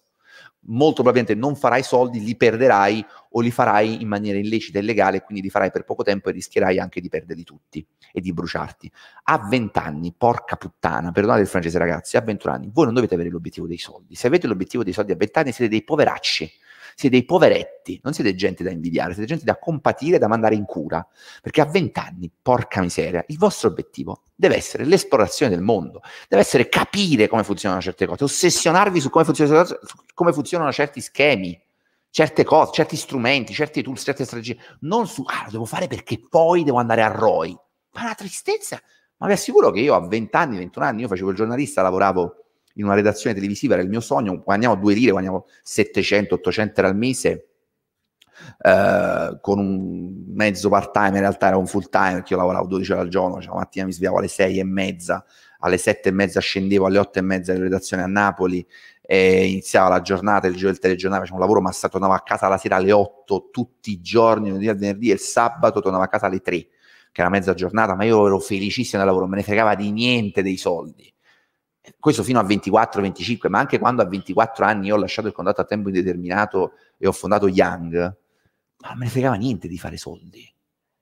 [0.68, 5.22] Molto probabilmente non farai soldi, li perderai o li farai in maniera illecita e illegale,
[5.22, 8.90] quindi li farai per poco tempo e rischierai anche di perderli tutti e di bruciarti.
[9.23, 13.15] A 20 anni, porca puttana, perdonate il francese ragazzi, a 21 anni, voi non dovete
[13.15, 14.15] avere l'obiettivo dei soldi.
[14.15, 16.49] Se avete l'obiettivo dei soldi a 20 anni siete dei poveracci
[16.95, 20.65] siete dei poveretti, non siete gente da invidiare, siete gente da compatire, da mandare in
[20.65, 21.06] cura,
[21.41, 26.70] perché a vent'anni, porca miseria, il vostro obiettivo deve essere l'esplorazione del mondo, deve essere
[26.70, 29.76] capire come funzionano certe cose, ossessionarvi su come funzionano, su
[30.14, 31.60] come funzionano certi schemi,
[32.10, 36.20] certe cose, certi strumenti, certi tools, certe strategie, non su, ah, lo devo fare perché
[36.30, 37.57] poi devo andare a ROI.
[37.94, 38.80] Ma la tristezza,
[39.18, 42.43] ma vi assicuro che io a 20 anni, 21 anni, io facevo il giornalista, lavoravo
[42.74, 46.91] in una redazione televisiva, era il mio sogno, guadagniamo due lire, guadagniamo 700, 800 euro
[46.91, 47.48] al mese,
[48.60, 52.68] eh, con un mezzo part time, in realtà era un full time perché io lavoravo
[52.68, 55.24] 12 ore al giorno, cioè la mattina mi svegliavo alle 6 e mezza,
[55.60, 58.66] alle 7 e mezza scendevo, alle 8 e mezza in redazione a Napoli,
[59.06, 62.22] e iniziava la giornata, il giro del telegiornale, facevo un lavoro, ma sta, tornavo a
[62.22, 66.04] casa la sera alle 8 tutti i giorni, lunedì al venerdì e il sabato tornavo
[66.04, 66.68] a casa alle 3,
[67.12, 69.91] che era mezza giornata, ma io ero felicissimo del lavoro, non me ne fregava di
[69.91, 71.12] niente dei soldi.
[72.00, 75.66] Questo fino a 24-25, ma anche quando a 24 anni ho lasciato il contratto a
[75.66, 80.50] tempo indeterminato e ho fondato Young, ma non me ne fregava niente di fare soldi.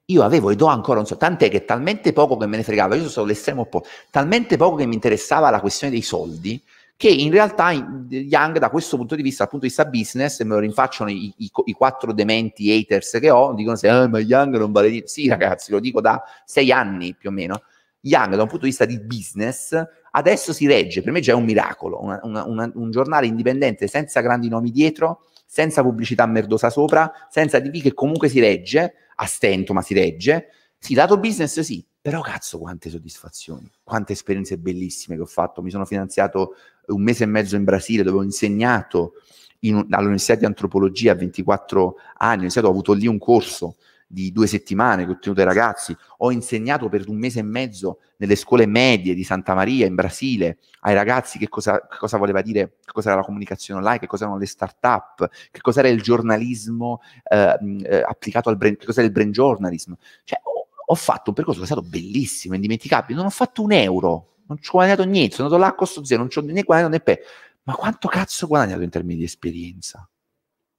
[0.06, 2.96] Io avevo e do ancora un soldo, tant'è che talmente poco che me ne fregava,
[2.96, 6.62] io sono l'estremo opposto, talmente poco che mi interessava la questione dei soldi,
[6.98, 10.54] che in realtà Young da questo punto di vista, dal punto di vista business, me
[10.54, 14.58] lo rinfacciano i, i, i quattro dementi haters che ho, dicono se ah, ma Young
[14.58, 15.08] non vale niente.
[15.08, 17.64] Sì ragazzi, lo dico da sei anni più o meno.
[18.02, 19.74] Young da un punto di vista di business
[20.12, 23.88] adesso si regge, per me già è un miracolo, una, una, una, un giornale indipendente
[23.88, 29.26] senza grandi nomi dietro, senza pubblicità merdosa sopra, senza DV che comunque si regge, a
[29.26, 30.48] stento ma si regge.
[30.78, 35.62] Sì, lato business sì, però cazzo quante soddisfazioni, quante esperienze bellissime che ho fatto.
[35.62, 36.56] Mi sono finanziato
[36.88, 39.14] un mese e mezzo in Brasile dove ho insegnato
[39.60, 43.76] in, all'Università di Antropologia a 24 anni, ho avuto lì un corso
[44.12, 48.00] di due settimane che ho tenuto ai ragazzi, ho insegnato per un mese e mezzo
[48.18, 52.42] nelle scuole medie di Santa Maria in Brasile ai ragazzi che cosa, che cosa voleva
[52.42, 55.90] dire, che cosa era la comunicazione online, che cosa erano le start-up, che cosa era
[55.90, 59.94] il giornalismo eh, eh, applicato al brain, che cosa era il brain journalism.
[60.24, 63.72] Cioè, ho, ho fatto un percorso che è stato bellissimo, indimenticabile, non ho fatto un
[63.72, 66.42] euro, non ci ho guadagnato niente, sono andato là a costo zero, non ci ho
[66.42, 67.22] né guadagnato né pe.
[67.64, 70.10] Ma quanto cazzo ho guadagnato in termini di esperienza,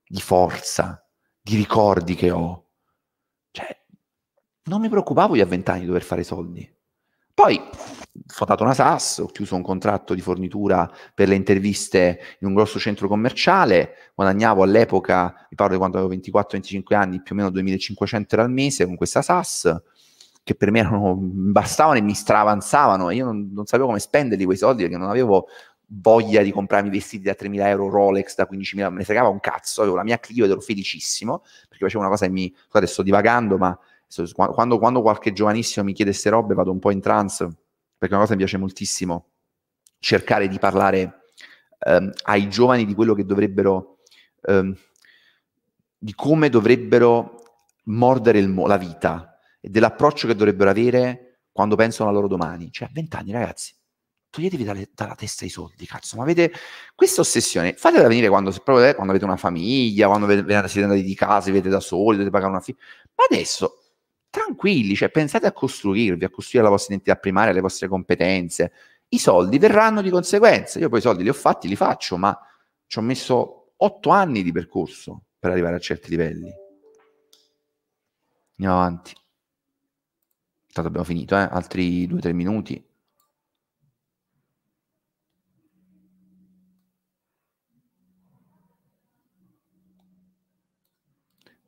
[0.06, 1.02] di forza,
[1.40, 2.61] di ricordi che ho?
[3.53, 3.81] Cioè,
[4.65, 6.69] non mi preoccupavo io a vent'anni di dover fare soldi.
[7.35, 12.49] Poi ho fondato una SAS, ho chiuso un contratto di fornitura per le interviste in
[12.49, 17.39] un grosso centro commerciale, guadagnavo all'epoca, mi parlo di quando avevo 24-25 anni, più o
[17.39, 19.83] meno 2500 euro al mese con questa SAS,
[20.45, 24.45] che per me erano, bastavano e mi stravanzavano e io non, non, sapevo come spenderli
[24.45, 25.47] quei soldi perché non avevo
[26.01, 29.82] voglia di comprarmi vestiti da 3.000 euro Rolex, da 15.000, me ne fregava un cazzo,
[29.82, 33.02] avevo la mia Clio ed ero felicissimo perché facevo una cosa che mi, scusate sto
[33.02, 33.78] divagando ma
[34.35, 37.48] quando, quando qualche giovanissimo mi chiede queste robe vado un po' in trance
[37.97, 39.27] perché una cosa mi piace moltissimo
[39.98, 41.23] cercare di parlare
[41.86, 43.98] um, ai giovani di quello che dovrebbero
[44.43, 44.77] um,
[45.98, 47.43] di come dovrebbero
[47.85, 52.73] mordere mo- la vita e dell'approccio che dovrebbero avere quando pensano alla loro domani.
[52.73, 53.73] Cioè, a vent'anni, ragazzi,
[54.32, 56.50] toglietevi dalle, dalla testa i soldi, cazzo, ma avete
[56.94, 61.14] questa ossessione, fatela venire quando, proprio, quando avete una famiglia, quando vedete, siete andati di
[61.14, 62.78] casa, vivete da soli, dovete pagare una figlia,
[63.14, 63.82] ma adesso,
[64.30, 68.72] tranquilli, cioè, pensate a costruirvi, a costruire la vostra identità primaria, le vostre competenze,
[69.09, 72.36] i soldi verranno di conseguenza, io poi i soldi li ho fatti, li faccio, ma
[72.86, 76.50] ci ho messo otto anni di percorso per arrivare a certi livelli.
[78.56, 79.12] Andiamo avanti.
[80.72, 81.46] Tanto abbiamo finito, eh?
[81.50, 82.82] altri due o tre minuti.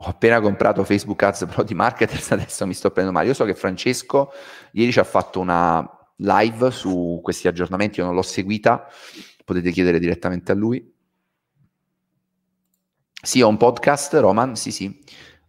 [0.06, 3.30] Ho appena comprato Facebook Ads Pro di Marketers, adesso mi sto prendendo male.
[3.30, 4.32] Io so che Francesco
[4.72, 5.82] ieri ci ha fatto una
[6.16, 8.86] live su questi aggiornamenti, io non l'ho seguita,
[9.44, 10.92] potete chiedere direttamente a lui.
[13.22, 15.02] Sì, ho un podcast, Roman, sì, sì.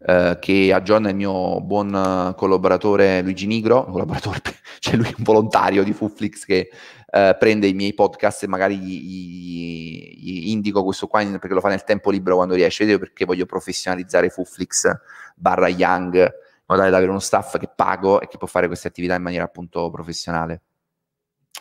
[0.07, 4.40] Eh, che aggiorna il mio buon collaboratore Luigi Nigro, collaboratore,
[4.80, 6.69] cioè lui un volontario di Fuflix che
[7.15, 11.61] uh, prende i miei podcast e magari gli, gli, gli, indico questo qua perché lo
[11.61, 14.91] fa nel tempo libero quando riesce, Vedete perché voglio professionalizzare Fuflix
[15.35, 18.67] barra Young, in modo tale da avere uno staff che pago e che può fare
[18.67, 20.61] queste attività in maniera appunto professionale.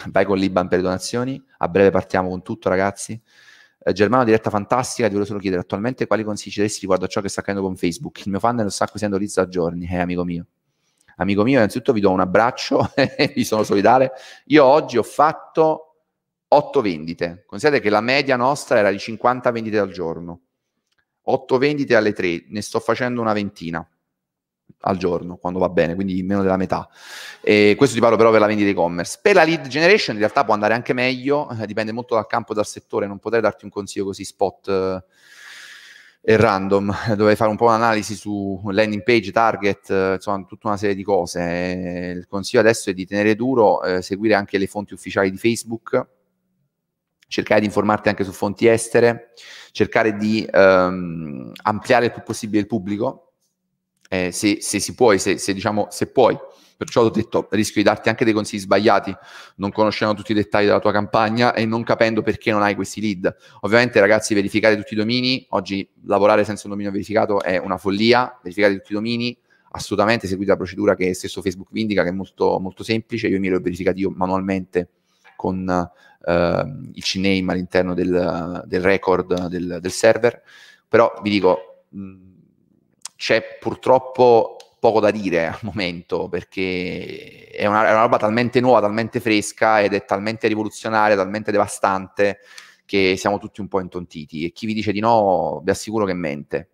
[0.09, 3.21] Vai con l'Iban per le donazioni, a breve partiamo con tutto ragazzi.
[3.79, 7.21] Eh, Germano, diretta fantastica, ti volevo solo chiedere attualmente quali consigli daresti riguardo a ciò
[7.21, 8.25] che sta accadendo con Facebook.
[8.25, 10.47] Il mio fan lo sta acquisendo Liz a giorni, eh, amico mio.
[11.17, 12.93] Amico mio, innanzitutto vi do un abbraccio,
[13.35, 14.13] vi sono solidale.
[14.47, 15.97] Io oggi ho fatto
[16.49, 17.45] 8 vendite.
[17.47, 20.41] Considerate che la media nostra era di 50 vendite al giorno.
[21.23, 23.87] 8 vendite alle 3, ne sto facendo una ventina
[24.87, 26.89] al giorno, quando va bene, quindi meno della metà.
[27.41, 29.19] E questo ti parlo però per la vendita e-commerce.
[29.23, 32.55] Per la lead generation in realtà può andare anche meglio, eh, dipende molto dal campo
[32.55, 35.05] dal settore, non potrei darti un consiglio così spot eh,
[36.27, 40.95] e random, dovrei fare un po' un'analisi su landing page, target, insomma tutta una serie
[40.95, 42.15] di cose.
[42.17, 46.07] Il consiglio adesso è di tenere duro, eh, seguire anche le fonti ufficiali di Facebook,
[47.29, 49.33] cercare di informarti anche su fonti estere,
[49.71, 53.33] cercare di ehm, ampliare il più possibile il pubblico,
[54.09, 56.39] eh, se, se, si può, se, se, diciamo, se puoi.
[56.77, 59.15] Perciò ho detto, rischio di darti anche dei consigli sbagliati,
[59.57, 63.01] non conoscendo tutti i dettagli della tua campagna e non capendo perché non hai questi
[63.01, 63.35] lead.
[63.61, 65.47] Ovviamente, ragazzi, verificate tutti i domini.
[65.51, 68.39] Oggi lavorare senza un dominio verificato è una follia.
[68.43, 69.37] Verificate tutti i domini,
[69.71, 73.29] assolutamente seguite la procedura che stesso Facebook vi indica, che è molto, molto semplice.
[73.29, 74.89] Io mi ero verificato io manualmente
[75.37, 80.43] con uh, il CNAME all'interno del, del record del, del, server.
[80.89, 82.15] Però vi dico, mh,
[83.17, 88.83] c'è purtroppo poco da dire al momento perché è una, è una roba talmente nuova,
[88.83, 92.41] talmente fresca ed è talmente rivoluzionaria, talmente devastante
[92.85, 96.13] che siamo tutti un po' intontiti e chi vi dice di no vi assicuro che
[96.13, 96.69] mente.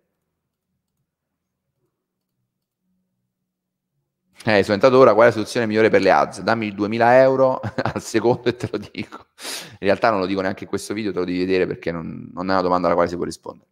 [4.43, 6.41] Eh, sono entrato ora, qual è la soluzione migliore per le ads?
[6.41, 7.61] Dammi 2000 euro
[7.93, 9.27] al secondo e te lo dico.
[9.73, 12.29] In realtà non lo dico neanche in questo video, te lo devi vedere perché non,
[12.33, 13.70] non è una domanda alla quale si può rispondere.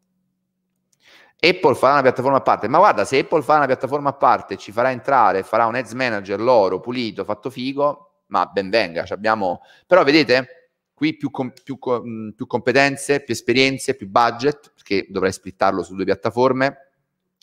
[1.42, 4.58] Apple farà una piattaforma a parte, ma guarda, se Apple fa una piattaforma a parte,
[4.58, 9.62] ci farà entrare, farà un ads manager loro, pulito, fatto figo, ma ben venga, abbiamo...
[9.88, 15.32] Però vedete, qui più, com- più, com- più, competenze, più esperienze, più budget, perché dovrai
[15.32, 16.90] splittarlo su due piattaforme,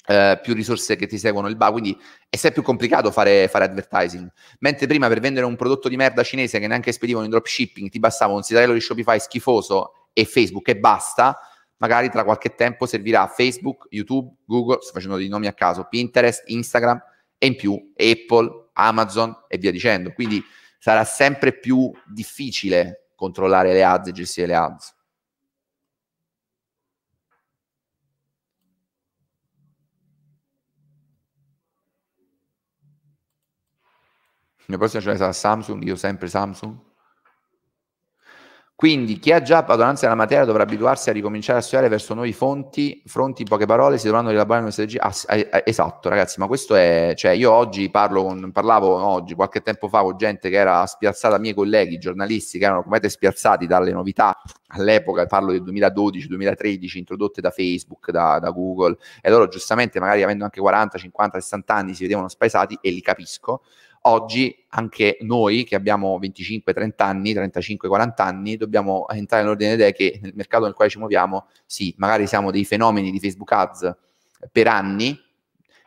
[0.07, 1.99] eh, più risorse che ti seguono il bar, quindi
[2.29, 4.31] è sempre più complicato fare, fare, advertising.
[4.59, 7.99] Mentre prima per vendere un prodotto di merda cinese che neanche spedivano in dropshipping ti
[7.99, 11.39] bastava un sito di Shopify schifoso e Facebook e basta,
[11.79, 16.45] magari tra qualche tempo servirà Facebook, YouTube, Google, sto facendo dei nomi a caso, Pinterest,
[16.47, 17.03] Instagram
[17.39, 20.13] e in più Apple, Amazon e via dicendo.
[20.13, 20.43] Quindi
[20.79, 24.95] sarà sempre più difficile controllare le ads e gestire le ads.
[34.69, 36.86] La mia prossima scelta sarà Samsung, io sempre Samsung.
[38.79, 42.35] Quindi chi ha già padronanza della materia dovrà abituarsi a ricominciare a studiare verso nuovi
[42.35, 45.01] fonti, fronti, in poche parole, si dovranno rielaborare una strategia.
[45.01, 49.89] Ah, esatto, ragazzi, ma questo è, cioè io oggi parlo con, parlavo oggi, qualche tempo
[49.89, 54.39] fa, con gente che era spiazzata, miei colleghi, giornalisti, che erano completamente spiazzati dalle novità
[54.67, 60.45] all'epoca, parlo del 2012-2013, introdotte da Facebook, da, da Google, e loro giustamente, magari avendo
[60.45, 63.63] anche 40, 50, 60 anni, si vedevano spaesati e li capisco
[64.09, 69.93] oggi anche noi che abbiamo 25, 30 anni, 35, 40 anni, dobbiamo entrare nell'ordine idee
[69.93, 73.97] che nel mercato nel quale ci muoviamo, sì, magari siamo dei fenomeni di Facebook Ads
[74.53, 75.19] per anni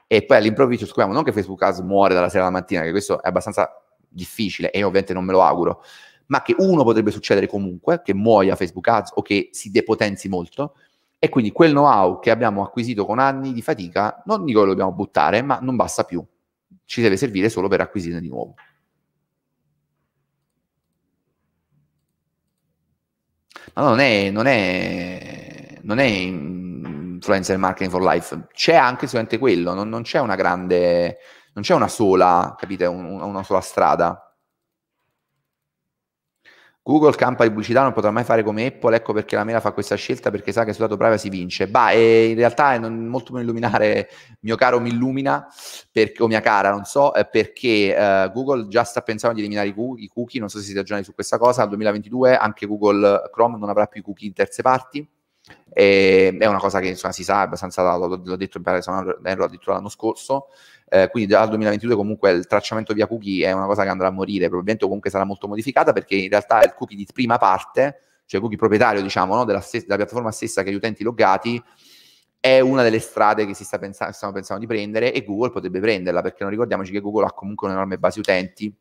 [0.07, 3.21] e poi all'improvviso scopriamo non che Facebook Ads muore dalla sera alla mattina, che questo
[3.21, 3.69] è abbastanza
[4.07, 5.83] difficile e ovviamente non me lo auguro,
[6.27, 10.75] ma che uno potrebbe succedere comunque, che muoia Facebook Ads o che si depotenzi molto
[11.19, 14.71] e quindi quel know-how che abbiamo acquisito con anni di fatica, non dico che lo
[14.71, 16.25] dobbiamo buttare, ma non basta più
[16.89, 18.55] ci deve servire solo per acquisire di nuovo.
[23.75, 29.75] Ma non è, non è, non è influencer marketing for life, c'è anche solamente quello,
[29.75, 31.19] non, non c'è una grande,
[31.53, 34.28] non c'è una sola, capite, un, una sola strada.
[36.89, 39.73] Google campa di pubblicità non potrà mai fare come Apple, ecco perché la mela fa
[39.73, 41.67] questa scelta perché sa che sul lato privacy vince.
[41.67, 44.09] Bah, in realtà è molto meno illuminare,
[44.39, 45.47] mio caro mi illumina,
[45.91, 49.73] perché, o mia cara, non so, perché uh, Google già sta pensando di eliminare i,
[49.75, 53.29] cookie, i cookie, non so se siete aggiornati su questa cosa, al 2022 anche Google
[53.31, 55.07] Chrome non avrà più i cookie in terze parti,
[55.71, 59.89] e, è una cosa che insomma, si sa, abbastanza, l'ho, l'ho detto in addirittura l'anno
[59.89, 60.47] scorso,
[60.89, 64.11] eh, quindi dal 2022 comunque il tracciamento via cookie è una cosa che andrà a
[64.11, 68.35] morire, probabilmente comunque sarà molto modificata perché in realtà il cookie di prima parte, cioè
[68.35, 71.61] il cookie proprietario diciamo no, della, stessa, della, piattaforma stessa che gli utenti loggati,
[72.39, 75.79] è una delle strade che si sta pensando, stiamo pensando di prendere e Google potrebbe
[75.79, 78.73] prenderla perché non ricordiamoci che Google ha comunque un'enorme base utenti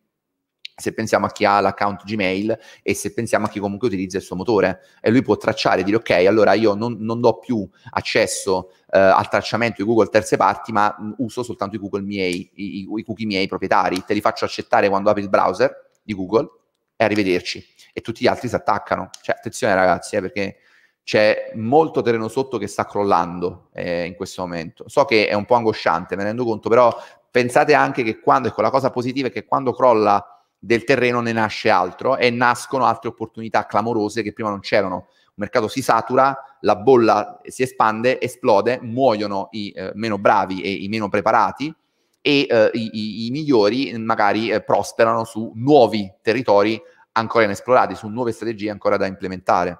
[0.78, 4.22] se pensiamo a chi ha l'account Gmail e se pensiamo a chi comunque utilizza il
[4.22, 4.80] suo motore.
[5.00, 8.98] E lui può tracciare e dire ok allora io non, non do più accesso eh,
[8.98, 13.26] al tracciamento di Google terze parti ma uso soltanto i Google miei, i, i, cookie
[13.26, 16.48] miei proprietari, te li faccio accettare quando apri il browser di Google
[16.96, 17.64] e arrivederci.
[17.92, 20.56] E tutti gli altri si attaccano, cioè attenzione ragazzi eh, perché
[21.02, 24.84] c'è molto terreno sotto che sta crollando eh, in questo momento.
[24.88, 26.94] So che è un po' angosciante, me ne rendo conto, però
[27.30, 31.32] pensate anche che quando, ecco, la cosa positiva è che quando crolla del terreno ne
[31.32, 35.06] nasce altro e nascono altre opportunità clamorose che prima non c'erano.
[35.10, 40.70] Il mercato si satura, la bolla si espande, esplode, muoiono i eh, meno bravi e
[40.70, 41.72] i meno preparati
[42.20, 46.80] e eh, i, i, migliori magari eh, prosperano su nuovi territori
[47.12, 49.78] ancora inesplorati, su nuove strategie ancora da implementare.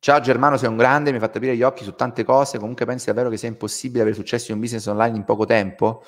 [0.00, 2.86] Ciao Germano, sei un grande, mi hai fatto aprire gli occhi su tante cose, comunque
[2.86, 6.02] pensi davvero che sia impossibile avere successo in un business online in poco tempo?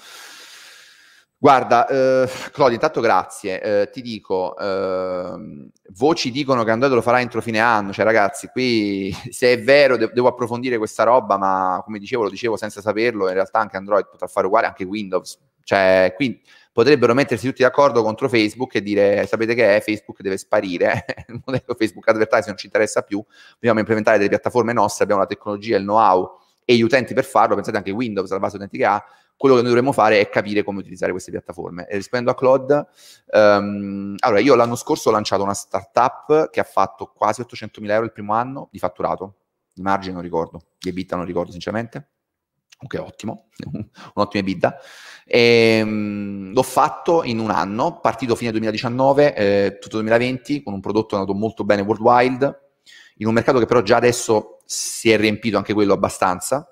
[1.43, 3.60] Guarda, eh, Claudio, intanto grazie.
[3.60, 8.47] Eh, ti dico, eh, voci dicono che Android lo farà entro fine anno, cioè ragazzi,
[8.47, 12.81] qui se è vero de- devo approfondire questa roba, ma come dicevo, lo dicevo senza
[12.81, 15.36] saperlo, in realtà anche Android potrà fare uguale, anche Windows.
[15.64, 16.40] Cioè, qui
[16.73, 21.43] potrebbero mettersi tutti d'accordo contro Facebook e dire, sapete che è, Facebook deve sparire, il
[21.44, 23.20] modello Facebook Advertising non ci interessa più,
[23.55, 27.56] dobbiamo implementare delle piattaforme nostre, abbiamo la tecnologia, il know-how e gli utenti per farlo,
[27.56, 29.05] pensate anche Windows, la base utenti che ha,
[29.43, 31.89] quello che noi dovremmo fare è capire come utilizzare queste piattaforme.
[31.89, 32.86] E rispondendo a Claude,
[33.32, 38.05] um, allora io l'anno scorso ho lanciato una startup che ha fatto quasi 800.000 euro
[38.05, 39.39] il primo anno di fatturato,
[39.74, 42.10] di margine non ricordo, di EBITDA non ricordo sinceramente,
[42.82, 43.48] ok ottimo,
[44.14, 44.78] un'ottima EBITDA.
[45.27, 50.81] E, um, l'ho fatto in un anno, partito fine 2019, eh, tutto 2020, con un
[50.81, 52.60] prodotto andato molto bene worldwide,
[53.16, 56.70] in un mercato che però già adesso si è riempito anche quello abbastanza,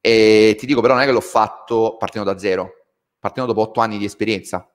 [0.00, 2.86] e ti dico però non è che l'ho fatto partendo da zero,
[3.18, 4.68] partendo dopo otto anni di esperienza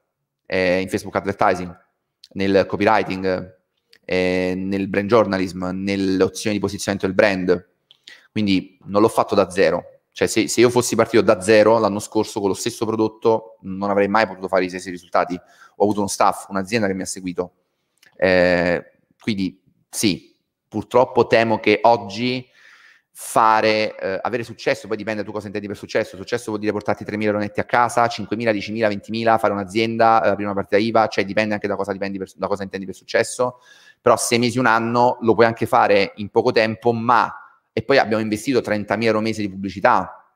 [0.45, 1.75] eh, in Facebook Advertising,
[2.33, 3.55] nel copywriting,
[4.05, 7.69] eh, nel brand journalism, nelle opzioni di posizionamento del brand.
[8.31, 10.01] Quindi non l'ho fatto da zero.
[10.11, 13.89] Cioè se, se, io fossi partito da zero l'anno scorso con lo stesso prodotto non
[13.89, 15.35] avrei mai potuto fare i stessi risultati.
[15.35, 17.51] Ho avuto uno staff, un'azienda che mi ha seguito.
[18.15, 20.35] Eh, quindi sì,
[20.67, 22.47] purtroppo temo che oggi
[23.17, 26.73] fare, eh, avere successo, poi dipende da tu cosa intendi per successo, successo vuol dire
[26.73, 31.07] portarti 3.000 euro a casa, 5.000, 10.000, 20.000, fare un'azienda, eh, aprire una partita IVA,
[31.07, 33.61] cioè dipende anche da cosa, per, da cosa intendi per successo,
[34.01, 37.33] però sei mesi, un anno lo puoi anche fare in poco tempo, ma,
[37.71, 40.33] e poi abbiamo investito 30.000 euro mese di pubblicità,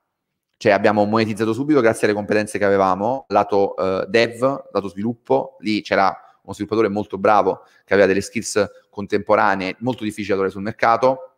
[0.55, 5.81] cioè abbiamo monetizzato subito grazie alle competenze che avevamo, lato eh, dev, lato sviluppo, lì
[5.81, 10.63] c'era uno sviluppatore molto bravo che aveva delle skills contemporanee molto difficili da trovare sul
[10.63, 11.28] mercato,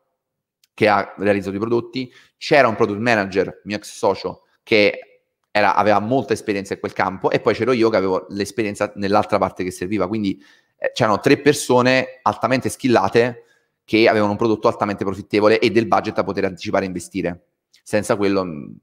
[0.74, 6.00] che ha realizzato i prodotti, c'era un product manager, mio ex socio, che era, aveva
[6.00, 9.72] molta esperienza in quel campo e poi c'ero io che avevo l'esperienza nell'altra parte che
[9.72, 10.42] serviva, quindi
[10.78, 13.44] eh, c'erano tre persone altamente skillate
[13.84, 17.46] che avevano un prodotto altamente profittevole e del budget da poter anticipare e investire.
[17.84, 18.76] Senza quello mh,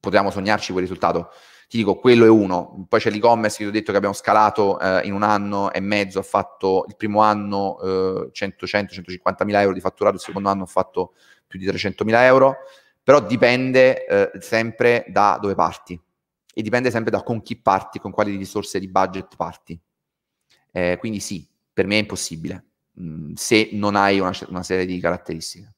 [0.00, 1.30] potevamo sognarci quel risultato
[1.68, 4.80] ti dico quello è uno, poi c'è l'e-commerce che ti ho detto che abbiamo scalato
[4.80, 9.44] eh, in un anno e mezzo, ha fatto il primo anno eh, 100, 100, 150
[9.44, 11.12] mila euro di fatturato, il secondo anno ho fatto
[11.46, 12.56] più di 300 mila euro,
[13.02, 16.00] però dipende eh, sempre da dove parti
[16.54, 19.78] e dipende sempre da con chi parti, con quali risorse di budget parti.
[20.72, 24.86] Eh, quindi sì, per me è impossibile mh, mm, se non hai una, una serie
[24.86, 25.74] di caratteristiche.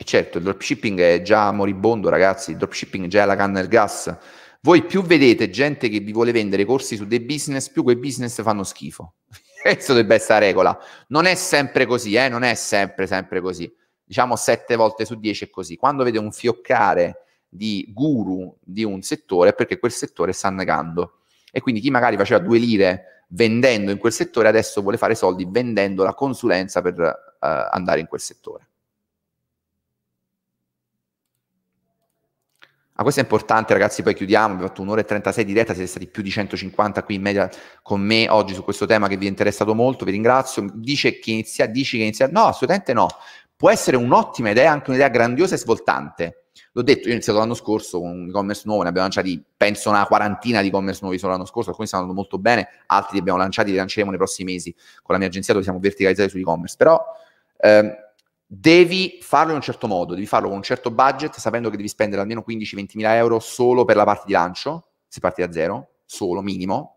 [0.00, 3.68] E certo, il dropshipping è già moribondo, ragazzi, il dropshipping già è la canna del
[3.68, 4.16] gas.
[4.62, 8.40] Voi più vedete gente che vi vuole vendere corsi su dei business, più quei business
[8.40, 9.16] fanno schifo.
[9.60, 10.78] Questa dovrebbe essere la regola.
[11.08, 12.30] Non è sempre così, eh?
[12.30, 13.70] non è sempre, sempre così.
[14.02, 15.76] Diciamo sette volte su dieci è così.
[15.76, 21.18] Quando vede un fioccare di guru di un settore è perché quel settore sta negando.
[21.52, 25.46] E quindi chi magari faceva due lire vendendo in quel settore adesso vuole fare soldi
[25.46, 27.36] vendendo la consulenza per uh,
[27.70, 28.69] andare in quel settore.
[33.00, 34.02] Ma questo è importante, ragazzi.
[34.02, 34.52] Poi chiudiamo.
[34.52, 35.72] Abbiamo fatto un'ora e 36 di diretta.
[35.72, 37.48] Siete stati più di 150 qui in media
[37.82, 40.04] con me oggi su questo tema che vi è interessato molto.
[40.04, 40.70] Vi ringrazio.
[40.74, 42.28] Dice che inizia, dici che inizia.
[42.30, 43.08] No, assolutamente no.
[43.56, 46.42] Può essere un'ottima idea, anche un'idea grandiosa e svoltante.
[46.72, 49.88] L'ho detto, io ho iniziato l'anno scorso con un e-commerce nuovo, ne abbiamo lanciati penso
[49.88, 53.20] una quarantina di e-commerce nuovi solo l'anno scorso, alcuni stanno andando molto bene, altri li
[53.20, 54.72] abbiamo lanciati, li lanceremo nei prossimi mesi
[55.02, 56.76] con la mia agenzia dove siamo verticalizzati sull'e-commerce.
[56.76, 57.02] Però
[57.58, 57.92] ehm,
[58.52, 61.88] devi farlo in un certo modo, devi farlo con un certo budget, sapendo che devi
[61.88, 65.98] spendere almeno 15-20 mila euro solo per la parte di lancio, se parti da zero,
[66.04, 66.96] solo, minimo,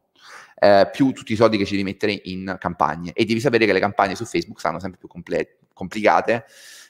[0.55, 3.13] eh, più tutti i soldi che ci devi mettere in campagne.
[3.13, 6.45] E devi sapere che le campagne su Facebook saranno sempre più comple- complicate,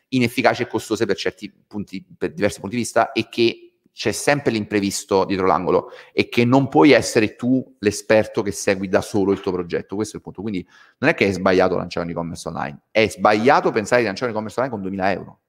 [0.07, 4.52] inefficaci e costose per certi punti, per diversi punti di vista, e che c'è sempre
[4.52, 9.40] l'imprevisto dietro l'angolo e che non puoi essere tu l'esperto che segui da solo il
[9.40, 9.95] tuo progetto.
[9.95, 10.41] Questo è il punto.
[10.41, 10.68] Quindi
[10.98, 14.38] non è che è sbagliato lanciare un e-commerce online, è sbagliato pensare di lanciare un
[14.38, 15.40] e-commerce online con 2000 euro.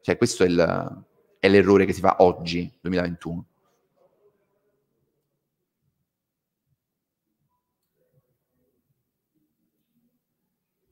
[0.00, 1.04] Cioè questo è, il,
[1.38, 3.46] è l'errore che si fa oggi, 2021.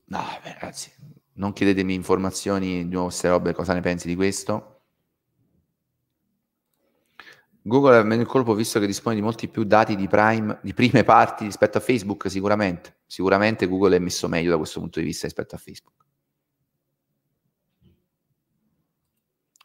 [0.05, 0.91] No, beh, ragazzi,
[1.35, 4.80] non chiedetemi informazioni di nuovo queste robe, cosa ne pensi di questo
[7.62, 10.73] Google ha meno il colpo visto che dispone di molti più dati di, prime, di
[10.73, 13.01] prime parti rispetto a Facebook, sicuramente.
[13.07, 15.99] Sicuramente Google è messo meglio da questo punto di vista rispetto a Facebook.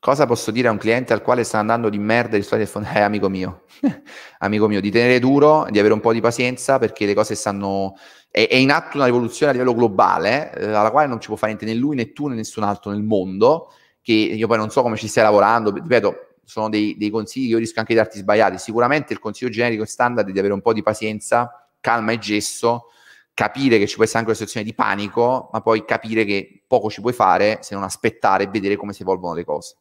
[0.06, 2.88] Cosa posso dire a un cliente al quale sta andando di merda di del fondo?
[2.94, 3.64] Eh, amico mio,
[4.40, 7.96] amico mio, di tenere duro, di avere un po' di pazienza perché le cose stanno...
[8.30, 11.38] È, è in atto una rivoluzione a livello globale eh, alla quale non ci può
[11.38, 14.70] fare niente né lui né tu né nessun altro nel mondo, che io poi non
[14.70, 18.00] so come ci stia lavorando, ripeto, sono dei, dei consigli che io rischio anche di
[18.00, 18.58] darti sbagliati.
[18.58, 22.88] Sicuramente il consiglio generico standard è di avere un po' di pazienza, calma e gesso,
[23.34, 26.90] capire che ci può essere anche una situazione di panico, ma poi capire che poco
[26.90, 29.76] ci puoi fare se non aspettare e vedere come si evolvono le cose.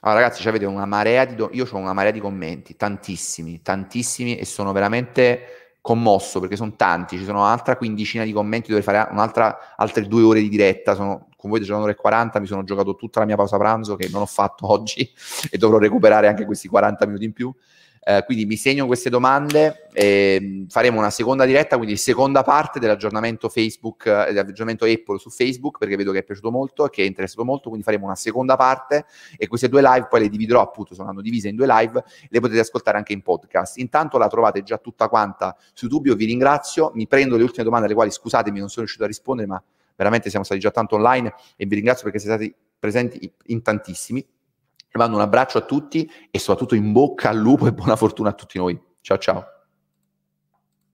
[0.00, 1.34] Allora, ragazzi, avete una marea di.
[1.34, 6.74] Do- io ho una marea di commenti, tantissimi, tantissimi, e sono veramente commosso perché sono
[6.76, 7.18] tanti.
[7.18, 8.68] Ci sono un'altra quindicina di commenti.
[8.68, 10.94] Dovrei fare un'altra, altre due ore di diretta.
[10.94, 12.40] Sono con voi già un'ora e 40.
[12.40, 15.10] Mi sono giocato tutta la mia pausa pranzo che non ho fatto oggi
[15.50, 17.54] e dovrò recuperare anche questi 40 minuti in più.
[18.02, 23.48] Eh, quindi mi segno queste domande, e faremo una seconda diretta, quindi seconda parte dell'aggiornamento
[23.48, 27.06] Facebook, eh, dell'aggiornamento Apple su Facebook, perché vedo che è piaciuto molto e che è
[27.06, 29.06] interessato molto, quindi faremo una seconda parte
[29.36, 32.60] e queste due live poi le dividerò appunto, saranno divise in due live, le potete
[32.60, 33.78] ascoltare anche in podcast.
[33.78, 37.86] Intanto la trovate già tutta quanta su YouTube, vi ringrazio, mi prendo le ultime domande
[37.86, 39.62] alle quali scusatemi non sono riuscito a rispondere, ma
[39.96, 44.24] veramente siamo stati già tanto online e vi ringrazio perché siete stati presenti in tantissimi
[44.92, 48.34] mando un abbraccio a tutti e soprattutto in bocca al lupo e buona fortuna a
[48.34, 48.80] tutti noi.
[49.00, 49.57] Ciao ciao.